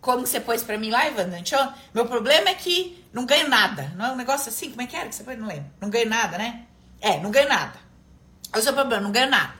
Como 0.00 0.26
você 0.26 0.40
pôs 0.40 0.62
pra 0.62 0.76
mim 0.76 0.90
lá, 0.90 1.06
Evandro? 1.06 1.38
Meu 1.94 2.06
problema 2.06 2.50
é 2.50 2.54
que 2.54 3.04
não 3.12 3.24
ganho 3.24 3.48
nada. 3.48 3.92
Não 3.96 4.06
é 4.06 4.12
um 4.12 4.16
negócio 4.16 4.50
assim? 4.50 4.70
Como 4.70 4.82
é 4.82 4.86
que 4.86 4.96
era 4.96 5.08
que 5.08 5.14
você? 5.14 5.22
Não 5.36 5.46
lembro. 5.46 5.70
Não 5.80 5.88
ganho 5.88 6.08
nada, 6.08 6.36
né? 6.36 6.66
É, 7.00 7.18
não 7.20 7.30
ganho 7.30 7.48
nada. 7.48 7.78
Qual 8.50 8.56
é 8.56 8.60
o 8.60 8.62
seu 8.62 8.72
problema? 8.74 9.02
Não 9.02 9.12
ganho 9.12 9.30
nada. 9.30 9.54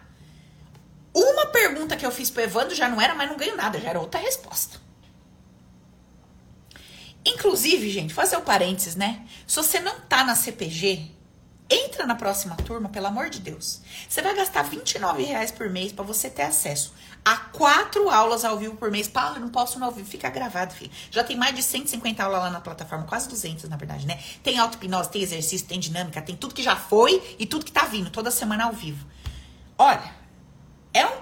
Uma 1.15 1.47
pergunta 1.47 1.97
que 1.97 2.05
eu 2.05 2.11
fiz 2.11 2.31
pro 2.31 2.43
Evandro 2.43 2.75
já 2.75 2.89
não 2.89 3.01
era, 3.01 3.15
mas 3.15 3.31
não 3.31 3.37
ganho 3.37 3.57
nada. 3.57 3.79
Já 3.81 3.91
era 3.91 4.01
outra 4.01 4.21
resposta. 4.21 4.84
Inclusive, 7.27 7.91
gente, 7.91 8.13
fazer 8.13 8.37
o 8.37 8.41
um 8.41 8.43
parênteses, 8.43 8.97
né? 8.97 9.23
Se 9.47 9.57
você 9.57 9.81
não 9.81 10.01
tá 10.01 10.25
na 10.25 10.35
CPG, 10.35 11.11
entra 11.71 12.07
na 12.07 12.15
próxima 12.15 12.55
turma, 12.57 12.89
pelo 12.89 13.07
amor 13.07 13.31
de 13.31 13.41
Deus. 13.41 13.81
Você 14.09 14.21
vai 14.21 14.35
gastar 14.35 14.63
29 14.63 15.23
reais 15.23 15.51
por 15.51 15.71
mês 15.71 15.93
para 15.93 16.05
você 16.05 16.29
ter 16.29 16.43
acesso 16.43 16.93
a 17.25 17.37
quatro 17.37 18.11
aulas 18.11 18.45
ao 18.45 18.59
vivo 18.59 18.77
por 18.77 18.91
mês. 18.91 19.09
Paulo, 19.09 19.37
eu 19.37 19.41
não 19.41 19.49
posso 19.49 19.79
no 19.79 19.87
ao 19.87 19.91
vivo. 19.91 20.09
Fica 20.09 20.29
gravado, 20.29 20.75
filho. 20.75 20.91
Já 21.11 21.25
tem 21.25 21.37
mais 21.37 21.55
de 21.55 21.63
150 21.63 22.23
aulas 22.23 22.41
lá 22.41 22.51
na 22.51 22.61
plataforma, 22.61 23.07
quase 23.07 23.29
200, 23.29 23.69
na 23.69 23.77
verdade, 23.77 24.07
né? 24.07 24.19
Tem 24.43 24.59
auto-hipnose, 24.59 25.11
tem 25.11 25.23
exercício, 25.23 25.67
tem 25.67 25.81
dinâmica, 25.81 26.21
tem 26.21 26.37
tudo 26.37 26.55
que 26.55 26.63
já 26.63 26.77
foi 26.77 27.37
e 27.39 27.47
tudo 27.47 27.65
que 27.65 27.73
tá 27.73 27.87
vindo, 27.87 28.11
toda 28.11 28.31
semana 28.31 28.65
ao 28.65 28.73
vivo. 28.73 29.07
Olha, 29.79 30.14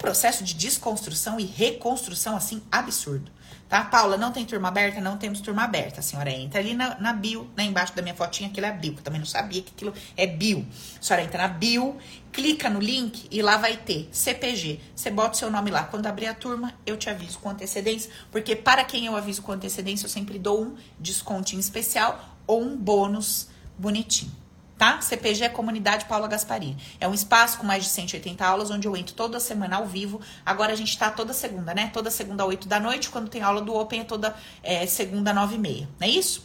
processo 0.02 0.42
de 0.42 0.52
desconstrução 0.54 1.38
e 1.38 1.44
reconstrução, 1.44 2.36
assim, 2.36 2.60
absurdo. 2.70 3.30
Tá? 3.68 3.84
Paula, 3.84 4.18
não 4.18 4.32
tem 4.32 4.44
turma 4.44 4.68
aberta? 4.68 5.00
Não 5.00 5.16
temos 5.16 5.40
turma 5.40 5.62
aberta. 5.62 6.00
A 6.00 6.02
senhora 6.02 6.30
entra 6.30 6.60
ali 6.60 6.74
na, 6.74 6.98
na 7.00 7.12
bio, 7.12 7.48
né, 7.56 7.64
embaixo 7.64 7.96
da 7.96 8.02
minha 8.02 8.14
fotinha, 8.14 8.50
aquilo 8.50 8.66
é 8.66 8.72
bio, 8.72 8.92
que 8.92 8.98
eu 8.98 9.04
também 9.04 9.20
não 9.20 9.26
sabia 9.26 9.62
que 9.62 9.70
aquilo 9.70 9.94
é 10.14 10.26
bio. 10.26 10.66
A 11.00 11.02
senhora 11.02 11.24
entra 11.24 11.42
na 11.42 11.48
bio, 11.48 11.96
clica 12.32 12.68
no 12.68 12.80
link 12.80 13.28
e 13.30 13.40
lá 13.40 13.56
vai 13.56 13.78
ter 13.78 14.10
CPG. 14.12 14.80
Você 14.94 15.08
bota 15.10 15.36
o 15.36 15.38
seu 15.38 15.50
nome 15.50 15.70
lá. 15.70 15.84
Quando 15.84 16.06
abrir 16.06 16.26
a 16.26 16.34
turma, 16.34 16.74
eu 16.84 16.98
te 16.98 17.08
aviso 17.08 17.38
com 17.38 17.48
antecedência, 17.48 18.10
porque 18.30 18.54
para 18.54 18.84
quem 18.84 19.06
eu 19.06 19.16
aviso 19.16 19.40
com 19.40 19.52
antecedência, 19.52 20.04
eu 20.04 20.10
sempre 20.10 20.38
dou 20.38 20.64
um 20.64 20.76
descontinho 20.98 21.60
especial 21.60 22.36
ou 22.46 22.60
um 22.60 22.76
bônus 22.76 23.48
bonitinho 23.78 24.41
tá? 24.82 25.00
CPG 25.00 25.44
é 25.44 25.48
Comunidade 25.48 26.06
Paula 26.06 26.26
Gasparini. 26.26 26.76
É 26.98 27.06
um 27.06 27.14
espaço 27.14 27.56
com 27.56 27.64
mais 27.64 27.84
de 27.84 27.90
180 27.90 28.44
aulas, 28.44 28.68
onde 28.68 28.88
eu 28.88 28.96
entro 28.96 29.14
toda 29.14 29.38
semana 29.38 29.76
ao 29.76 29.86
vivo. 29.86 30.20
Agora 30.44 30.72
a 30.72 30.74
gente 30.74 30.98
tá 30.98 31.08
toda 31.08 31.32
segunda, 31.32 31.72
né? 31.72 31.88
Toda 31.92 32.10
segunda 32.10 32.42
às 32.42 32.48
8 32.48 32.66
da 32.66 32.80
noite. 32.80 33.08
Quando 33.08 33.28
tem 33.28 33.42
aula 33.42 33.60
do 33.60 33.72
Open 33.76 34.00
é 34.00 34.04
toda 34.04 34.34
é, 34.60 34.84
segunda 34.86 35.30
às 35.30 35.36
9 35.36 35.54
e 35.54 35.58
meia. 35.58 35.88
Não 36.00 36.08
é 36.08 36.10
isso? 36.10 36.42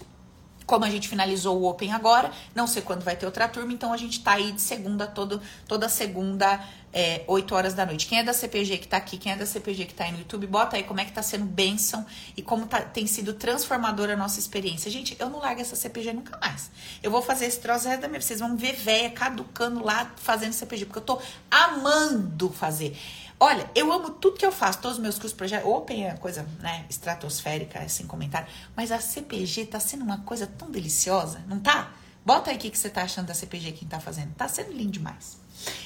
Como 0.68 0.84
a 0.84 0.90
gente 0.90 1.08
finalizou 1.08 1.60
o 1.62 1.70
Open 1.70 1.94
agora, 1.94 2.30
não 2.54 2.68
sei 2.68 2.82
quando 2.82 3.02
vai 3.02 3.16
ter 3.16 3.26
outra 3.26 3.48
turma, 3.48 3.72
então 3.72 3.94
a 3.94 3.98
gente 3.98 4.20
tá 4.20 4.34
aí 4.34 4.52
de 4.52 4.62
segunda, 4.62 5.08
todo, 5.08 5.42
toda 5.66 5.88
segunda, 5.88 6.60
é, 6.92 7.24
8 7.26 7.56
horas 7.56 7.74
da 7.74 7.86
noite. 7.86 8.06
Quem 8.06 8.20
é 8.20 8.24
da 8.24 8.34
CPG 8.34 8.80
que 8.80 8.88
tá 8.88 8.98
aqui, 8.98 9.18
quem 9.18 9.32
é 9.32 9.36
da 9.38 9.46
CPG 9.46 9.86
que 9.86 9.94
tá 9.94 10.04
aí 10.04 10.12
no 10.12 10.20
YouTube, 10.20 10.46
bota 10.46 10.76
aí 10.76 10.84
como 10.84 11.00
é 11.00 11.06
que 11.06 11.14
tá 11.14 11.24
sendo 11.24 11.46
bênção 11.46 12.06
e 12.36 12.42
como 12.42 12.66
tá, 12.66 12.82
tem 12.82 13.08
sido 13.08 13.34
transformadora 13.34 14.14
a 14.14 14.18
nossa 14.18 14.40
experiência. 14.40 14.92
Gente, 14.92 15.16
eu 15.20 15.30
não 15.30 15.40
largo 15.40 15.62
essa 15.62 15.76
CPG 15.76 16.12
nunca 16.12 16.38
mais. 16.38 16.70
Eu 17.02 17.12
vou 17.12 17.22
fazer 17.22 17.46
esse 17.46 17.60
troço 17.60 17.86
da 17.86 18.08
minha 18.10 18.20
Vocês 18.20 18.42
vão 18.42 18.58
ver 18.58 18.74
véia 18.74 19.10
caducando 19.10 19.82
lá 19.82 20.12
fazendo 20.18 20.52
CPG, 20.52 20.86
porque 20.86 21.00
eu 21.00 21.04
tô 21.04 21.22
amando 21.50 22.50
fazer. 22.50 22.98
Olha, 23.40 23.70
eu 23.76 23.92
amo 23.94 24.10
tudo 24.10 24.38
que 24.38 24.46
eu 24.46 24.52
faço, 24.52 24.80
todos 24.80 24.98
os 24.98 25.04
meus 25.04 25.16
cursos, 25.16 25.34
projetos. 25.34 25.70
Open 25.70 26.08
é 26.08 26.14
coisa, 26.16 26.44
né, 26.60 26.86
estratosférica, 26.90 27.88
sem 27.88 28.08
comentário. 28.08 28.48
Mas 28.76 28.92
a 28.92 29.00
CPG 29.00 29.68
tá 29.68 29.80
sendo 29.80 30.04
uma 30.04 30.20
coisa 30.20 30.48
tão 30.48 30.72
deliciosa, 30.72 31.44
não 31.48 31.60
tá? 31.60 31.92
Bota 32.26 32.50
aí 32.50 32.58
o 32.58 32.60
que, 32.60 32.76
você 32.76 32.90
tá 32.90 33.04
achando 33.04 33.28
da 33.28 33.36
CPG, 33.36 33.74
quem 33.74 33.88
tá 33.88 34.00
fazendo. 34.00 34.34
Tá 34.34 34.48
sendo 34.48 34.72
lindo 34.72 34.92
demais. 34.92 35.38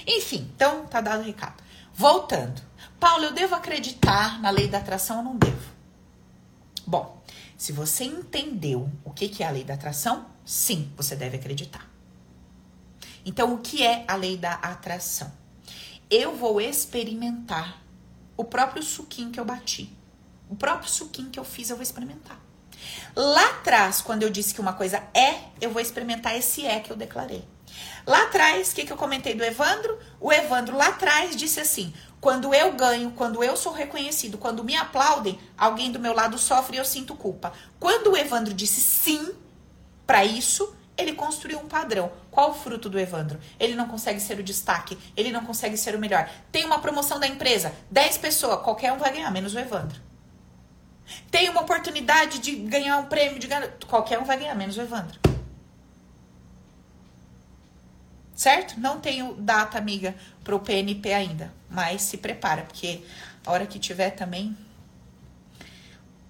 Enfim, 0.08 0.50
então 0.56 0.86
tá 0.86 1.02
dado 1.02 1.22
o 1.22 1.26
recado. 1.26 1.62
Voltando. 1.94 2.62
Paulo, 3.00 3.26
eu 3.26 3.34
devo 3.34 3.54
acreditar 3.54 4.42
na 4.42 4.50
lei 4.50 4.68
da 4.68 4.78
atração 4.78 5.18
ou 5.18 5.24
não 5.24 5.38
devo? 5.38 5.72
Bom, 6.88 7.22
se 7.58 7.72
você 7.72 8.06
entendeu 8.06 8.90
o 9.04 9.12
que 9.12 9.44
é 9.44 9.48
a 9.48 9.52
lei 9.52 9.64
da 9.64 9.74
atração, 9.74 10.26
sim, 10.46 10.92
você 10.96 11.16
deve 11.16 11.36
acreditar. 11.36 11.88
Então, 13.26 13.54
o 13.54 13.60
que 13.60 13.86
é 13.86 14.04
a 14.08 14.16
lei 14.16 14.38
da 14.38 14.54
atração? 14.54 15.41
Eu 16.12 16.36
vou 16.36 16.60
experimentar 16.60 17.82
o 18.36 18.44
próprio 18.44 18.84
suquinho 18.84 19.32
que 19.32 19.40
eu 19.40 19.46
bati. 19.46 19.90
O 20.50 20.56
próprio 20.56 20.92
suquinho 20.92 21.30
que 21.30 21.40
eu 21.40 21.46
fiz, 21.46 21.70
eu 21.70 21.78
vou 21.78 21.84
experimentar. 21.84 22.38
Lá 23.16 23.46
atrás, 23.52 24.02
quando 24.02 24.24
eu 24.24 24.30
disse 24.30 24.54
que 24.54 24.60
uma 24.60 24.74
coisa 24.74 25.02
é, 25.14 25.36
eu 25.62 25.72
vou 25.72 25.82
experimentar 25.82 26.36
esse 26.36 26.66
é 26.66 26.82
que 26.82 26.92
eu 26.92 26.98
declarei. 26.98 27.48
Lá 28.06 28.24
atrás, 28.24 28.72
o 28.72 28.76
que, 28.76 28.86
que 28.86 28.92
eu 28.92 28.98
comentei 28.98 29.34
do 29.34 29.44
Evandro? 29.44 29.98
O 30.20 30.34
Evandro 30.34 30.76
lá 30.76 30.88
atrás 30.88 31.36
disse 31.36 31.62
assim: 31.62 31.94
quando 32.20 32.54
eu 32.54 32.74
ganho, 32.74 33.12
quando 33.12 33.44
eu 33.44 33.56
sou 33.56 33.72
reconhecido, 33.72 34.38
quando 34.38 34.64
me 34.64 34.76
aplaudem, 34.76 35.40
alguém 35.58 35.92
do 35.92 36.00
meu 36.00 36.14
lado 36.14 36.38
sofre 36.38 36.76
e 36.76 36.80
eu 36.80 36.86
sinto 36.86 37.16
culpa. 37.16 37.54
Quando 37.80 38.12
o 38.12 38.18
Evandro 38.18 38.54
disse 38.54 38.82
sim 38.82 39.34
para 40.06 40.26
isso, 40.26 40.76
ele 41.02 41.14
construiu 41.14 41.60
um 41.60 41.68
padrão. 41.68 42.12
Qual 42.30 42.52
o 42.52 42.54
fruto 42.54 42.90
do 42.90 43.00
Evandro? 43.00 43.40
Ele 43.60 43.76
não 43.76 43.88
consegue 43.88 44.20
ser 44.20 44.40
o 44.40 44.44
destaque, 44.44 44.98
ele 45.18 45.32
não 45.32 45.44
consegue 45.44 45.76
ser 45.76 45.96
o 45.96 46.00
melhor. 46.00 46.30
Tem 46.52 46.66
uma 46.66 46.80
promoção 46.80 47.20
da 47.20 47.28
empresa, 47.28 47.74
10 47.90 48.18
pessoas, 48.20 48.62
qualquer 48.62 48.92
um 48.94 48.98
vai 48.98 49.12
ganhar, 49.12 49.32
menos 49.32 49.54
o 49.54 49.60
Evandro. 49.60 50.00
Tem 51.30 51.50
uma 51.50 51.62
oportunidade 51.62 52.40
de 52.40 52.56
ganhar 52.56 52.98
um 52.98 53.06
prêmio, 53.06 53.40
de 53.40 53.48
ganhar, 53.48 53.70
qualquer 53.88 54.20
um 54.20 54.24
vai 54.24 54.38
ganhar, 54.38 54.56
menos 54.56 54.78
o 54.78 54.82
Evandro. 54.82 55.20
certo? 58.42 58.80
Não 58.80 59.00
tenho 59.00 59.36
data, 59.36 59.78
amiga, 59.78 60.16
pro 60.44 60.60
PNP 60.60 61.14
ainda, 61.14 61.54
mas 61.70 62.02
se 62.02 62.18
prepara, 62.18 62.64
porque 62.64 63.04
a 63.46 63.52
hora 63.52 63.68
que 63.68 63.78
tiver 63.78 64.10
também 64.10 64.58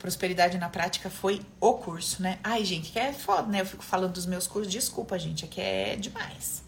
Prosperidade 0.02 0.58
na 0.58 0.68
prática 0.68 1.12
foi 1.12 1.45
o 1.60 1.76
curso, 1.76 2.24
né? 2.24 2.39
Ai, 2.43 2.66
gente, 2.66 2.91
que 2.91 2.97
é 2.97 3.14
foda, 3.14 3.47
né? 3.47 3.62
Eu 3.62 3.66
fico 3.68 3.84
falando 3.84 4.14
dos 4.14 4.26
meus 4.26 4.47
cursos, 4.47 4.74
desculpa, 4.74 5.20
gente, 5.20 5.45
que 5.45 5.62
é 5.62 5.95
demais. 5.95 6.64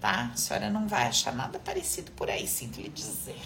Tá? 0.00 0.30
A 0.32 0.36
senhora 0.36 0.70
não 0.70 0.86
vai 0.86 1.08
achar 1.08 1.34
nada 1.34 1.58
parecido 1.58 2.12
por 2.12 2.30
aí, 2.30 2.46
sinto 2.46 2.80
lhe 2.80 2.88
dizer. 2.88 3.40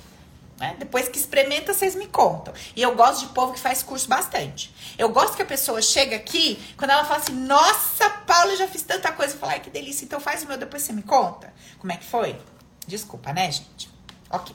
Né? 0.59 0.77
Depois 0.79 1.09
que 1.09 1.17
experimenta, 1.17 1.73
vocês 1.73 1.95
me 1.95 2.07
contam. 2.07 2.53
E 2.75 2.83
eu 2.83 2.95
gosto 2.95 3.27
de 3.27 3.33
povo 3.33 3.55
que 3.55 3.59
faz 3.59 3.83
curso 3.83 4.07
bastante. 4.07 4.71
Eu 4.99 5.09
gosto 5.09 5.35
que 5.35 5.43
a 5.43 5.47
pessoa 5.47 5.81
chega 5.81 6.17
aqui, 6.17 6.63
quando 6.77 6.91
ela 6.91 7.05
fala 7.07 7.21
assim, 7.21 7.33
nossa, 7.33 8.11
Paula, 8.27 8.53
eu 8.53 8.59
já 8.59 8.69
fiz 8.69 8.83
tanta 8.83 9.11
coisa. 9.13 9.33
Eu 9.33 9.39
falo, 9.39 9.53
ai, 9.53 9.61
que 9.61 9.71
delícia, 9.71 10.05
então 10.05 10.21
faz 10.21 10.43
o 10.43 10.47
meu, 10.47 10.59
depois 10.59 10.83
você 10.83 10.93
me 10.93 11.03
conta. 11.03 11.55
Como 11.79 11.91
é 11.91 11.97
que 11.97 12.05
foi? 12.05 12.39
Desculpa, 12.87 13.33
né, 13.33 13.51
gente? 13.51 13.89
Ok. 14.29 14.55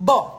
Bom, 0.00 0.37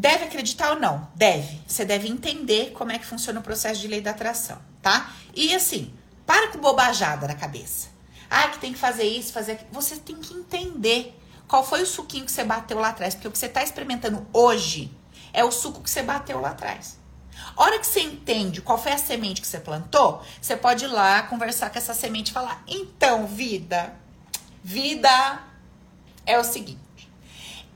Deve 0.00 0.24
acreditar 0.24 0.70
ou 0.70 0.80
não? 0.80 1.06
Deve. 1.14 1.60
Você 1.66 1.84
deve 1.84 2.08
entender 2.08 2.72
como 2.72 2.90
é 2.90 2.98
que 2.98 3.04
funciona 3.04 3.38
o 3.38 3.42
processo 3.42 3.82
de 3.82 3.86
lei 3.86 4.00
da 4.00 4.12
atração, 4.12 4.58
tá? 4.80 5.12
E 5.34 5.54
assim, 5.54 5.92
para 6.24 6.48
com 6.48 6.58
bobajada 6.58 7.28
na 7.28 7.34
cabeça. 7.34 7.88
Ah, 8.30 8.48
que 8.48 8.58
tem 8.58 8.72
que 8.72 8.78
fazer 8.78 9.04
isso, 9.04 9.30
fazer 9.30 9.52
aquilo. 9.52 9.68
Você 9.72 9.96
tem 9.96 10.16
que 10.16 10.32
entender 10.32 11.14
qual 11.46 11.62
foi 11.62 11.82
o 11.82 11.86
suquinho 11.86 12.24
que 12.24 12.32
você 12.32 12.42
bateu 12.42 12.78
lá 12.78 12.88
atrás. 12.88 13.14
Porque 13.14 13.28
o 13.28 13.30
que 13.30 13.36
você 13.36 13.44
está 13.44 13.62
experimentando 13.62 14.26
hoje 14.32 14.90
é 15.34 15.44
o 15.44 15.52
suco 15.52 15.82
que 15.82 15.90
você 15.90 16.02
bateu 16.02 16.40
lá 16.40 16.52
atrás. 16.52 16.98
A 17.54 17.62
hora 17.62 17.78
que 17.78 17.86
você 17.86 18.00
entende 18.00 18.62
qual 18.62 18.78
foi 18.78 18.92
a 18.92 18.98
semente 18.98 19.42
que 19.42 19.46
você 19.46 19.60
plantou, 19.60 20.22
você 20.40 20.56
pode 20.56 20.86
ir 20.86 20.88
lá 20.88 21.24
conversar 21.24 21.68
com 21.68 21.76
essa 21.76 21.92
semente 21.92 22.30
e 22.30 22.32
falar: 22.32 22.64
então, 22.66 23.26
vida, 23.26 23.92
vida 24.64 25.42
é 26.24 26.38
o 26.38 26.44
seguinte 26.44 26.89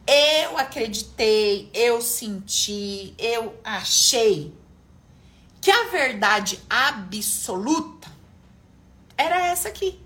eu 0.06 0.58
acreditei, 0.58 1.70
eu 1.72 2.00
senti, 2.00 3.14
eu 3.18 3.58
achei 3.64 4.54
que 5.60 5.70
a 5.70 5.84
verdade 5.88 6.60
absoluta 6.68 8.08
era 9.16 9.46
essa 9.46 9.68
aqui. 9.68 9.98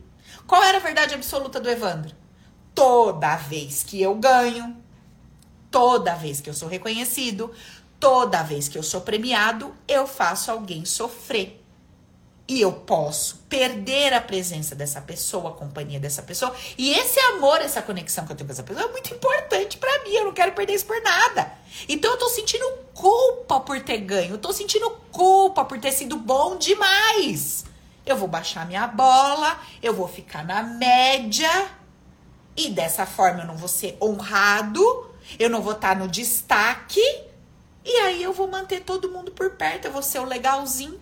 Qual 0.47 0.63
era 0.63 0.79
a 0.79 0.81
verdade 0.81 1.15
absoluta 1.15 1.61
do 1.61 1.69
Evandro? 1.69 2.15
Toda 2.75 3.37
vez 3.37 3.83
que 3.83 4.01
eu 4.01 4.15
ganho, 4.15 4.77
toda 5.71 6.15
vez 6.15 6.41
que 6.41 6.49
eu 6.49 6.55
sou 6.55 6.69
reconhecido, 6.69 7.53
toda 7.99 8.43
vez 8.43 8.69
que 8.69 8.79
eu 8.79 8.83
sou 8.83 9.01
premiado, 9.01 9.75
eu 9.87 10.07
faço 10.07 10.51
alguém 10.51 10.85
sofrer 10.85 11.65
e 12.49 12.63
eu 12.63 12.73
posso 12.73 13.37
perder 13.47 14.15
a 14.15 14.23
presença 14.23 14.75
dessa 14.75 15.03
pessoa, 15.03 15.51
a 15.51 15.53
companhia 15.53 16.01
dessa 16.01 16.23
pessoa. 16.23 16.55
E 16.79 16.93
esse 16.93 17.21
amor, 17.21 17.61
essa 17.61 17.83
conexão 17.83 18.25
que 18.25 18.33
eu 18.33 18.37
tenho 18.37 18.49
com 18.49 18.53
essa 18.55 18.63
pessoa 18.63 18.89
é 18.89 18.91
muito 18.91 19.13
importante 19.13 19.77
para 19.77 20.03
mim. 20.03 20.13
Eu 20.13 20.25
não 20.25 20.33
quero 20.33 20.53
perder 20.53 20.73
isso 20.73 20.87
por 20.87 20.99
nada. 21.03 21.53
Então 21.87 22.11
eu 22.11 22.17
tô 22.17 22.27
sentindo 22.31 22.67
culpa 22.95 23.61
por 23.61 23.79
ter 23.83 23.99
ganho. 23.99 24.31
Eu 24.31 24.39
tô 24.39 24.51
sentindo 24.51 24.91
culpa 25.13 25.63
por 25.63 25.79
ter 25.79 25.93
sido 25.93 26.17
bom 26.17 26.57
demais. 26.57 27.67
Eu 28.07 28.17
vou 28.17 28.27
baixar 28.27 28.67
minha 28.67 28.87
bola, 28.87 29.61
eu 29.83 29.93
vou 29.93 30.09
ficar 30.09 30.43
na 30.43 30.63
média. 30.63 31.51
E 32.57 32.71
dessa 32.71 33.05
forma 33.05 33.43
eu 33.43 33.47
não 33.47 33.59
vou 33.59 33.69
ser 33.69 33.99
honrado, 34.01 34.83
eu 35.39 35.51
não 35.51 35.61
vou 35.61 35.75
estar 35.75 35.95
no 35.95 36.09
destaque. 36.09 37.03
E 37.85 37.91
aí 37.91 38.23
eu 38.23 38.33
vou 38.33 38.49
manter 38.49 38.81
todo 38.81 39.11
mundo 39.11 39.33
por 39.33 39.51
perto, 39.51 39.85
eu 39.85 39.93
vou 39.93 40.03
ser 40.03 40.21
o 40.21 40.25
legalzinho 40.25 40.99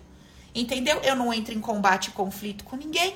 Entendeu? 0.57 0.99
Eu 1.03 1.15
não 1.15 1.31
entro 1.31 1.53
em 1.53 1.61
combate 1.61 2.07
e 2.07 2.11
conflito 2.11 2.63
com 2.63 2.75
ninguém. 2.75 3.15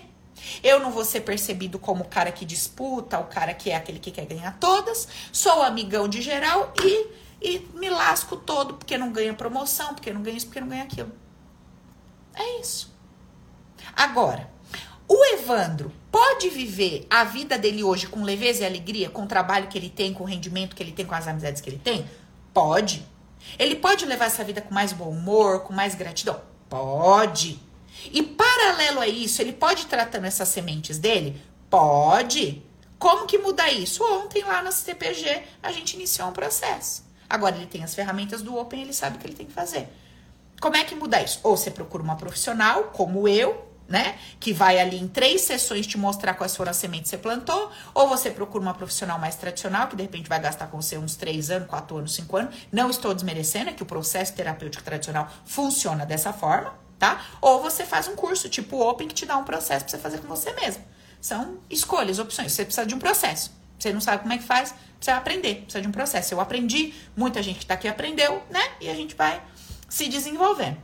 Eu 0.64 0.80
não 0.80 0.92
vou 0.92 1.04
ser 1.04 1.22
percebido 1.22 1.80
como 1.80 2.04
o 2.04 2.08
cara 2.08 2.32
que 2.32 2.46
disputa, 2.46 3.20
o 3.20 3.26
cara 3.26 3.52
que 3.56 3.72
é 3.72 3.76
aquele 3.76 3.98
que 3.98 4.12
quer 4.12 4.28
ganhar 4.28 4.58
todas. 4.60 5.08
Sou 5.32 5.64
amigão 5.64 6.08
de 6.08 6.22
geral 6.22 6.72
e, 6.84 7.08
e 7.42 7.68
me 7.74 7.90
lasco 7.90 8.38
todo 8.38 8.76
porque 8.76 8.96
não 8.96 9.12
ganha 9.12 9.34
promoção, 9.34 9.96
porque 9.96 10.14
não 10.14 10.22
ganha 10.22 10.38
isso, 10.38 10.46
porque 10.46 10.62
não 10.62 10.68
ganha 10.68 10.84
aquilo. 10.84 11.12
É 12.36 12.62
isso. 12.62 12.94
Agora, 13.96 14.48
o 15.08 15.26
Evandro 15.34 15.92
pode 16.12 16.48
viver 16.48 17.08
a 17.10 17.24
vida 17.24 17.58
dele 17.58 17.84
hoje 17.84 18.06
com 18.06 18.24
leveza 18.24 18.62
e 18.62 18.66
alegria, 18.68 19.10
com 19.10 19.24
o 19.24 19.28
trabalho 19.28 19.68
que 19.68 19.80
ele 19.80 19.90
tem, 19.90 20.14
com 20.14 20.24
o 20.24 20.28
rendimento 20.28 20.76
que 20.76 20.84
ele 20.84 20.92
tem, 20.92 21.08
com 21.08 21.16
as 21.16 21.28
amizades 21.28 21.60
que 21.60 21.72
ele 21.72 21.80
tem? 21.80 22.08
Pode. 22.54 23.04
Ele 23.58 23.76
pode 23.76 24.06
levar 24.06 24.26
essa 24.26 24.44
vida 24.44 24.62
com 24.62 24.72
mais 24.72 24.94
bom 24.94 25.10
humor, 25.10 25.62
com 25.62 25.74
mais 25.74 25.96
gratidão? 25.96 26.51
Pode. 26.72 27.60
E 28.14 28.24
paralelo 28.24 29.02
a 29.02 29.08
isso, 29.08 29.42
ele 29.42 29.52
pode 29.52 29.82
ir 29.82 29.88
tratando 29.88 30.24
essas 30.24 30.48
sementes 30.48 30.98
dele? 30.98 31.40
Pode. 31.70 32.64
Como 32.98 33.28
que 33.28 33.38
muda 33.38 33.70
isso? 33.70 34.02
Ontem 34.06 34.42
lá 34.42 34.62
na 34.62 34.72
CPG 34.72 35.44
a 35.62 35.70
gente 35.74 35.96
iniciou 35.96 36.30
um 36.30 36.32
processo. 36.32 37.04
Agora 37.30 37.58
ele 37.58 37.68
tem 37.68 37.84
as 37.84 37.94
ferramentas 37.94 38.42
do 38.42 38.58
Open, 38.58 38.84
ele 38.84 38.94
sabe 38.94 39.18
o 39.18 39.20
que 39.20 39.28
ele 39.28 39.36
tem 39.36 39.46
que 39.46 39.52
fazer. 39.52 39.90
Como 40.62 40.78
é 40.78 40.86
que 40.86 40.96
muda 40.96 41.22
isso? 41.22 41.42
Ou 41.44 41.58
você 41.58 41.70
procura 41.70 42.04
uma 42.04 42.16
profissional, 42.16 42.86
como 42.86 43.28
eu, 43.28 43.70
né? 43.88 44.18
Que 44.40 44.54
vai 44.54 44.80
ali 44.80 44.98
em 44.98 45.08
três 45.08 45.42
sessões 45.42 45.86
te 45.86 45.98
mostrar 45.98 46.34
quais 46.34 46.56
foram 46.56 46.72
as 46.72 46.78
sementes 46.78 47.12
que 47.12 47.18
você 47.18 47.22
plantou, 47.22 47.72
ou 47.94 48.08
você 48.08 48.32
procura 48.32 48.62
uma 48.62 48.74
profissional 48.74 49.20
mais 49.20 49.36
tradicional, 49.36 49.88
que 49.88 49.96
de 49.96 50.04
repente 50.04 50.30
vai 50.30 50.40
gastar 50.40 50.68
com 50.68 50.82
você 50.82 50.98
uns 50.98 51.16
três 51.16 51.52
anos, 51.52 51.68
quatro 51.68 51.98
anos, 51.98 52.14
cinco 52.16 52.38
anos. 52.38 52.56
Não 52.72 52.90
estou 52.90 53.14
desmerecendo, 53.14 53.70
é 53.70 53.74
que 53.74 53.84
o 53.84 53.86
processo 53.86 54.34
terapêutico 54.34 54.84
tradicional 54.84 55.30
funciona 55.46 56.06
dessa 56.06 56.32
forma, 56.32 56.74
tá? 56.98 57.22
Ou 57.42 57.62
você 57.62 57.86
faz 57.86 58.08
um 58.08 58.16
curso 58.16 58.50
tipo 58.50 58.80
Open 58.82 59.08
que 59.08 59.14
te 59.14 59.26
dá 59.26 59.38
um 59.38 59.44
processo 59.44 59.86
pra 59.86 59.92
você 59.92 59.98
fazer 59.98 60.20
com 60.20 60.28
você 60.28 60.54
mesmo. 60.54 60.84
São 61.20 61.60
escolhas, 61.70 62.18
opções. 62.18 62.52
Você 62.52 62.66
precisa 62.66 62.86
de 62.86 62.96
um 62.96 63.00
processo. 63.00 63.52
Você 63.78 63.92
não 63.92 64.02
sabe 64.02 64.22
como 64.22 64.34
é 64.34 64.38
que 64.38 64.44
faz, 64.44 64.74
precisa 64.98 65.18
aprender, 65.18 65.56
precisa 65.64 65.82
de 65.82 65.88
um 65.88 65.92
processo. 65.92 66.34
Eu 66.34 66.40
aprendi, 66.40 66.94
muita 67.16 67.42
gente 67.42 67.60
que 67.60 67.66
tá 67.66 67.74
aqui 67.74 67.88
aprendeu, 67.88 68.44
né? 68.50 68.62
E 68.80 68.90
a 68.90 68.94
gente 68.94 69.16
vai 69.16 69.42
se 69.90 70.08
desenvolvendo. 70.08 70.78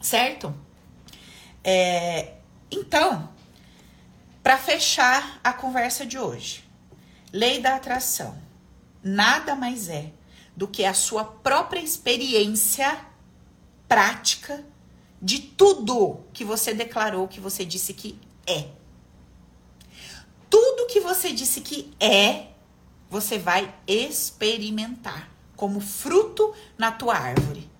Certo? 0.00 0.54
É, 1.64 2.34
então, 2.70 3.28
para 4.42 4.58
fechar 4.58 5.40
a 5.42 5.52
conversa 5.52 6.04
de 6.04 6.18
hoje, 6.18 6.64
lei 7.32 7.60
da 7.60 7.76
atração 7.76 8.36
nada 9.02 9.56
mais 9.56 9.88
é 9.88 10.12
do 10.56 10.68
que 10.68 10.84
a 10.84 10.94
sua 10.94 11.24
própria 11.24 11.80
experiência 11.80 13.04
prática 13.88 14.64
de 15.20 15.38
tudo 15.38 16.20
que 16.32 16.44
você 16.44 16.72
declarou 16.74 17.28
que 17.28 17.40
você 17.40 17.64
disse 17.64 17.94
que 17.94 18.18
é. 18.46 18.68
Tudo 20.48 20.86
que 20.86 21.00
você 21.00 21.32
disse 21.32 21.60
que 21.60 21.92
é, 21.98 22.48
você 23.08 23.38
vai 23.38 23.74
experimentar 23.86 25.30
como 25.56 25.80
fruto 25.80 26.54
na 26.76 26.92
tua 26.92 27.14
árvore. 27.14 27.70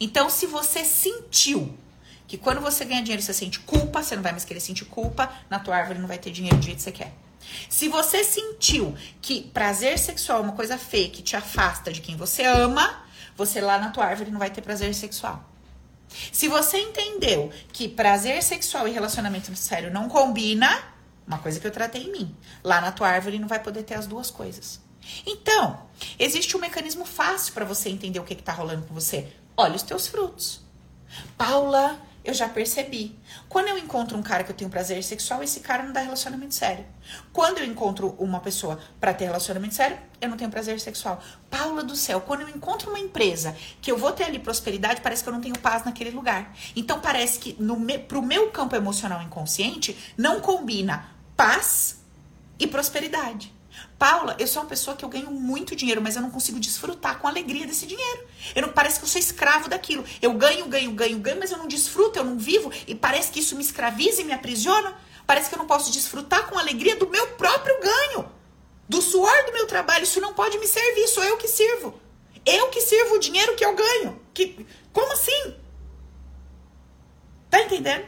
Então, 0.00 0.30
se 0.30 0.46
você 0.46 0.84
sentiu 0.84 1.76
que 2.26 2.38
quando 2.38 2.60
você 2.60 2.84
ganha 2.84 3.02
dinheiro, 3.02 3.22
você 3.22 3.34
sente 3.34 3.60
culpa, 3.60 4.02
você 4.02 4.16
não 4.16 4.22
vai 4.22 4.32
mais 4.32 4.44
querer 4.44 4.60
sentir 4.60 4.84
culpa, 4.86 5.30
na 5.50 5.58
tua 5.58 5.76
árvore 5.76 5.98
não 5.98 6.08
vai 6.08 6.18
ter 6.18 6.30
dinheiro 6.30 6.56
do 6.56 6.62
jeito 6.62 6.78
que 6.78 6.82
você 6.82 6.92
quer. 6.92 7.12
Se 7.68 7.88
você 7.88 8.24
sentiu 8.24 8.94
que 9.20 9.42
prazer 9.42 9.98
sexual 9.98 10.38
é 10.38 10.42
uma 10.42 10.52
coisa 10.52 10.78
feia 10.78 11.10
que 11.10 11.22
te 11.22 11.36
afasta 11.36 11.92
de 11.92 12.00
quem 12.00 12.16
você 12.16 12.44
ama, 12.44 13.04
você 13.36 13.60
lá 13.60 13.78
na 13.78 13.90
tua 13.90 14.04
árvore 14.06 14.30
não 14.30 14.38
vai 14.38 14.50
ter 14.50 14.62
prazer 14.62 14.94
sexual. 14.94 15.44
Se 16.32 16.48
você 16.48 16.78
entendeu 16.78 17.52
que 17.72 17.88
prazer 17.88 18.42
sexual 18.42 18.86
e 18.86 18.92
relacionamento 18.92 19.54
sério 19.56 19.92
não 19.92 20.08
combina, 20.08 20.82
uma 21.26 21.38
coisa 21.38 21.58
que 21.58 21.66
eu 21.66 21.70
tratei 21.70 22.04
em 22.04 22.12
mim, 22.12 22.36
lá 22.62 22.80
na 22.80 22.92
tua 22.92 23.08
árvore 23.08 23.38
não 23.38 23.48
vai 23.48 23.58
poder 23.58 23.82
ter 23.82 23.94
as 23.94 24.06
duas 24.06 24.30
coisas. 24.30 24.80
Então, 25.26 25.82
existe 26.18 26.56
um 26.56 26.60
mecanismo 26.60 27.04
fácil 27.04 27.52
para 27.52 27.64
você 27.64 27.88
entender 27.88 28.18
o 28.18 28.24
que 28.24 28.34
está 28.34 28.52
rolando 28.52 28.86
com 28.86 28.94
você. 28.94 29.32
Olha 29.56 29.76
os 29.76 29.82
teus 29.82 30.06
frutos. 30.06 30.60
Paula, 31.36 32.00
eu 32.24 32.32
já 32.32 32.48
percebi. 32.48 33.16
Quando 33.48 33.68
eu 33.68 33.76
encontro 33.76 34.16
um 34.16 34.22
cara 34.22 34.42
que 34.42 34.50
eu 34.50 34.56
tenho 34.56 34.70
prazer 34.70 35.04
sexual, 35.04 35.42
esse 35.42 35.60
cara 35.60 35.82
não 35.82 35.92
dá 35.92 36.00
relacionamento 36.00 36.54
sério. 36.54 36.84
Quando 37.32 37.58
eu 37.58 37.66
encontro 37.66 38.16
uma 38.18 38.40
pessoa 38.40 38.80
para 38.98 39.12
ter 39.12 39.26
relacionamento 39.26 39.74
sério, 39.74 39.98
eu 40.20 40.28
não 40.28 40.36
tenho 40.36 40.50
prazer 40.50 40.80
sexual. 40.80 41.22
Paula 41.50 41.84
do 41.84 41.94
céu, 41.94 42.22
quando 42.22 42.40
eu 42.40 42.48
encontro 42.48 42.88
uma 42.88 42.98
empresa 42.98 43.54
que 43.80 43.92
eu 43.92 43.98
vou 43.98 44.10
ter 44.10 44.24
ali 44.24 44.38
prosperidade, 44.38 45.02
parece 45.02 45.22
que 45.22 45.28
eu 45.28 45.32
não 45.34 45.40
tenho 45.40 45.58
paz 45.58 45.84
naquele 45.84 46.10
lugar. 46.10 46.56
Então 46.74 46.98
parece 46.98 47.38
que 47.38 47.54
no 47.62 47.78
me, 47.78 47.98
pro 47.98 48.22
meu 48.22 48.50
campo 48.50 48.74
emocional 48.74 49.22
inconsciente 49.22 49.96
não 50.16 50.40
combina 50.40 51.10
paz 51.36 52.02
e 52.58 52.66
prosperidade. 52.66 53.53
Paula, 53.98 54.36
eu 54.38 54.46
sou 54.46 54.62
uma 54.62 54.68
pessoa 54.68 54.96
que 54.96 55.04
eu 55.04 55.08
ganho 55.08 55.30
muito 55.30 55.76
dinheiro, 55.76 56.02
mas 56.02 56.16
eu 56.16 56.22
não 56.22 56.30
consigo 56.30 56.58
desfrutar 56.58 57.18
com 57.18 57.28
alegria 57.28 57.66
desse 57.66 57.86
dinheiro. 57.86 58.26
Eu 58.54 58.62
não, 58.62 58.68
parece 58.70 58.98
que 58.98 59.04
eu 59.04 59.08
sou 59.08 59.20
escravo 59.20 59.68
daquilo. 59.68 60.04
Eu 60.20 60.32
ganho, 60.34 60.66
ganho, 60.66 60.92
ganho, 60.92 61.18
ganho, 61.18 61.38
mas 61.38 61.52
eu 61.52 61.58
não 61.58 61.68
desfruto, 61.68 62.18
eu 62.18 62.24
não 62.24 62.36
vivo 62.36 62.72
e 62.86 62.94
parece 62.94 63.30
que 63.30 63.40
isso 63.40 63.56
me 63.56 63.62
escraviza 63.62 64.20
e 64.20 64.24
me 64.24 64.32
aprisiona. 64.32 64.96
Parece 65.26 65.48
que 65.48 65.54
eu 65.54 65.58
não 65.58 65.66
posso 65.66 65.90
desfrutar 65.92 66.46
com 66.48 66.58
alegria 66.58 66.96
do 66.96 67.08
meu 67.08 67.28
próprio 67.28 67.80
ganho, 67.80 68.30
do 68.88 69.00
suor 69.00 69.44
do 69.46 69.52
meu 69.52 69.66
trabalho. 69.66 70.02
Isso 70.02 70.20
não 70.20 70.34
pode 70.34 70.58
me 70.58 70.66
servir, 70.66 71.06
sou 71.08 71.24
eu 71.24 71.36
que 71.36 71.48
sirvo. 71.48 71.98
Eu 72.44 72.68
que 72.68 72.80
sirvo 72.80 73.14
o 73.14 73.18
dinheiro 73.18 73.54
que 73.54 73.64
eu 73.64 73.74
ganho. 73.74 74.20
Que, 74.34 74.66
como 74.92 75.12
assim? 75.12 75.56
Tá 77.48 77.62
entendendo? 77.62 78.04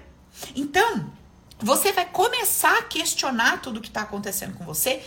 Então, 0.55 1.11
você 1.59 1.91
vai 1.93 2.05
começar 2.05 2.79
a 2.79 2.83
questionar 2.83 3.63
tudo 3.63 3.81
que 3.81 3.89
está 3.89 4.03
acontecendo 4.03 4.55
com 4.59 4.65
você 4.65 5.03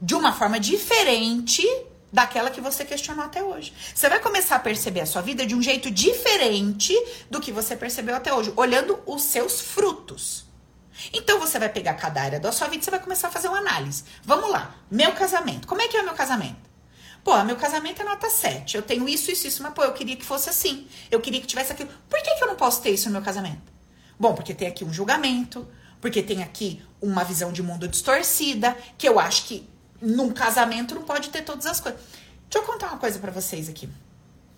de 0.00 0.14
uma 0.14 0.32
forma 0.32 0.58
diferente 0.58 1.66
daquela 2.12 2.50
que 2.50 2.60
você 2.60 2.84
questionou 2.84 3.24
até 3.24 3.42
hoje. 3.42 3.72
Você 3.94 4.08
vai 4.08 4.20
começar 4.20 4.56
a 4.56 4.60
perceber 4.60 5.00
a 5.00 5.06
sua 5.06 5.22
vida 5.22 5.46
de 5.46 5.54
um 5.54 5.62
jeito 5.62 5.90
diferente 5.90 6.94
do 7.30 7.40
que 7.40 7.52
você 7.52 7.76
percebeu 7.76 8.16
até 8.16 8.32
hoje, 8.32 8.52
olhando 8.56 8.98
os 9.06 9.22
seus 9.22 9.60
frutos. 9.60 10.46
Então 11.12 11.38
você 11.38 11.58
vai 11.58 11.68
pegar 11.68 11.94
cada 11.94 12.22
área 12.22 12.40
da 12.40 12.50
sua 12.50 12.66
vida 12.66 12.82
e 12.82 12.84
você 12.84 12.90
vai 12.90 13.00
começar 13.00 13.28
a 13.28 13.30
fazer 13.30 13.48
uma 13.48 13.58
análise. 13.58 14.04
Vamos 14.24 14.50
lá, 14.50 14.74
meu 14.90 15.12
casamento. 15.12 15.68
Como 15.68 15.80
é 15.80 15.88
que 15.88 15.96
é 15.96 16.02
o 16.02 16.04
meu 16.04 16.14
casamento? 16.14 16.68
Pô, 17.22 17.36
meu 17.44 17.56
casamento 17.56 18.00
é 18.02 18.04
nota 18.04 18.30
7. 18.30 18.76
Eu 18.76 18.82
tenho 18.82 19.08
isso, 19.08 19.30
isso, 19.30 19.46
isso, 19.46 19.62
mas 19.62 19.72
pô, 19.74 19.84
eu 19.84 19.92
queria 19.92 20.16
que 20.16 20.24
fosse 20.24 20.48
assim. 20.48 20.88
Eu 21.10 21.20
queria 21.20 21.40
que 21.40 21.46
tivesse 21.46 21.72
aquilo. 21.72 21.90
Por 22.08 22.20
que, 22.22 22.34
que 22.34 22.42
eu 22.42 22.48
não 22.48 22.56
posso 22.56 22.80
ter 22.80 22.90
isso 22.90 23.06
no 23.06 23.12
meu 23.12 23.22
casamento? 23.22 23.72
Bom, 24.18 24.34
porque 24.34 24.54
tem 24.54 24.66
aqui 24.66 24.84
um 24.84 24.92
julgamento, 24.92 25.68
porque 26.00 26.22
tem 26.22 26.42
aqui 26.42 26.82
uma 27.00 27.22
visão 27.22 27.52
de 27.52 27.62
mundo 27.62 27.86
distorcida, 27.86 28.76
que 28.96 29.08
eu 29.08 29.20
acho 29.20 29.44
que 29.44 29.68
num 30.00 30.30
casamento 30.30 30.94
não 30.94 31.02
pode 31.02 31.30
ter 31.30 31.42
todas 31.42 31.66
as 31.66 31.80
coisas. 31.80 32.00
Deixa 32.48 32.58
eu 32.58 32.72
contar 32.72 32.88
uma 32.88 32.98
coisa 32.98 33.18
para 33.18 33.30
vocês 33.30 33.68
aqui. 33.68 33.88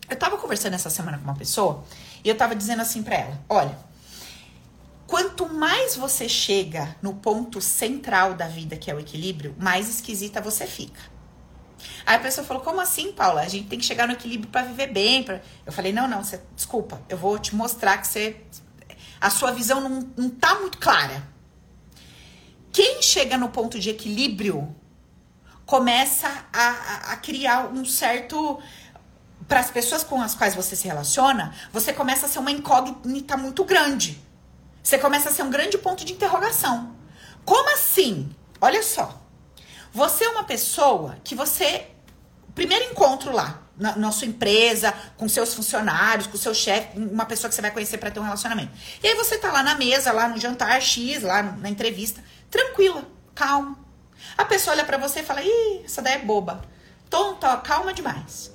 Eu 0.08 0.16
tava 0.16 0.36
conversando 0.36 0.74
essa 0.74 0.90
semana 0.90 1.18
com 1.18 1.24
uma 1.24 1.36
pessoa 1.36 1.84
e 2.24 2.28
eu 2.28 2.36
tava 2.36 2.54
dizendo 2.54 2.82
assim 2.82 3.02
para 3.02 3.16
ela: 3.16 3.44
olha, 3.48 3.78
quanto 5.06 5.48
mais 5.48 5.96
você 5.96 6.28
chega 6.28 6.96
no 7.00 7.14
ponto 7.14 7.60
central 7.60 8.34
da 8.34 8.48
vida, 8.48 8.76
que 8.76 8.90
é 8.90 8.94
o 8.94 9.00
equilíbrio, 9.00 9.54
mais 9.58 9.88
esquisita 9.88 10.40
você 10.40 10.66
fica. 10.66 11.00
Aí 12.04 12.16
a 12.16 12.18
pessoa 12.18 12.46
falou: 12.46 12.62
Como 12.62 12.80
assim, 12.80 13.12
Paula? 13.12 13.40
A 13.40 13.48
gente 13.48 13.68
tem 13.68 13.78
que 13.78 13.84
chegar 13.84 14.06
no 14.06 14.12
equilíbrio 14.12 14.50
para 14.50 14.62
viver 14.62 14.88
bem. 14.88 15.22
Pra... 15.22 15.40
Eu 15.64 15.72
falei: 15.72 15.92
Não, 15.92 16.08
não, 16.08 16.22
desculpa, 16.54 17.00
eu 17.08 17.16
vou 17.16 17.38
te 17.38 17.54
mostrar 17.54 17.98
que 17.98 18.06
você. 18.06 18.36
A 19.20 19.28
sua 19.30 19.52
visão 19.52 19.80
não, 19.80 20.10
não 20.16 20.30
tá 20.30 20.58
muito 20.60 20.78
clara. 20.78 21.22
Quem 22.72 23.02
chega 23.02 23.36
no 23.36 23.48
ponto 23.48 23.78
de 23.78 23.90
equilíbrio 23.90 24.74
começa 25.70 26.28
a, 26.52 27.12
a, 27.12 27.16
criar 27.16 27.68
um 27.72 27.84
certo. 27.84 28.60
Para 29.46 29.60
as 29.60 29.70
pessoas 29.70 30.02
com 30.02 30.20
as 30.20 30.34
quais 30.34 30.54
você 30.54 30.74
se 30.76 30.86
relaciona, 30.86 31.54
você 31.72 31.92
começa 31.92 32.26
a 32.26 32.28
ser 32.28 32.40
uma 32.40 32.50
incógnita 32.50 33.36
muito 33.36 33.64
grande. 33.64 34.20
Você 34.82 34.98
começa 34.98 35.28
a 35.28 35.32
ser 35.32 35.44
um 35.44 35.50
grande 35.50 35.78
ponto 35.78 36.04
de 36.04 36.12
interrogação. 36.12 36.96
Como 37.44 37.72
assim? 37.72 38.30
Olha 38.60 38.82
só. 38.82 39.20
Você 39.92 40.24
é 40.24 40.28
uma 40.28 40.44
pessoa 40.44 41.16
que 41.22 41.36
você. 41.36 41.86
Primeiro 42.52 42.90
encontro 42.90 43.32
lá, 43.32 43.62
na, 43.76 43.96
na 43.96 44.12
sua 44.12 44.26
empresa, 44.26 44.92
com 45.16 45.28
seus 45.28 45.54
funcionários, 45.54 46.26
com 46.26 46.36
seu 46.36 46.52
chefe, 46.52 46.98
uma 46.98 47.24
pessoa 47.24 47.48
que 47.48 47.54
você 47.54 47.62
vai 47.62 47.70
conhecer 47.70 47.98
para 47.98 48.10
ter 48.10 48.18
um 48.18 48.24
relacionamento. 48.24 48.72
E 49.02 49.06
aí 49.06 49.14
você 49.14 49.38
tá 49.38 49.52
lá 49.52 49.62
na 49.62 49.76
mesa, 49.76 50.10
lá 50.10 50.28
no 50.28 50.36
jantar 50.36 50.80
X, 50.82 51.22
lá 51.22 51.42
na 51.42 51.68
entrevista, 51.68 52.22
tranquila, 52.50 53.04
calma. 53.36 53.89
A 54.40 54.44
pessoa 54.46 54.74
olha 54.74 54.86
para 54.86 54.96
você 54.96 55.20
e 55.20 55.22
fala: 55.22 55.42
Ih, 55.42 55.82
essa 55.84 56.00
daí 56.00 56.14
é 56.14 56.18
boba. 56.18 56.62
Tonta, 57.10 57.54
calma 57.58 57.92
demais. 57.92 58.50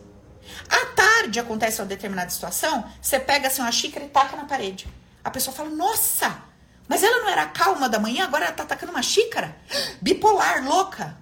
À 0.67 0.85
tarde 0.95 1.39
acontece 1.39 1.79
uma 1.79 1.87
determinada 1.87 2.31
situação, 2.31 2.89
você 2.99 3.19
pega 3.19 3.47
assim 3.47 3.61
uma 3.61 3.71
xícara 3.71 4.03
e 4.03 4.09
taca 4.09 4.35
na 4.35 4.45
parede. 4.45 4.87
A 5.23 5.29
pessoa 5.29 5.55
fala: 5.55 5.69
Nossa, 5.69 6.41
mas 6.87 7.03
ela 7.03 7.19
não 7.19 7.29
era 7.29 7.45
calma 7.45 7.87
da 7.87 7.99
manhã, 7.99 8.23
agora 8.23 8.45
ela 8.45 8.53
tá 8.53 8.65
tacando 8.65 8.93
uma 8.93 9.03
xícara? 9.03 9.55
Bipolar, 10.01 10.65
louca. 10.65 11.17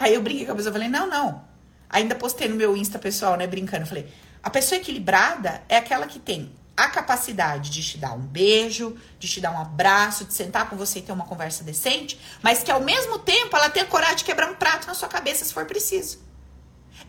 Aí 0.00 0.14
eu 0.14 0.22
brinquei 0.22 0.46
com 0.46 0.52
a 0.52 0.56
pessoa, 0.56 0.72
falei, 0.72 0.88
não, 0.88 1.06
não. 1.06 1.44
Ainda 1.90 2.14
postei 2.14 2.48
no 2.48 2.56
meu 2.56 2.74
Insta 2.74 2.98
pessoal, 2.98 3.36
né, 3.36 3.46
brincando. 3.46 3.84
Falei, 3.86 4.10
a 4.42 4.48
pessoa 4.48 4.80
equilibrada 4.80 5.62
é 5.68 5.76
aquela 5.76 6.06
que 6.06 6.18
tem 6.18 6.54
a 6.76 6.88
capacidade 6.88 7.70
de 7.70 7.82
te 7.82 7.98
dar 7.98 8.12
um 8.12 8.20
beijo, 8.20 8.96
de 9.18 9.28
te 9.28 9.40
dar 9.40 9.52
um 9.52 9.58
abraço, 9.58 10.24
de 10.24 10.34
sentar 10.34 10.68
com 10.68 10.76
você 10.76 10.98
e 10.98 11.02
ter 11.02 11.12
uma 11.12 11.26
conversa 11.26 11.62
decente, 11.62 12.20
mas 12.42 12.62
que 12.62 12.70
ao 12.70 12.80
mesmo 12.80 13.18
tempo 13.18 13.56
ela 13.56 13.70
tem 13.70 13.82
a 13.82 13.86
coragem 13.86 14.16
de 14.16 14.24
quebrar 14.24 14.50
um 14.50 14.56
prato 14.56 14.86
na 14.86 14.94
sua 14.94 15.08
cabeça 15.08 15.44
se 15.44 15.54
for 15.54 15.66
preciso. 15.66 16.18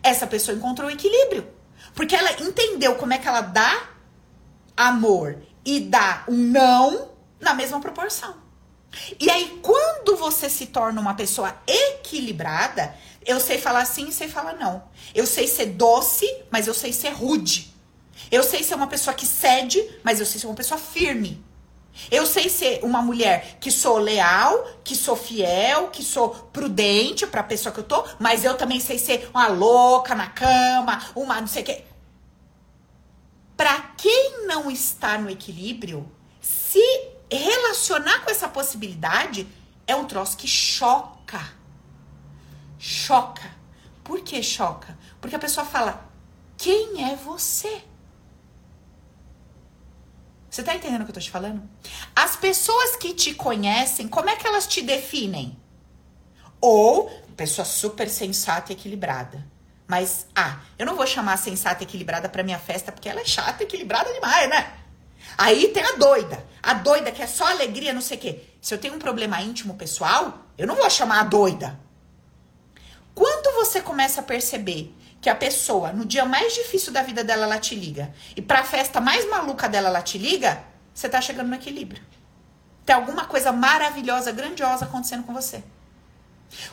Essa 0.02 0.26
pessoa 0.26 0.56
encontrou 0.56 0.88
o 0.88 0.92
equilíbrio. 0.92 1.48
Porque 1.94 2.14
ela 2.14 2.30
entendeu 2.42 2.94
como 2.96 3.12
é 3.12 3.18
que 3.18 3.26
ela 3.26 3.40
dá 3.40 3.88
amor 4.76 5.38
e 5.64 5.80
dá 5.80 6.24
um 6.28 6.36
não 6.36 7.12
na 7.40 7.54
mesma 7.54 7.80
proporção. 7.80 8.36
E 9.18 9.30
aí, 9.30 9.58
quando 9.62 10.16
você 10.16 10.48
se 10.48 10.66
torna 10.66 11.00
uma 11.00 11.14
pessoa 11.14 11.54
equilibrada, 11.66 12.94
eu 13.24 13.40
sei 13.40 13.58
falar 13.58 13.84
sim 13.84 14.08
e 14.08 14.12
sei 14.12 14.28
falar 14.28 14.54
não. 14.54 14.84
Eu 15.14 15.26
sei 15.26 15.48
ser 15.48 15.66
doce, 15.66 16.26
mas 16.50 16.66
eu 16.66 16.74
sei 16.74 16.92
ser 16.92 17.10
rude. 17.10 17.74
Eu 18.30 18.42
sei 18.42 18.62
ser 18.62 18.74
uma 18.74 18.86
pessoa 18.86 19.14
que 19.14 19.26
cede, 19.26 19.82
mas 20.02 20.20
eu 20.20 20.26
sei 20.26 20.40
ser 20.40 20.46
uma 20.46 20.54
pessoa 20.54 20.78
firme. 20.78 21.44
Eu 22.10 22.26
sei 22.26 22.48
ser 22.48 22.80
uma 22.82 23.00
mulher 23.00 23.56
que 23.58 23.70
sou 23.70 23.98
leal, 23.98 24.66
que 24.84 24.94
sou 24.94 25.16
fiel, 25.16 25.88
que 25.88 26.02
sou 26.02 26.30
prudente 26.52 27.26
para 27.26 27.40
a 27.40 27.44
pessoa 27.44 27.72
que 27.72 27.80
eu 27.80 27.84
tô, 27.84 28.04
mas 28.18 28.44
eu 28.44 28.56
também 28.56 28.78
sei 28.80 28.98
ser 28.98 29.30
uma 29.32 29.48
louca 29.48 30.14
na 30.14 30.26
cama, 30.26 31.02
uma 31.14 31.40
não 31.40 31.48
sei 31.48 31.62
o 31.62 31.64
quê. 31.64 31.84
Para 33.56 33.80
quem 33.96 34.46
não 34.46 34.70
está 34.70 35.16
no 35.16 35.30
equilíbrio, 35.30 36.10
se 36.40 36.82
relacionar 37.30 38.22
com 38.22 38.30
essa 38.30 38.48
possibilidade 38.48 39.48
é 39.86 39.96
um 39.96 40.04
troço 40.04 40.36
que 40.36 40.46
choca. 40.46 41.40
Choca. 42.78 43.56
Por 44.04 44.20
que 44.20 44.42
choca? 44.42 44.96
Porque 45.20 45.34
a 45.34 45.38
pessoa 45.38 45.64
fala: 45.64 46.06
quem 46.58 47.10
é 47.10 47.16
você? 47.16 47.82
Você 50.56 50.62
tá 50.62 50.74
entendendo 50.74 51.02
o 51.02 51.04
que 51.04 51.10
eu 51.10 51.14
tô 51.14 51.20
te 51.20 51.30
falando? 51.30 51.62
As 52.14 52.34
pessoas 52.34 52.96
que 52.96 53.12
te 53.12 53.34
conhecem, 53.34 54.08
como 54.08 54.30
é 54.30 54.36
que 54.36 54.46
elas 54.46 54.66
te 54.66 54.80
definem? 54.80 55.54
Ou 56.58 57.10
pessoa 57.36 57.66
super 57.66 58.08
sensata 58.08 58.72
e 58.72 58.74
equilibrada. 58.74 59.46
Mas, 59.86 60.26
ah, 60.34 60.60
eu 60.78 60.86
não 60.86 60.96
vou 60.96 61.06
chamar 61.06 61.36
sensata 61.36 61.82
e 61.82 61.86
equilibrada 61.86 62.26
pra 62.26 62.42
minha 62.42 62.58
festa 62.58 62.90
porque 62.90 63.06
ela 63.06 63.20
é 63.20 63.24
chata 63.26 63.62
e 63.62 63.66
equilibrada 63.66 64.10
demais, 64.14 64.48
né? 64.48 64.72
Aí 65.36 65.68
tem 65.68 65.82
a 65.82 65.92
doida. 65.92 66.42
A 66.62 66.72
doida 66.72 67.12
que 67.12 67.20
é 67.20 67.26
só 67.26 67.48
alegria, 67.48 67.92
não 67.92 68.00
sei 68.00 68.16
o 68.16 68.20
quê. 68.20 68.40
Se 68.58 68.72
eu 68.72 68.78
tenho 68.78 68.94
um 68.94 68.98
problema 68.98 69.42
íntimo 69.42 69.74
pessoal, 69.74 70.46
eu 70.56 70.66
não 70.66 70.76
vou 70.76 70.88
chamar 70.88 71.20
a 71.20 71.24
doida. 71.24 71.78
Quando 73.14 73.54
você 73.56 73.82
começa 73.82 74.22
a 74.22 74.24
perceber 74.24 74.95
que 75.20 75.30
a 75.30 75.34
pessoa, 75.34 75.92
no 75.92 76.04
dia 76.04 76.24
mais 76.24 76.54
difícil 76.54 76.92
da 76.92 77.02
vida 77.02 77.24
dela, 77.24 77.44
ela 77.44 77.58
te 77.58 77.74
liga, 77.74 78.14
e 78.36 78.42
pra 78.42 78.62
festa 78.62 79.00
mais 79.00 79.28
maluca 79.28 79.68
dela, 79.68 79.88
ela 79.88 80.02
te 80.02 80.18
liga, 80.18 80.62
você 80.94 81.08
tá 81.08 81.20
chegando 81.20 81.48
no 81.48 81.56
equilíbrio. 81.56 82.02
Tem 82.84 82.94
alguma 82.94 83.24
coisa 83.24 83.50
maravilhosa, 83.50 84.30
grandiosa 84.30 84.84
acontecendo 84.84 85.24
com 85.24 85.34
você. 85.34 85.62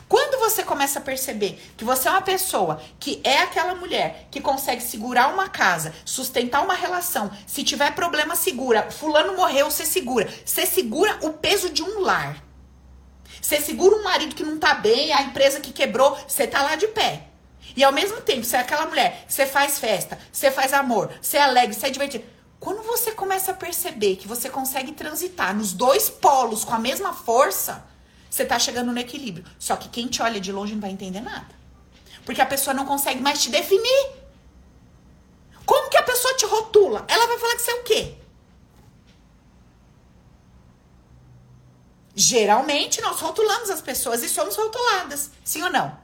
Quando 0.08 0.38
você 0.38 0.62
começa 0.62 0.98
a 0.98 1.02
perceber 1.02 1.60
que 1.76 1.84
você 1.84 2.06
é 2.08 2.10
uma 2.10 2.22
pessoa 2.22 2.80
que 3.00 3.20
é 3.24 3.38
aquela 3.40 3.74
mulher 3.74 4.28
que 4.30 4.40
consegue 4.40 4.82
segurar 4.82 5.32
uma 5.32 5.48
casa, 5.48 5.92
sustentar 6.04 6.62
uma 6.62 6.74
relação, 6.74 7.30
se 7.46 7.64
tiver 7.64 7.92
problema, 7.94 8.36
segura. 8.36 8.90
Fulano 8.90 9.34
morreu, 9.36 9.70
você 9.70 9.84
segura. 9.84 10.28
Você 10.44 10.64
segura 10.64 11.18
o 11.22 11.32
peso 11.32 11.70
de 11.70 11.82
um 11.82 12.00
lar. 12.00 12.42
Você 13.40 13.60
segura 13.60 13.96
um 13.96 14.04
marido 14.04 14.34
que 14.34 14.44
não 14.44 14.58
tá 14.58 14.74
bem, 14.74 15.12
a 15.12 15.22
empresa 15.22 15.60
que 15.60 15.72
quebrou, 15.72 16.16
você 16.26 16.46
tá 16.46 16.62
lá 16.62 16.76
de 16.76 16.88
pé. 16.88 17.28
E 17.76 17.82
ao 17.82 17.92
mesmo 17.92 18.20
tempo, 18.20 18.44
você 18.44 18.56
é 18.56 18.60
aquela 18.60 18.86
mulher, 18.86 19.24
você 19.28 19.46
faz 19.46 19.78
festa, 19.78 20.18
você 20.32 20.50
faz 20.50 20.72
amor, 20.72 21.10
você 21.20 21.38
é 21.38 21.42
alegre, 21.42 21.74
você 21.74 21.86
é 21.86 21.90
divertido. 21.90 22.24
Quando 22.60 22.82
você 22.82 23.12
começa 23.12 23.50
a 23.50 23.54
perceber 23.54 24.16
que 24.16 24.28
você 24.28 24.48
consegue 24.48 24.92
transitar 24.92 25.54
nos 25.54 25.72
dois 25.72 26.08
polos 26.08 26.64
com 26.64 26.72
a 26.74 26.78
mesma 26.78 27.12
força, 27.12 27.84
você 28.30 28.44
tá 28.44 28.58
chegando 28.58 28.92
no 28.92 28.98
equilíbrio. 28.98 29.44
Só 29.58 29.76
que 29.76 29.88
quem 29.88 30.06
te 30.06 30.22
olha 30.22 30.40
de 30.40 30.50
longe 30.50 30.72
não 30.72 30.80
vai 30.80 30.90
entender 30.90 31.20
nada. 31.20 31.54
Porque 32.24 32.40
a 32.40 32.46
pessoa 32.46 32.72
não 32.72 32.86
consegue 32.86 33.20
mais 33.20 33.42
te 33.42 33.50
definir. 33.50 34.12
Como 35.66 35.90
que 35.90 35.96
a 35.96 36.02
pessoa 36.02 36.34
te 36.34 36.46
rotula? 36.46 37.04
Ela 37.08 37.26
vai 37.26 37.38
falar 37.38 37.54
que 37.56 37.62
você 37.62 37.70
é 37.70 37.74
o 37.74 37.82
quê? 37.82 38.14
Geralmente 42.14 43.00
nós 43.00 43.20
rotulamos 43.20 43.68
as 43.70 43.80
pessoas 43.80 44.22
e 44.22 44.28
somos 44.28 44.54
rotuladas, 44.56 45.32
sim 45.44 45.62
ou 45.62 45.70
não? 45.70 46.03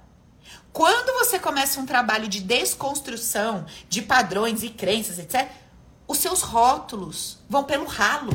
Quando 0.73 1.19
você 1.19 1.39
começa 1.39 1.81
um 1.81 1.87
trabalho 1.87 2.29
de 2.29 2.41
desconstrução 2.41 3.67
de 3.89 4.03
padrões 4.03 4.63
e 4.63 4.71
crenças, 4.71 5.19
etc., 5.19 5.49
os 6.07 6.19
seus 6.19 6.43
rótulos 6.43 7.39
vão 7.49 7.65
pelo 7.65 7.87
ralo. 7.87 8.31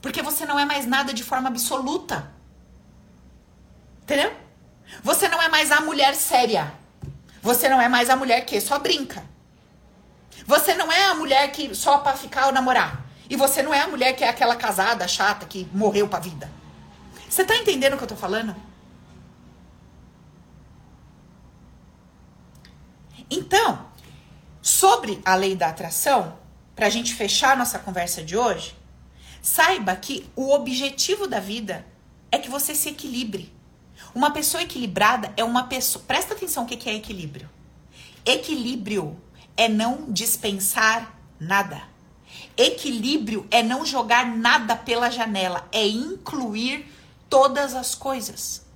Porque 0.00 0.22
você 0.22 0.46
não 0.46 0.58
é 0.58 0.64
mais 0.64 0.86
nada 0.86 1.12
de 1.12 1.22
forma 1.22 1.48
absoluta. 1.48 2.32
Entendeu? 4.02 4.32
Você 5.02 5.28
não 5.28 5.40
é 5.40 5.48
mais 5.48 5.70
a 5.70 5.80
mulher 5.80 6.14
séria. 6.14 6.72
Você 7.42 7.68
não 7.68 7.80
é 7.80 7.88
mais 7.88 8.10
a 8.10 8.16
mulher 8.16 8.44
que 8.44 8.60
só 8.60 8.78
brinca. 8.78 9.22
Você 10.46 10.74
não 10.74 10.90
é 10.90 11.06
a 11.06 11.14
mulher 11.14 11.50
que 11.52 11.74
só 11.74 11.98
para 11.98 12.16
ficar 12.16 12.46
ou 12.46 12.52
namorar. 12.52 13.04
E 13.28 13.36
você 13.36 13.62
não 13.62 13.72
é 13.72 13.80
a 13.80 13.86
mulher 13.86 14.14
que 14.14 14.24
é 14.24 14.28
aquela 14.28 14.56
casada 14.56 15.06
chata 15.06 15.46
que 15.46 15.68
morreu 15.72 16.08
pra 16.08 16.18
vida. 16.18 16.50
Você 17.28 17.44
tá 17.44 17.56
entendendo 17.56 17.94
o 17.94 17.96
que 17.96 18.04
eu 18.04 18.08
tô 18.08 18.16
falando? 18.16 18.56
Então, 23.30 23.86
sobre 24.60 25.20
a 25.24 25.34
lei 25.34 25.54
da 25.54 25.68
atração, 25.68 26.36
pra 26.74 26.90
gente 26.90 27.14
fechar 27.14 27.56
nossa 27.56 27.78
conversa 27.78 28.22
de 28.22 28.36
hoje, 28.36 28.74
Saiba 29.42 29.96
que 29.96 30.28
o 30.36 30.52
objetivo 30.52 31.26
da 31.26 31.40
vida 31.40 31.86
é 32.30 32.38
que 32.38 32.50
você 32.50 32.74
se 32.74 32.90
equilibre. 32.90 33.52
Uma 34.14 34.30
pessoa 34.30 34.62
equilibrada 34.62 35.32
é 35.36 35.42
uma 35.42 35.64
pessoa. 35.64 36.04
Presta 36.06 36.34
atenção 36.34 36.64
o 36.64 36.66
que 36.66 36.88
é 36.88 36.94
equilíbrio. 36.94 37.48
Equilíbrio 38.24 39.18
é 39.56 39.66
não 39.66 40.12
dispensar 40.12 41.18
nada. 41.38 41.82
Equilíbrio 42.56 43.46
é 43.50 43.62
não 43.62 43.84
jogar 43.84 44.26
nada 44.26 44.76
pela 44.76 45.10
janela, 45.10 45.66
é 45.72 45.86
incluir 45.86 46.86
todas 47.28 47.74
as 47.74 47.94
coisas. 47.94 48.66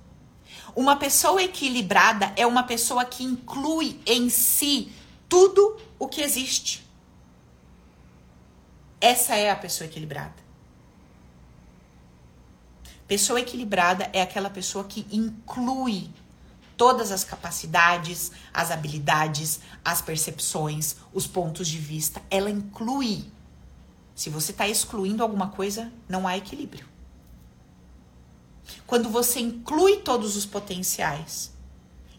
Uma 0.75 0.97
pessoa 0.97 1.41
equilibrada 1.41 2.33
é 2.35 2.45
uma 2.45 2.63
pessoa 2.63 3.05
que 3.05 3.23
inclui 3.23 3.99
em 4.05 4.29
si 4.29 4.91
tudo 5.29 5.77
o 5.97 6.07
que 6.07 6.21
existe. 6.21 6.85
Essa 8.99 9.35
é 9.35 9.49
a 9.49 9.55
pessoa 9.55 9.87
equilibrada. 9.87 10.33
Pessoa 13.07 13.39
equilibrada 13.39 14.09
é 14.11 14.21
aquela 14.21 14.49
pessoa 14.49 14.83
que 14.83 15.07
inclui 15.11 16.09
todas 16.75 17.11
as 17.11 17.23
capacidades, 17.23 18.31
as 18.53 18.69
habilidades, 18.69 19.61
as 19.83 20.01
percepções, 20.01 20.97
os 21.13 21.25
pontos 21.25 21.67
de 21.67 21.77
vista. 21.77 22.21
Ela 22.29 22.49
inclui. 22.49 23.23
Se 24.13 24.29
você 24.29 24.51
está 24.51 24.67
excluindo 24.67 25.23
alguma 25.23 25.49
coisa, 25.49 25.91
não 26.09 26.27
há 26.27 26.35
equilíbrio. 26.35 26.94
Quando 28.85 29.09
você 29.09 29.39
inclui 29.39 29.97
todos 29.97 30.35
os 30.35 30.45
potenciais 30.45 31.51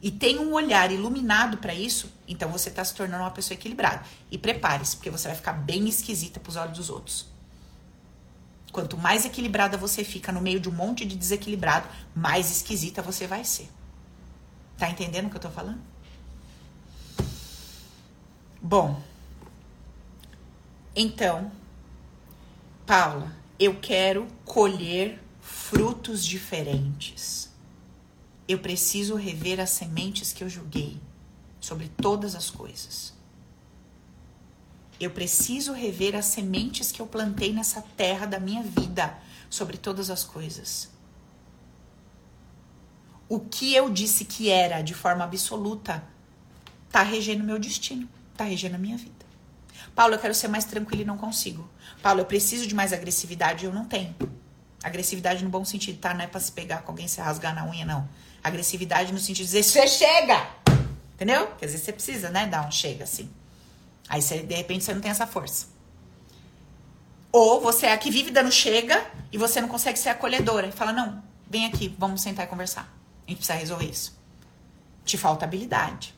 e 0.03 0.11
tem 0.11 0.39
um 0.39 0.53
olhar 0.53 0.91
iluminado 0.93 1.59
para 1.59 1.75
isso, 1.75 2.13
então 2.29 2.51
você 2.51 2.69
está 2.69 2.85
se 2.85 2.95
tornando 2.95 3.25
uma 3.25 3.31
pessoa 3.31 3.55
equilibrada. 3.55 4.05
E 4.31 4.39
prepare-se, 4.39 4.97
porque 4.97 5.11
você 5.11 5.29
vai 5.29 5.37
ficar 5.37 5.53
bem 5.53 5.89
esquisita 5.89 6.39
para 6.39 6.51
os 6.51 6.57
olhos 6.57 6.77
dos 6.77 6.91
outros. 6.91 7.27
Quanto 8.73 8.97
mais 8.99 9.25
equilibrada 9.25 9.77
você 9.77 10.05
fica 10.05 10.31
no 10.31 10.41
meio 10.41 10.61
de 10.61 10.69
um 10.69 10.73
monte 10.73 11.05
de 11.05 11.17
desequilibrado, 11.17 11.89
mais 12.15 12.51
esquisita 12.51 13.01
você 13.01 13.27
vai 13.27 13.45
ser. 13.45 13.71
Tá 14.77 14.91
entendendo 14.91 15.27
o 15.27 15.31
que 15.31 15.37
eu 15.37 15.41
tô 15.41 15.51
falando? 15.51 15.81
Bom, 18.61 19.01
então, 20.95 21.53
Paula, 22.87 23.31
eu 23.59 23.79
quero 23.81 24.27
colher 24.45 25.23
frutos 25.47 26.25
diferentes. 26.25 27.49
Eu 28.49 28.59
preciso 28.59 29.15
rever 29.15 29.61
as 29.61 29.71
sementes 29.71 30.33
que 30.33 30.43
eu 30.43 30.49
julguei 30.49 31.01
sobre 31.61 31.89
todas 31.89 32.35
as 32.35 32.51
coisas. 32.51 33.15
Eu 34.99 35.11
preciso 35.11 35.73
rever 35.73 36.17
as 36.17 36.27
sementes 36.27 36.91
que 36.91 37.01
eu 37.01 37.07
plantei 37.07 37.53
nessa 37.53 37.81
terra 37.97 38.27
da 38.27 38.41
minha 38.41 38.63
vida 38.63 39.17
sobre 39.49 39.77
todas 39.77 40.11
as 40.11 40.25
coisas. 40.25 40.91
O 43.29 43.39
que 43.39 43.75
eu 43.75 43.89
disse 43.89 44.25
que 44.25 44.51
era 44.51 44.83
de 44.83 44.95
forma 44.95 45.25
absoluta 45.25 46.03
tá 46.91 47.03
regendo 47.03 47.45
meu 47.45 47.59
destino, 47.59 48.09
tá 48.37 48.45
regendo 48.45 48.75
a 48.75 48.79
minha 48.79 48.97
vida. 48.97 49.15
Paulo, 49.95 50.15
eu 50.15 50.19
quero 50.19 50.35
ser 50.35 50.49
mais 50.49 50.65
tranquilo 50.65 51.03
e 51.03 51.05
não 51.05 51.17
consigo. 51.17 51.69
Paulo, 52.03 52.21
eu 52.21 52.27
preciso 52.27 52.67
de 52.67 52.75
mais 52.75 52.93
agressividade 52.93 53.65
e 53.65 53.69
eu 53.69 53.73
não 53.73 53.85
tenho. 53.85 54.15
Agressividade 54.87 55.43
no 55.43 55.51
bom 55.51 55.65
sentido, 55.65 55.99
tá? 55.99 56.15
Não 56.15 56.21
é 56.21 56.29
pra 56.29 56.39
se 56.39 56.53
pegar 56.53 56.83
com 56.83 56.93
alguém, 56.93 57.09
se 57.09 57.21
rasgar 57.21 57.53
na 57.53 57.69
unha, 57.69 57.85
não. 57.85 58.09
Agressividade 58.41 59.13
no 59.13 59.19
sentido 59.19 59.47
de 59.47 59.53
dizer, 59.53 59.65
você 59.65 59.85
chega! 59.89 60.49
Entendeu? 61.15 61.49
Quer 61.59 61.67
dizer, 61.67 61.79
você 61.79 61.93
precisa, 61.93 62.31
né, 62.31 62.47
dar 62.47 62.65
um 62.65 62.71
chega 62.71 63.03
assim. 63.03 63.29
Aí, 64.09 64.23
você, 64.23 64.45
de 64.45 64.55
repente, 64.55 64.85
você 64.85 64.95
não 64.95 65.01
tem 65.01 65.11
essa 65.11 65.27
força. 65.27 65.67
Ou 67.33 67.61
você 67.61 67.87
é 67.87 67.93
a 67.95 67.99
que 67.99 68.13
vive 68.13 68.31
dando 68.31 68.53
chega 68.53 69.05
e 69.33 69.37
você 69.37 69.61
não 69.61 69.69
consegue 69.69 69.99
ser 69.99 70.11
acolhedora. 70.11 70.69
E 70.69 70.71
fala, 70.71 70.93
não, 70.93 71.21
vem 71.51 71.67
aqui, 71.67 71.93
vamos 71.99 72.23
sentar 72.23 72.47
e 72.47 72.49
conversar. 72.49 72.83
A 73.27 73.31
gente 73.31 73.39
precisa 73.39 73.59
resolver 73.59 73.87
isso. 73.87 74.17
Te 75.05 75.19
falta 75.19 75.45
habilidade. 75.47 76.15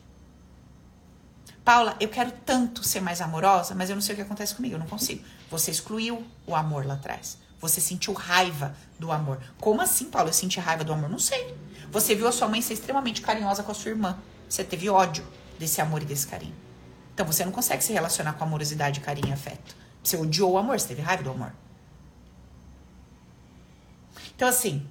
Paula, 1.65 1.97
eu 1.99 2.09
quero 2.09 2.31
tanto 2.45 2.83
ser 2.83 3.01
mais 3.01 3.19
amorosa, 3.19 3.73
mas 3.73 3.89
eu 3.89 3.95
não 3.95 4.01
sei 4.03 4.13
o 4.13 4.15
que 4.15 4.21
acontece 4.21 4.53
comigo, 4.53 4.75
eu 4.75 4.79
não 4.79 4.85
consigo. 4.85 5.25
Você 5.49 5.71
excluiu 5.71 6.23
o 6.45 6.55
amor 6.55 6.85
lá 6.85 6.93
atrás. 6.93 7.48
Você 7.59 7.81
sentiu 7.81 8.13
raiva 8.13 8.75
do 8.97 9.11
amor. 9.11 9.39
Como 9.59 9.81
assim, 9.81 10.05
Paula? 10.05 10.29
Eu 10.29 10.33
senti 10.33 10.59
raiva 10.59 10.83
do 10.83 10.93
amor? 10.93 11.09
Não 11.09 11.19
sei. 11.19 11.55
Você 11.91 12.15
viu 12.15 12.27
a 12.27 12.31
sua 12.31 12.47
mãe 12.47 12.61
ser 12.61 12.73
extremamente 12.73 13.21
carinhosa 13.21 13.63
com 13.63 13.71
a 13.71 13.75
sua 13.75 13.91
irmã. 13.91 14.17
Você 14.47 14.63
teve 14.63 14.89
ódio 14.89 15.25
desse 15.57 15.81
amor 15.81 16.01
e 16.01 16.05
desse 16.05 16.27
carinho. 16.27 16.55
Então 17.13 17.25
você 17.25 17.43
não 17.43 17.51
consegue 17.51 17.83
se 17.83 17.91
relacionar 17.91 18.33
com 18.33 18.43
amorosidade, 18.43 19.01
carinho 19.01 19.27
e 19.27 19.33
afeto. 19.33 19.75
Você 20.01 20.15
odiou 20.15 20.53
o 20.53 20.57
amor, 20.57 20.79
você 20.79 20.87
teve 20.87 21.01
raiva 21.01 21.23
do 21.23 21.31
amor. 21.31 21.51
Então, 24.35 24.47
assim, 24.47 24.87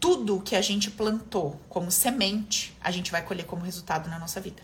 tudo 0.00 0.40
que 0.40 0.56
a 0.56 0.62
gente 0.62 0.90
plantou 0.90 1.60
como 1.68 1.90
semente, 1.90 2.74
a 2.80 2.90
gente 2.90 3.10
vai 3.10 3.22
colher 3.22 3.44
como 3.44 3.62
resultado 3.62 4.08
na 4.08 4.18
nossa 4.18 4.40
vida. 4.40 4.62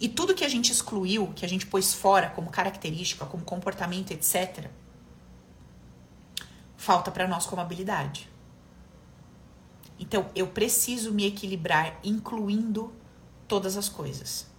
E 0.00 0.08
tudo 0.08 0.34
que 0.34 0.44
a 0.44 0.48
gente 0.48 0.72
excluiu, 0.72 1.32
que 1.36 1.44
a 1.44 1.48
gente 1.48 1.66
pôs 1.66 1.94
fora 1.94 2.30
como 2.30 2.50
característica, 2.50 3.24
como 3.26 3.44
comportamento, 3.44 4.10
etc., 4.10 4.68
falta 6.84 7.10
para 7.10 7.26
nós 7.26 7.46
como 7.46 7.62
habilidade. 7.62 8.30
Então, 9.98 10.28
eu 10.34 10.48
preciso 10.48 11.12
me 11.12 11.26
equilibrar 11.26 11.98
incluindo 12.02 12.92
todas 13.48 13.76
as 13.76 13.88
coisas 13.88 14.54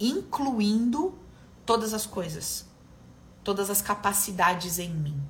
incluindo 0.00 1.16
todas 1.66 1.92
as 1.92 2.06
coisas, 2.06 2.66
todas 3.44 3.68
as 3.68 3.82
capacidades 3.82 4.78
em 4.78 4.88
mim. 4.88 5.22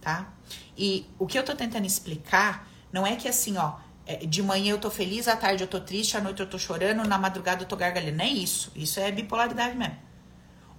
Tá? 0.00 0.32
E 0.76 1.06
o 1.18 1.26
que 1.26 1.38
eu 1.38 1.44
tô 1.44 1.54
tentando 1.54 1.86
explicar 1.86 2.66
não 2.90 3.06
é 3.06 3.14
que 3.14 3.28
assim, 3.28 3.58
ó, 3.58 3.74
é, 4.06 4.24
de 4.24 4.42
manhã 4.42 4.72
eu 4.72 4.78
tô 4.78 4.90
feliz, 4.90 5.28
à 5.28 5.36
tarde 5.36 5.62
eu 5.62 5.68
tô 5.68 5.78
triste, 5.78 6.16
à 6.16 6.20
noite 6.20 6.40
eu 6.40 6.48
tô 6.48 6.58
chorando, 6.58 7.06
na 7.06 7.18
madrugada 7.18 7.62
eu 7.62 7.68
tô 7.68 7.76
gargalhando. 7.76 8.16
Não 8.16 8.24
é 8.24 8.28
isso. 8.28 8.72
Isso 8.74 8.98
é 8.98 9.12
bipolaridade 9.12 9.76
mesmo. 9.76 9.96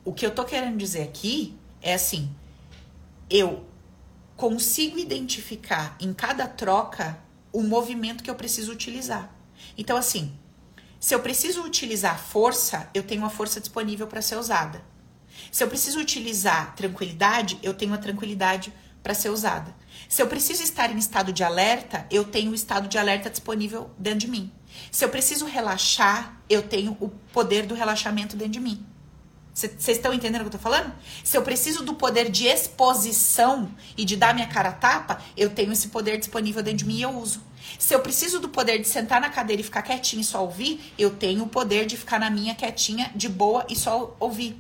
O 0.04 0.12
que 0.12 0.26
eu 0.26 0.34
tô 0.34 0.44
querendo 0.44 0.76
dizer 0.78 1.04
aqui 1.04 1.56
é 1.80 1.94
assim: 1.94 2.36
eu 3.30 3.64
consigo 4.42 4.98
identificar 4.98 5.96
em 6.00 6.12
cada 6.12 6.48
troca 6.48 7.16
o 7.54 7.62
movimento 7.62 8.24
que 8.24 8.30
eu 8.30 8.34
preciso 8.34 8.72
utilizar. 8.72 9.32
Então, 9.78 9.96
assim, 9.96 10.34
se 11.00 11.14
eu 11.14 11.20
preciso 11.20 11.62
utilizar 11.62 12.20
força, 12.20 12.90
eu 12.92 13.04
tenho 13.04 13.24
a 13.24 13.30
força 13.30 13.60
disponível 13.60 14.08
para 14.08 14.20
ser 14.20 14.38
usada. 14.38 14.84
Se 15.52 15.64
eu 15.64 15.68
preciso 15.68 16.00
utilizar 16.00 16.76
tranquilidade, 16.76 17.60
eu 17.62 17.76
tenho 17.76 17.94
a 17.94 18.00
tranquilidade 18.00 18.74
para 19.04 19.14
ser 19.14 19.30
usada. 19.30 19.76
Se 20.10 20.24
eu 20.24 20.28
preciso 20.28 20.64
estar 20.64 20.92
em 20.92 20.98
estado 20.98 21.32
de 21.32 21.44
alerta, 21.44 22.08
eu 22.10 22.24
tenho 22.24 22.50
o 22.50 22.56
estado 22.56 22.88
de 22.88 22.98
alerta 22.98 23.30
disponível 23.30 23.92
dentro 23.96 24.22
de 24.22 24.28
mim. 24.28 24.52
Se 24.92 25.06
eu 25.06 25.10
preciso 25.10 25.46
relaxar, 25.46 26.42
eu 26.50 26.64
tenho 26.64 26.98
o 27.00 27.10
poder 27.32 27.68
do 27.68 27.76
relaxamento 27.76 28.36
dentro 28.36 28.54
de 28.54 28.60
mim. 28.60 28.84
Vocês 29.62 29.98
estão 29.98 30.14
entendendo 30.14 30.42
o 30.42 30.44
que 30.46 30.56
eu 30.56 30.60
tô 30.60 30.64
falando? 30.64 30.94
Se 31.24 31.38
eu 31.38 31.42
preciso 31.42 31.84
do 31.84 31.94
poder 31.94 32.30
de 32.32 32.48
exposição 32.48 33.72
e 33.96 34.04
de 34.04 34.16
dar 34.16 34.34
minha 34.34 34.48
cara 34.48 34.70
a 34.70 34.74
tapa, 34.74 35.22
eu 35.38 35.50
tenho 35.50 35.72
esse 35.72 35.90
poder 35.90 36.18
disponível 36.18 36.64
dentro 36.64 36.80
de 36.80 36.86
mim 36.86 36.98
e 36.98 37.02
eu 37.04 37.12
uso. 37.12 37.42
Se 37.78 37.94
eu 37.94 38.00
preciso 38.00 38.40
do 38.40 38.50
poder 38.50 38.80
de 38.80 38.88
sentar 38.88 39.22
na 39.22 39.30
cadeira 39.30 39.62
e 39.62 39.66
ficar 39.66 39.82
quietinho 39.84 40.22
e 40.22 40.26
só 40.26 40.42
ouvir, 40.42 40.94
eu 40.98 41.12
tenho 41.12 41.44
o 41.44 41.48
poder 41.48 41.86
de 41.86 41.96
ficar 41.96 42.20
na 42.20 42.30
minha 42.30 42.56
quietinha, 42.56 43.12
de 43.16 43.30
boa 43.30 43.66
e 43.70 43.76
só 43.76 44.16
ouvir. 44.20 44.60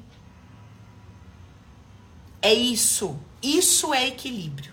É 2.42 2.54
isso. 2.54 3.20
Isso 3.42 3.94
é 3.94 4.08
equilíbrio. 4.08 4.72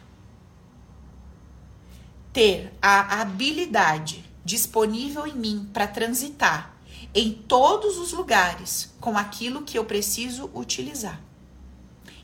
Ter 2.32 2.72
a 2.80 3.20
habilidade 3.20 4.24
disponível 4.44 5.26
em 5.26 5.34
mim 5.34 5.70
para 5.72 5.86
transitar 5.86 6.77
em 7.14 7.32
todos 7.32 7.96
os 7.98 8.12
lugares 8.12 8.94
com 9.00 9.16
aquilo 9.16 9.62
que 9.62 9.78
eu 9.78 9.84
preciso 9.84 10.50
utilizar. 10.54 11.20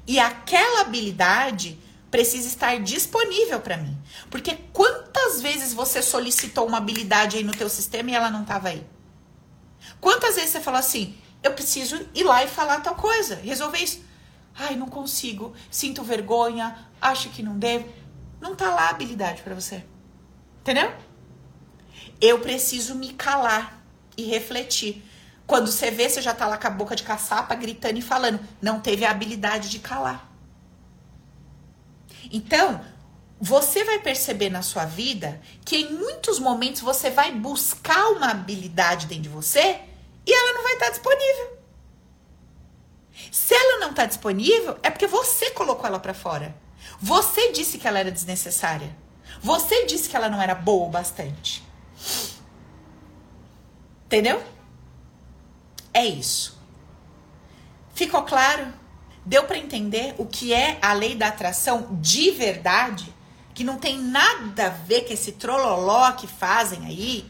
E 0.07 0.19
aquela 0.19 0.83
habilidade 0.83 1.79
precisa 2.11 2.47
estar 2.47 2.79
disponível 2.81 3.61
para 3.61 3.77
mim. 3.77 3.99
Porque 4.31 4.57
quantas 4.73 5.41
vezes 5.41 5.73
você 5.73 6.03
solicitou 6.03 6.67
uma 6.67 6.79
habilidade 6.79 7.37
aí 7.37 7.43
no 7.43 7.53
teu 7.53 7.69
sistema 7.69 8.11
e 8.11 8.15
ela 8.15 8.31
não 8.31 8.43
estava 8.43 8.69
aí? 8.69 8.87
Quantas 10.01 10.37
vezes 10.37 10.51
você 10.51 10.61
falou 10.61 10.79
assim, 10.79 11.17
eu 11.43 11.53
preciso 11.55 12.07
ir 12.15 12.23
lá 12.23 12.45
e 12.45 12.49
falar 12.49 12.81
tal 12.81 12.95
coisa, 12.95 13.37
resolver 13.37 13.79
isso. 13.79 14.03
Ai, 14.55 14.77
não 14.77 14.87
consigo, 14.87 15.55
sinto 15.71 16.03
vergonha, 16.03 16.87
acho 17.01 17.31
que 17.31 17.43
não 17.43 17.59
devo. 17.59 17.89
Não 18.41 18.55
tá 18.55 18.71
lá 18.71 18.83
a 18.83 18.91
habilidade 18.91 19.43
para 19.43 19.55
você. 19.55 19.85
Entendeu? 20.61 20.93
Eu 22.21 22.39
preciso 22.39 22.95
me 22.95 23.13
calar 23.15 23.84
e 24.17 24.25
refletir. 24.25 25.03
Quando 25.47 25.71
você 25.71 25.91
vê, 25.91 26.09
você 26.09 26.23
já 26.23 26.35
tá 26.35 26.47
lá 26.47 26.57
com 26.57 26.67
a 26.67 26.71
boca 26.71 26.97
de 26.97 27.03
caçapa, 27.03 27.55
gritando 27.55 27.99
e 27.99 28.03
falando. 28.03 28.41
Não 28.63 28.81
teve 28.81 29.05
a 29.05 29.11
habilidade 29.11 29.69
de 29.69 29.79
calar. 29.79 30.31
Então, 32.33 32.81
você 33.41 33.85
vai 33.85 33.99
perceber 33.99 34.49
na 34.49 34.63
sua 34.63 34.87
vida 34.87 35.41
que 35.65 35.77
em 35.77 35.93
muitos 35.93 36.39
momentos 36.39 36.81
você 36.81 37.11
vai 37.11 37.33
buscar 37.33 38.09
uma 38.13 38.31
habilidade 38.31 39.07
dentro 39.07 39.25
de 39.25 39.29
você 39.29 39.81
e 40.27 40.33
ela 40.33 40.55
não 40.55 40.63
vai 40.63 40.73
estar 40.75 40.91
disponível. 40.91 41.59
Se 43.31 43.55
ela 43.55 43.79
não 43.81 43.93
tá 43.93 44.07
disponível, 44.07 44.79
é 44.83 44.91
porque 44.91 45.07
você 45.07 45.51
colocou 45.51 45.87
ela 45.87 46.01
para 46.01 46.15
fora. 46.15 46.57
Você 47.01 47.53
disse 47.53 47.79
que 47.79 47.87
ela 47.87 47.99
era 47.99 48.11
desnecessária. 48.11 48.97
Você 49.43 49.85
disse 49.87 50.09
que 50.09 50.17
ela 50.17 50.29
não 50.29 50.41
era 50.41 50.55
boa 50.55 50.87
o 50.87 50.91
bastante. 50.91 51.63
Entendeu? 54.15 54.41
É 55.93 56.07
isso. 56.07 56.57
Ficou 57.97 58.23
claro? 58.23 58.73
Deu 59.27 59.43
para 59.43 59.59
entender 59.59 60.15
o 60.19 60.25
que 60.25 60.55
é 60.55 60.79
a 60.81 60.93
lei 60.93 61.17
da 61.17 61.27
atração 61.27 61.99
de 62.01 62.31
verdade? 62.31 63.13
Que 63.53 63.65
não 63.65 63.77
tem 63.77 63.99
nada 63.99 64.67
a 64.67 64.69
ver 64.69 65.05
com 65.05 65.13
esse 65.13 65.33
trololó 65.33 66.13
que 66.13 66.29
fazem 66.29 66.87
aí? 66.87 67.29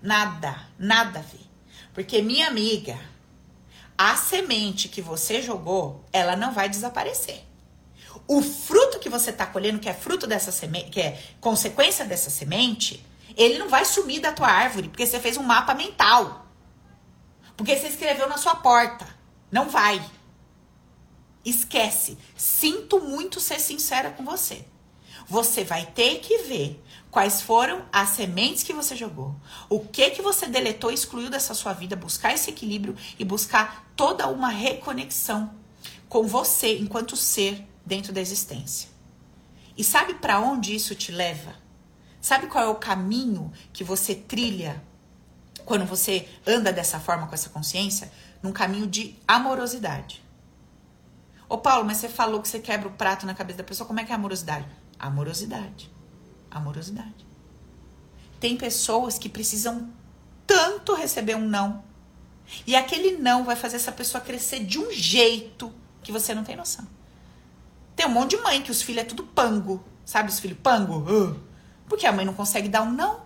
Nada, 0.00 0.58
nada 0.78 1.18
a 1.18 1.22
ver. 1.22 1.46
Porque, 1.92 2.22
minha 2.22 2.48
amiga, 2.48 2.98
a 3.98 4.16
semente 4.16 4.88
que 4.88 5.02
você 5.02 5.42
jogou, 5.42 6.02
ela 6.10 6.34
não 6.34 6.54
vai 6.54 6.70
desaparecer. 6.70 7.44
O 8.26 8.40
fruto 8.40 8.98
que 8.98 9.10
você 9.10 9.28
está 9.28 9.44
colhendo, 9.44 9.78
que 9.78 9.90
é 9.90 9.94
fruto 9.94 10.26
dessa 10.26 10.50
semente, 10.50 10.88
que 10.88 11.02
é 11.02 11.22
consequência 11.38 12.06
dessa 12.06 12.30
semente, 12.30 13.04
ele 13.38 13.58
não 13.58 13.68
vai 13.68 13.84
sumir 13.84 14.20
da 14.20 14.32
tua 14.32 14.48
árvore, 14.48 14.88
porque 14.88 15.06
você 15.06 15.20
fez 15.20 15.36
um 15.36 15.44
mapa 15.44 15.72
mental. 15.72 16.46
Porque 17.56 17.76
você 17.76 17.86
escreveu 17.86 18.28
na 18.28 18.36
sua 18.36 18.56
porta. 18.56 19.06
Não 19.50 19.68
vai. 19.68 20.04
Esquece. 21.44 22.18
Sinto 22.36 23.00
muito 23.00 23.38
ser 23.38 23.60
sincera 23.60 24.10
com 24.10 24.24
você. 24.24 24.66
Você 25.28 25.62
vai 25.62 25.86
ter 25.86 26.18
que 26.18 26.38
ver 26.38 26.82
quais 27.12 27.40
foram 27.40 27.86
as 27.92 28.10
sementes 28.10 28.64
que 28.64 28.72
você 28.72 28.96
jogou, 28.96 29.34
o 29.68 29.80
que 29.80 30.10
que 30.10 30.22
você 30.22 30.46
deletou 30.46 30.90
excluiu 30.90 31.30
dessa 31.30 31.54
sua 31.54 31.72
vida, 31.72 31.94
buscar 31.94 32.32
esse 32.32 32.50
equilíbrio 32.50 32.96
e 33.18 33.24
buscar 33.24 33.92
toda 33.94 34.26
uma 34.26 34.48
reconexão 34.48 35.54
com 36.08 36.26
você 36.26 36.78
enquanto 36.78 37.16
ser 37.16 37.66
dentro 37.84 38.12
da 38.12 38.20
existência. 38.20 38.88
E 39.76 39.84
sabe 39.84 40.14
para 40.14 40.40
onde 40.40 40.74
isso 40.74 40.94
te 40.94 41.12
leva? 41.12 41.67
Sabe 42.28 42.46
qual 42.46 42.62
é 42.62 42.68
o 42.68 42.74
caminho 42.74 43.50
que 43.72 43.82
você 43.82 44.14
trilha 44.14 44.84
quando 45.64 45.86
você 45.86 46.28
anda 46.46 46.70
dessa 46.70 47.00
forma 47.00 47.26
com 47.26 47.32
essa 47.32 47.48
consciência? 47.48 48.12
Num 48.42 48.52
caminho 48.52 48.86
de 48.86 49.16
amorosidade. 49.26 50.22
Ô 51.48 51.56
Paulo, 51.56 51.86
mas 51.86 51.96
você 51.96 52.06
falou 52.06 52.42
que 52.42 52.46
você 52.46 52.58
quebra 52.58 52.86
o 52.86 52.92
prato 52.92 53.24
na 53.24 53.34
cabeça 53.34 53.56
da 53.56 53.64
pessoa, 53.64 53.86
como 53.86 53.98
é 54.00 54.04
que 54.04 54.12
é 54.12 54.14
amorosidade? 54.14 54.66
Amorosidade. 54.98 55.90
Amorosidade. 56.50 57.26
Tem 58.38 58.58
pessoas 58.58 59.18
que 59.18 59.30
precisam 59.30 59.90
tanto 60.46 60.92
receber 60.92 61.34
um 61.34 61.48
não. 61.48 61.82
E 62.66 62.76
aquele 62.76 63.16
não 63.16 63.42
vai 63.42 63.56
fazer 63.56 63.76
essa 63.76 63.90
pessoa 63.90 64.20
crescer 64.20 64.66
de 64.66 64.78
um 64.78 64.92
jeito 64.92 65.72
que 66.02 66.12
você 66.12 66.34
não 66.34 66.44
tem 66.44 66.56
noção. 66.56 66.86
Tem 67.96 68.04
um 68.04 68.10
monte 68.10 68.36
de 68.36 68.42
mãe 68.42 68.60
que 68.60 68.70
os 68.70 68.82
filhos 68.82 69.04
é 69.04 69.06
tudo 69.06 69.22
pango. 69.22 69.82
Sabe 70.04 70.28
os 70.28 70.38
filhos 70.38 70.58
pango? 70.62 70.98
Uh, 71.10 71.47
porque 71.88 72.06
a 72.06 72.12
mãe 72.12 72.24
não 72.24 72.34
consegue 72.34 72.68
dar 72.68 72.82
um 72.82 72.92
não. 72.92 73.20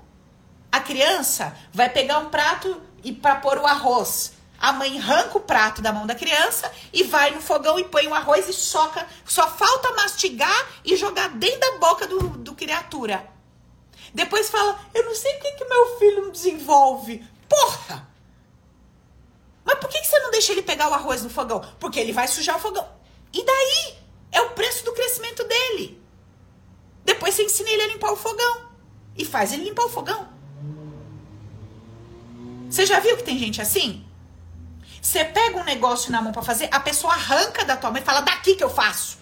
A 0.71 0.81
criança 0.81 1.57
vai 1.73 1.91
pegar 1.91 2.19
um 2.19 2.31
prato 2.31 2.81
e 3.05 3.13
para 3.13 3.37
pôr 3.37 3.59
o 3.59 3.67
arroz. 3.67 4.33
A 4.59 4.73
mãe 4.73 4.97
arranca 4.99 5.39
o 5.39 5.41
prato 5.41 5.83
da 5.83 5.93
mão 5.93 6.07
da 6.07 6.15
criança 6.15 6.73
e 6.93 7.03
vai 7.03 7.33
no 7.33 7.41
fogão 7.41 7.79
e 7.79 7.85
põe 7.85 8.07
o 8.07 8.15
arroz 8.15 8.49
e 8.49 8.53
soca. 8.53 9.07
Só 9.25 9.51
falta 9.51 9.93
mastigar 9.95 10.69
e 10.85 10.97
jogar 10.97 11.31
dentro 11.31 11.61
da 11.61 11.79
boca 11.79 12.07
do, 12.07 12.21
do 12.39 12.55
criatura. 12.55 13.29
Depois 14.15 14.49
fala, 14.49 14.79
eu 14.95 15.05
não 15.05 15.15
sei 15.15 15.33
por 15.35 15.43
que, 15.43 15.53
que 15.53 15.65
meu 15.65 15.99
filho 15.99 16.23
não 16.23 16.31
desenvolve. 16.31 17.27
Porra! 17.49 18.09
Mas 19.65 19.79
por 19.79 19.89
que, 19.89 20.01
que 20.01 20.07
você 20.07 20.19
não 20.21 20.31
deixa 20.31 20.53
ele 20.53 20.63
pegar 20.63 20.89
o 20.89 20.95
arroz 20.95 21.23
no 21.23 21.31
fogão? 21.31 21.61
Porque 21.79 21.99
ele 21.99 22.13
vai 22.13 22.29
sujar 22.29 22.57
o 22.57 22.61
fogão. 22.61 22.89
E 23.33 23.45
daí? 23.45 23.99
É 24.31 24.41
o 24.41 24.51
preço 24.51 24.85
do 24.85 24.93
crescimento 24.93 25.45
dele. 25.45 26.02
Depois 27.05 27.35
você 27.35 27.45
ensina 27.45 27.71
ele 27.71 27.83
a 27.83 27.87
limpar 27.89 28.13
o 28.13 28.17
fogão. 28.17 28.63
E 29.17 29.25
faz 29.25 29.53
ele 29.53 29.65
limpar 29.65 29.85
o 29.85 29.89
fogão. 29.89 30.29
Você 32.71 32.87
já 32.87 33.01
viu 33.01 33.17
que 33.17 33.23
tem 33.23 33.39
gente 33.39 33.61
assim? 33.61 34.05
Você 35.01 35.25
pega 35.25 35.59
um 35.59 35.65
negócio 35.65 36.11
na 36.13 36.23
mão 36.23 36.33
para 36.33 36.43
fazer, 36.43 36.69
a 36.71 36.81
pessoa 36.81 37.13
arranca 37.13 37.65
da 37.65 37.77
tua 37.77 37.91
mão 37.91 38.01
e 38.01 38.05
fala: 38.05 38.21
daqui 38.21 38.55
que 38.55 38.65
eu 38.65 38.71
faço. 38.71 39.19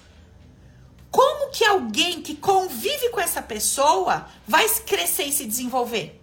Como 1.10 1.50
que 1.50 1.64
alguém 1.64 2.22
que 2.22 2.36
convive 2.36 3.08
com 3.08 3.20
essa 3.20 3.42
pessoa 3.42 4.26
vai 4.46 4.68
crescer 4.68 5.24
e 5.24 5.32
se 5.32 5.44
desenvolver? 5.44 6.20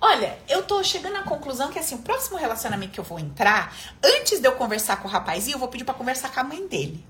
Olha, 0.00 0.38
eu 0.48 0.62
tô 0.62 0.82
chegando 0.84 1.16
à 1.16 1.22
conclusão 1.22 1.70
que 1.70 1.78
assim, 1.78 1.94
o 1.94 1.98
próximo 1.98 2.36
relacionamento 2.36 2.92
que 2.92 3.00
eu 3.00 3.04
vou 3.04 3.18
entrar, 3.18 3.74
antes 4.04 4.38
de 4.38 4.46
eu 4.46 4.52
conversar 4.52 4.96
com 4.96 5.08
o 5.08 5.10
rapazinho, 5.10 5.54
eu 5.54 5.58
vou 5.58 5.68
pedir 5.68 5.84
para 5.84 5.94
conversar 5.94 6.32
com 6.32 6.40
a 6.40 6.44
mãe 6.44 6.66
dele. 6.68 7.04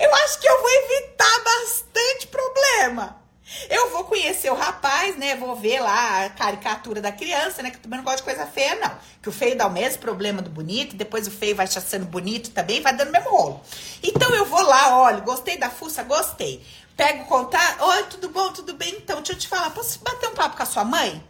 Eu 0.00 0.14
acho 0.14 0.40
que 0.40 0.48
eu 0.48 0.60
vou 0.60 0.70
evitar 0.70 1.44
bastante 1.44 2.26
problema. 2.26 3.20
Eu 3.68 3.90
vou 3.90 4.04
conhecer 4.04 4.50
o 4.50 4.54
rapaz, 4.54 5.16
né? 5.16 5.34
Vou 5.34 5.56
ver 5.56 5.80
lá 5.80 6.24
a 6.24 6.30
caricatura 6.30 7.00
da 7.00 7.10
criança, 7.10 7.62
né? 7.62 7.70
Que 7.70 7.78
também 7.78 7.98
não 7.98 8.04
gosto 8.04 8.18
de 8.18 8.22
coisa 8.22 8.46
feia, 8.46 8.76
não. 8.76 8.96
Que 9.20 9.28
o 9.28 9.32
feio 9.32 9.56
dá 9.56 9.66
o 9.66 9.72
mesmo 9.72 10.00
problema 10.00 10.40
do 10.40 10.48
bonito, 10.48 10.94
depois 10.94 11.26
o 11.26 11.30
feio 11.30 11.56
vai 11.56 11.66
sendo 11.66 12.06
bonito 12.06 12.50
também, 12.50 12.80
vai 12.80 12.94
dando 12.94 13.08
o 13.08 13.12
mesmo 13.12 13.30
rolo. 13.30 13.60
Então 14.02 14.32
eu 14.34 14.46
vou 14.46 14.62
lá, 14.62 14.98
olha, 15.00 15.20
gostei 15.20 15.56
da 15.58 15.68
fuça, 15.68 16.02
gostei. 16.04 16.64
Pego 16.96 17.24
o 17.24 17.26
contato, 17.26 17.82
oi, 17.82 18.02
tudo 18.04 18.28
bom, 18.28 18.52
tudo 18.52 18.74
bem? 18.74 18.94
Então, 18.96 19.16
deixa 19.16 19.32
eu 19.32 19.38
te 19.38 19.48
falar, 19.48 19.70
posso 19.70 19.98
bater 20.00 20.28
um 20.28 20.34
papo 20.34 20.56
com 20.56 20.62
a 20.62 20.66
sua 20.66 20.84
mãe? 20.84 21.29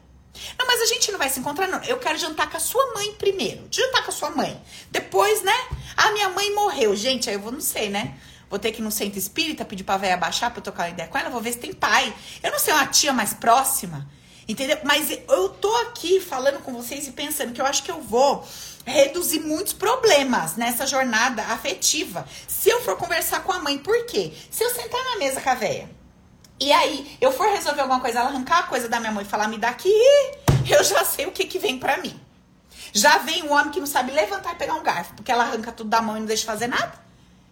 Não, 0.59 0.67
mas 0.67 0.81
a 0.81 0.87
gente 0.87 1.11
não 1.11 1.19
vai 1.19 1.29
se 1.29 1.41
encontrar, 1.41 1.67
não. 1.67 1.83
Eu 1.85 1.99
quero 1.99 2.19
jantar 2.19 2.49
com 2.51 2.57
a 2.57 2.61
sua 2.61 2.95
mãe 2.95 3.13
primeiro. 3.15 3.67
Jantar 3.71 4.05
com 4.05 4.11
a 4.11 4.15
sua 4.15 4.31
mãe. 4.31 4.61
Depois, 4.91 5.43
né? 5.43 5.69
A 5.97 6.13
minha 6.13 6.29
mãe 6.31 6.55
morreu. 6.55 6.95
Gente, 6.97 7.29
aí 7.29 7.37
eu 7.37 7.41
vou, 7.41 7.53
não 7.53 7.61
sei, 7.61 7.89
né? 7.89 8.17
Vou 8.51 8.59
ter 8.59 8.73
que 8.73 8.81
ir 8.81 8.83
no 8.83 8.91
centro 8.91 9.17
espírita, 9.17 9.65
pedir 9.65 9.85
pra 9.85 9.97
véia 9.97 10.17
baixar 10.17 10.51
pra 10.51 10.59
eu 10.59 10.65
tocar 10.65 10.83
uma 10.83 10.89
ideia 10.91 11.09
com 11.09 11.17
ela, 11.17 11.31
vou 11.31 11.41
ver 11.41 11.53
se 11.53 11.59
tem 11.59 11.73
pai. 11.73 12.13
Eu 12.43 12.51
não 12.51 12.59
sei, 12.59 12.75
uma 12.75 12.87
tia 12.87 13.13
mais 13.13 13.33
próxima, 13.33 14.11
entendeu? 14.49 14.77
Mas 14.83 15.09
eu 15.09 15.49
tô 15.51 15.73
aqui 15.77 16.21
falando 16.21 16.61
com 16.61 16.73
vocês 16.73 17.07
e 17.07 17.13
pensando 17.13 17.53
que 17.53 17.61
eu 17.61 17.67
acho 17.67 17.85
que 17.85 17.93
eu 17.93 18.01
vou 18.01 18.45
reduzir 18.85 19.39
muitos 19.39 19.73
problemas 19.73 20.57
nessa 20.57 20.85
jornada 20.85 21.45
afetiva. 21.45 22.27
Se 22.49 22.69
eu 22.69 22.83
for 22.83 22.97
conversar 22.97 23.45
com 23.45 23.53
a 23.53 23.61
mãe, 23.61 23.79
por 23.79 24.05
quê? 24.07 24.33
Se 24.51 24.65
eu 24.65 24.71
sentar 24.71 25.01
na 25.05 25.19
mesa 25.19 25.41
com 25.41 25.51
a 25.51 25.55
véia, 25.55 25.89
e 26.61 26.73
aí 26.73 27.17
eu 27.21 27.33
for 27.33 27.49
resolver 27.49 27.81
alguma 27.81 28.01
coisa, 28.01 28.21
ela 28.21 28.29
arrancar 28.29 28.59
a 28.61 28.63
coisa 28.65 28.89
da 28.89 29.01
minha 29.01 29.13
mãe 29.13 29.25
e 29.25 29.29
falar, 29.29 29.49
me 29.49 29.59
dá 29.59 29.71
aqui, 29.71 29.93
eu 30.71 30.85
já 30.85 31.05
sei 31.05 31.27
o 31.27 31.33
que 31.33 31.45
que 31.47 31.59
vem 31.59 31.79
pra 31.79 31.97
mim. 31.97 32.19
Já 32.93 33.19
vem 33.19 33.45
um 33.45 33.53
homem 33.53 33.71
que 33.71 33.81
não 33.81 33.87
sabe 33.87 34.13
levantar 34.13 34.53
e 34.53 34.57
pegar 34.57 34.75
um 34.75 34.83
garfo, 34.83 35.15
porque 35.15 35.31
ela 35.33 35.45
arranca 35.45 35.73
tudo 35.73 35.89
da 35.89 36.03
mão 36.03 36.17
e 36.17 36.21
não 36.21 36.27
deixa 36.27 36.45
fazer 36.45 36.67
nada 36.67 37.01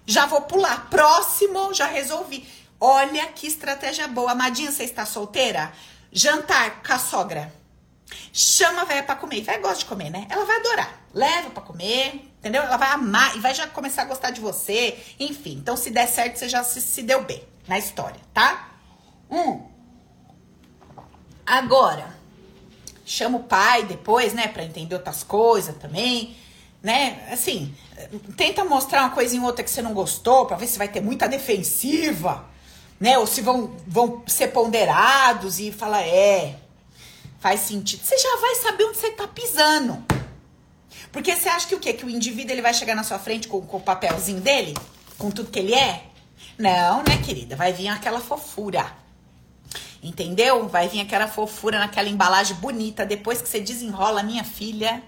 já 0.08 0.24
vou 0.24 0.40
pular. 0.40 0.88
Próximo, 0.88 1.74
já 1.74 1.86
resolvi. 1.86 2.48
Olha 2.80 3.26
que 3.26 3.46
estratégia 3.46 4.08
boa. 4.08 4.32
Amadinha, 4.32 4.72
você 4.72 4.84
está 4.84 5.04
solteira? 5.04 5.70
Jantar 6.10 6.82
com 6.82 6.92
a 6.94 6.98
sogra. 6.98 7.52
Chama 8.32 8.82
a 8.82 8.84
velha 8.86 9.02
pra 9.02 9.14
comer. 9.14 9.42
Vai 9.42 9.58
gosta 9.58 9.80
de 9.80 9.84
comer, 9.84 10.08
né? 10.08 10.26
Ela 10.30 10.46
vai 10.46 10.56
adorar. 10.56 10.98
Leva 11.12 11.50
pra 11.50 11.62
comer, 11.62 12.26
entendeu? 12.38 12.62
Ela 12.62 12.78
vai 12.78 12.88
amar 12.88 13.36
e 13.36 13.40
vai 13.40 13.54
já 13.54 13.66
começar 13.66 14.02
a 14.02 14.06
gostar 14.06 14.30
de 14.30 14.40
você. 14.40 14.98
Enfim, 15.20 15.58
então 15.60 15.76
se 15.76 15.90
der 15.90 16.08
certo, 16.08 16.38
você 16.38 16.48
já 16.48 16.64
se, 16.64 16.80
se 16.80 17.02
deu 17.02 17.22
bem 17.22 17.46
na 17.66 17.78
história, 17.78 18.20
tá? 18.32 18.67
Hum. 19.30 19.62
Agora, 21.46 22.16
chama 23.04 23.38
o 23.38 23.44
pai 23.44 23.84
depois, 23.84 24.32
né? 24.32 24.48
Pra 24.48 24.64
entender 24.64 24.94
outras 24.94 25.22
coisas 25.22 25.76
também 25.76 26.36
né? 26.82 27.28
Assim, 27.32 27.74
tenta 28.36 28.64
mostrar 28.64 29.02
uma 29.02 29.10
coisa 29.10 29.36
em 29.36 29.40
outra 29.40 29.64
que 29.64 29.70
você 29.70 29.82
não 29.82 29.92
gostou, 29.92 30.46
para 30.46 30.56
ver 30.56 30.66
se 30.66 30.78
vai 30.78 30.88
ter 30.88 31.00
muita 31.00 31.28
defensiva, 31.28 32.44
né? 33.00 33.18
Ou 33.18 33.26
se 33.26 33.40
vão, 33.40 33.76
vão 33.86 34.22
ser 34.26 34.48
ponderados 34.48 35.58
e 35.58 35.72
falar, 35.72 36.02
é, 36.02 36.56
faz 37.40 37.60
sentido. 37.60 38.04
Você 38.04 38.16
já 38.16 38.36
vai 38.36 38.54
saber 38.56 38.84
onde 38.84 38.98
você 38.98 39.10
tá 39.10 39.26
pisando. 39.26 40.04
Porque 41.10 41.34
você 41.34 41.48
acha 41.48 41.66
que 41.66 41.74
o 41.74 41.80
quê? 41.80 41.92
Que 41.92 42.04
o 42.04 42.10
indivíduo 42.10 42.52
ele 42.52 42.62
vai 42.62 42.74
chegar 42.74 42.94
na 42.94 43.02
sua 43.02 43.18
frente 43.18 43.48
com, 43.48 43.60
com 43.62 43.78
o 43.78 43.80
papelzinho 43.80 44.40
dele? 44.40 44.76
Com 45.16 45.30
tudo 45.30 45.50
que 45.50 45.58
ele 45.58 45.74
é? 45.74 46.04
Não, 46.56 46.98
né, 46.98 47.18
querida? 47.24 47.56
Vai 47.56 47.72
vir 47.72 47.88
aquela 47.88 48.20
fofura. 48.20 48.92
Entendeu? 50.02 50.68
Vai 50.68 50.88
vir 50.88 51.00
aquela 51.00 51.26
fofura 51.26 51.78
naquela 51.78 52.08
embalagem 52.08 52.56
bonita. 52.56 53.04
Depois 53.04 53.42
que 53.42 53.48
você 53.48 53.60
desenrola, 53.60 54.22
minha 54.22 54.44
filha 54.44 55.02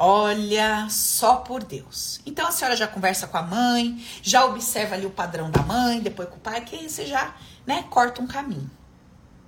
Olha, 0.00 0.86
só 0.88 1.36
por 1.36 1.64
Deus. 1.64 2.20
Então 2.24 2.46
a 2.46 2.52
senhora 2.52 2.76
já 2.76 2.86
conversa 2.86 3.26
com 3.26 3.36
a 3.36 3.42
mãe, 3.42 4.00
já 4.22 4.44
observa 4.44 4.94
ali 4.94 5.04
o 5.04 5.10
padrão 5.10 5.50
da 5.50 5.60
mãe, 5.60 5.98
depois 5.98 6.28
com 6.28 6.36
o 6.36 6.40
pai, 6.40 6.60
que 6.60 6.76
aí 6.76 6.88
você 6.88 7.04
já, 7.04 7.34
né, 7.66 7.84
corta 7.90 8.22
um 8.22 8.26
caminho. 8.28 8.70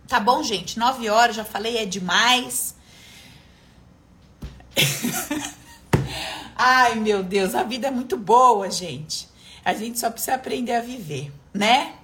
Tá 0.09 0.19
bom, 0.19 0.43
gente? 0.43 0.77
Nove 0.77 1.09
horas, 1.09 1.37
já 1.37 1.45
falei, 1.45 1.79
é 1.79 1.87
demais. 1.87 2.75
Ai, 6.57 6.97
meu 6.97 7.23
Deus, 7.23 7.55
a 7.55 7.63
vida 7.63 7.87
é 7.87 7.91
muito 7.93 8.17
boa, 8.17 8.69
gente. 8.69 9.29
A 9.65 9.73
gente 9.73 10.01
só 10.01 10.11
precisa 10.11 10.35
aprender 10.35 10.75
a 10.75 10.81
viver, 10.81 11.33
né? 11.55 11.95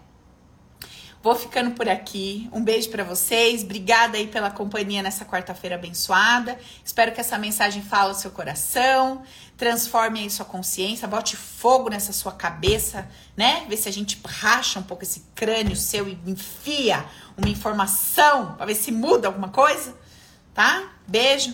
Vou 1.27 1.35
ficando 1.35 1.73
por 1.73 1.89
aqui. 1.89 2.49
Um 2.53 2.63
beijo 2.63 2.89
para 2.89 3.03
vocês. 3.03 3.65
Obrigada 3.65 4.17
aí 4.17 4.29
pela 4.29 4.49
companhia 4.49 5.03
nessa 5.03 5.25
quarta-feira 5.25 5.75
abençoada. 5.75 6.57
Espero 6.85 7.11
que 7.11 7.21
essa 7.21 7.37
mensagem 7.37 7.83
fale 7.83 8.11
ao 8.11 8.15
seu 8.15 8.31
coração, 8.31 9.25
transforme 9.57 10.21
aí 10.21 10.31
sua 10.31 10.45
consciência, 10.45 11.09
bote 11.09 11.37
fogo 11.37 11.91
nessa 11.91 12.13
sua 12.13 12.31
cabeça, 12.31 13.09
né? 13.37 13.67
Vê 13.69 13.77
se 13.77 13.89
a 13.89 13.93
gente 13.93 14.21
racha 14.25 14.79
um 14.79 14.85
pouco 14.85 15.03
esse 15.03 15.25
crânio 15.35 15.75
seu 15.75 16.07
e 16.07 16.17
enfia 16.29 17.05
uma 17.37 17.49
informação 17.49 18.55
para 18.55 18.67
ver 18.67 18.77
se 18.77 18.93
muda 18.93 19.27
alguma 19.27 19.49
coisa, 19.49 19.97
tá? 20.55 20.93
Beijo. 21.09 21.53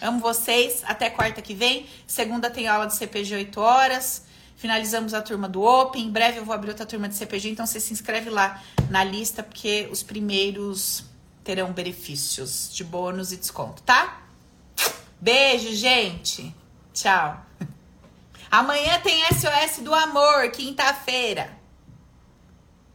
Amo 0.00 0.20
vocês. 0.20 0.84
Até 0.84 1.10
quarta 1.10 1.42
que 1.42 1.54
vem. 1.54 1.88
Segunda 2.06 2.48
tem 2.48 2.68
aula 2.68 2.86
do 2.86 2.94
CPG 2.94 3.34
8 3.34 3.60
horas. 3.60 4.27
Finalizamos 4.58 5.14
a 5.14 5.22
turma 5.22 5.48
do 5.48 5.62
Open. 5.62 6.04
Em 6.04 6.10
breve 6.10 6.38
eu 6.38 6.44
vou 6.44 6.52
abrir 6.52 6.70
outra 6.70 6.84
turma 6.84 7.08
de 7.08 7.14
CPG, 7.14 7.50
então 7.50 7.64
você 7.64 7.78
se 7.78 7.92
inscreve 7.92 8.28
lá 8.28 8.60
na 8.90 9.04
lista, 9.04 9.40
porque 9.40 9.88
os 9.90 10.02
primeiros 10.02 11.04
terão 11.44 11.72
benefícios 11.72 12.68
de 12.74 12.82
bônus 12.82 13.30
e 13.30 13.36
desconto, 13.36 13.80
tá? 13.82 14.20
Beijo, 15.20 15.72
gente. 15.74 16.52
Tchau. 16.92 17.40
Amanhã 18.50 18.98
tem 19.00 19.22
SOS 19.26 19.78
do 19.78 19.94
Amor, 19.94 20.50
quinta-feira. 20.50 21.57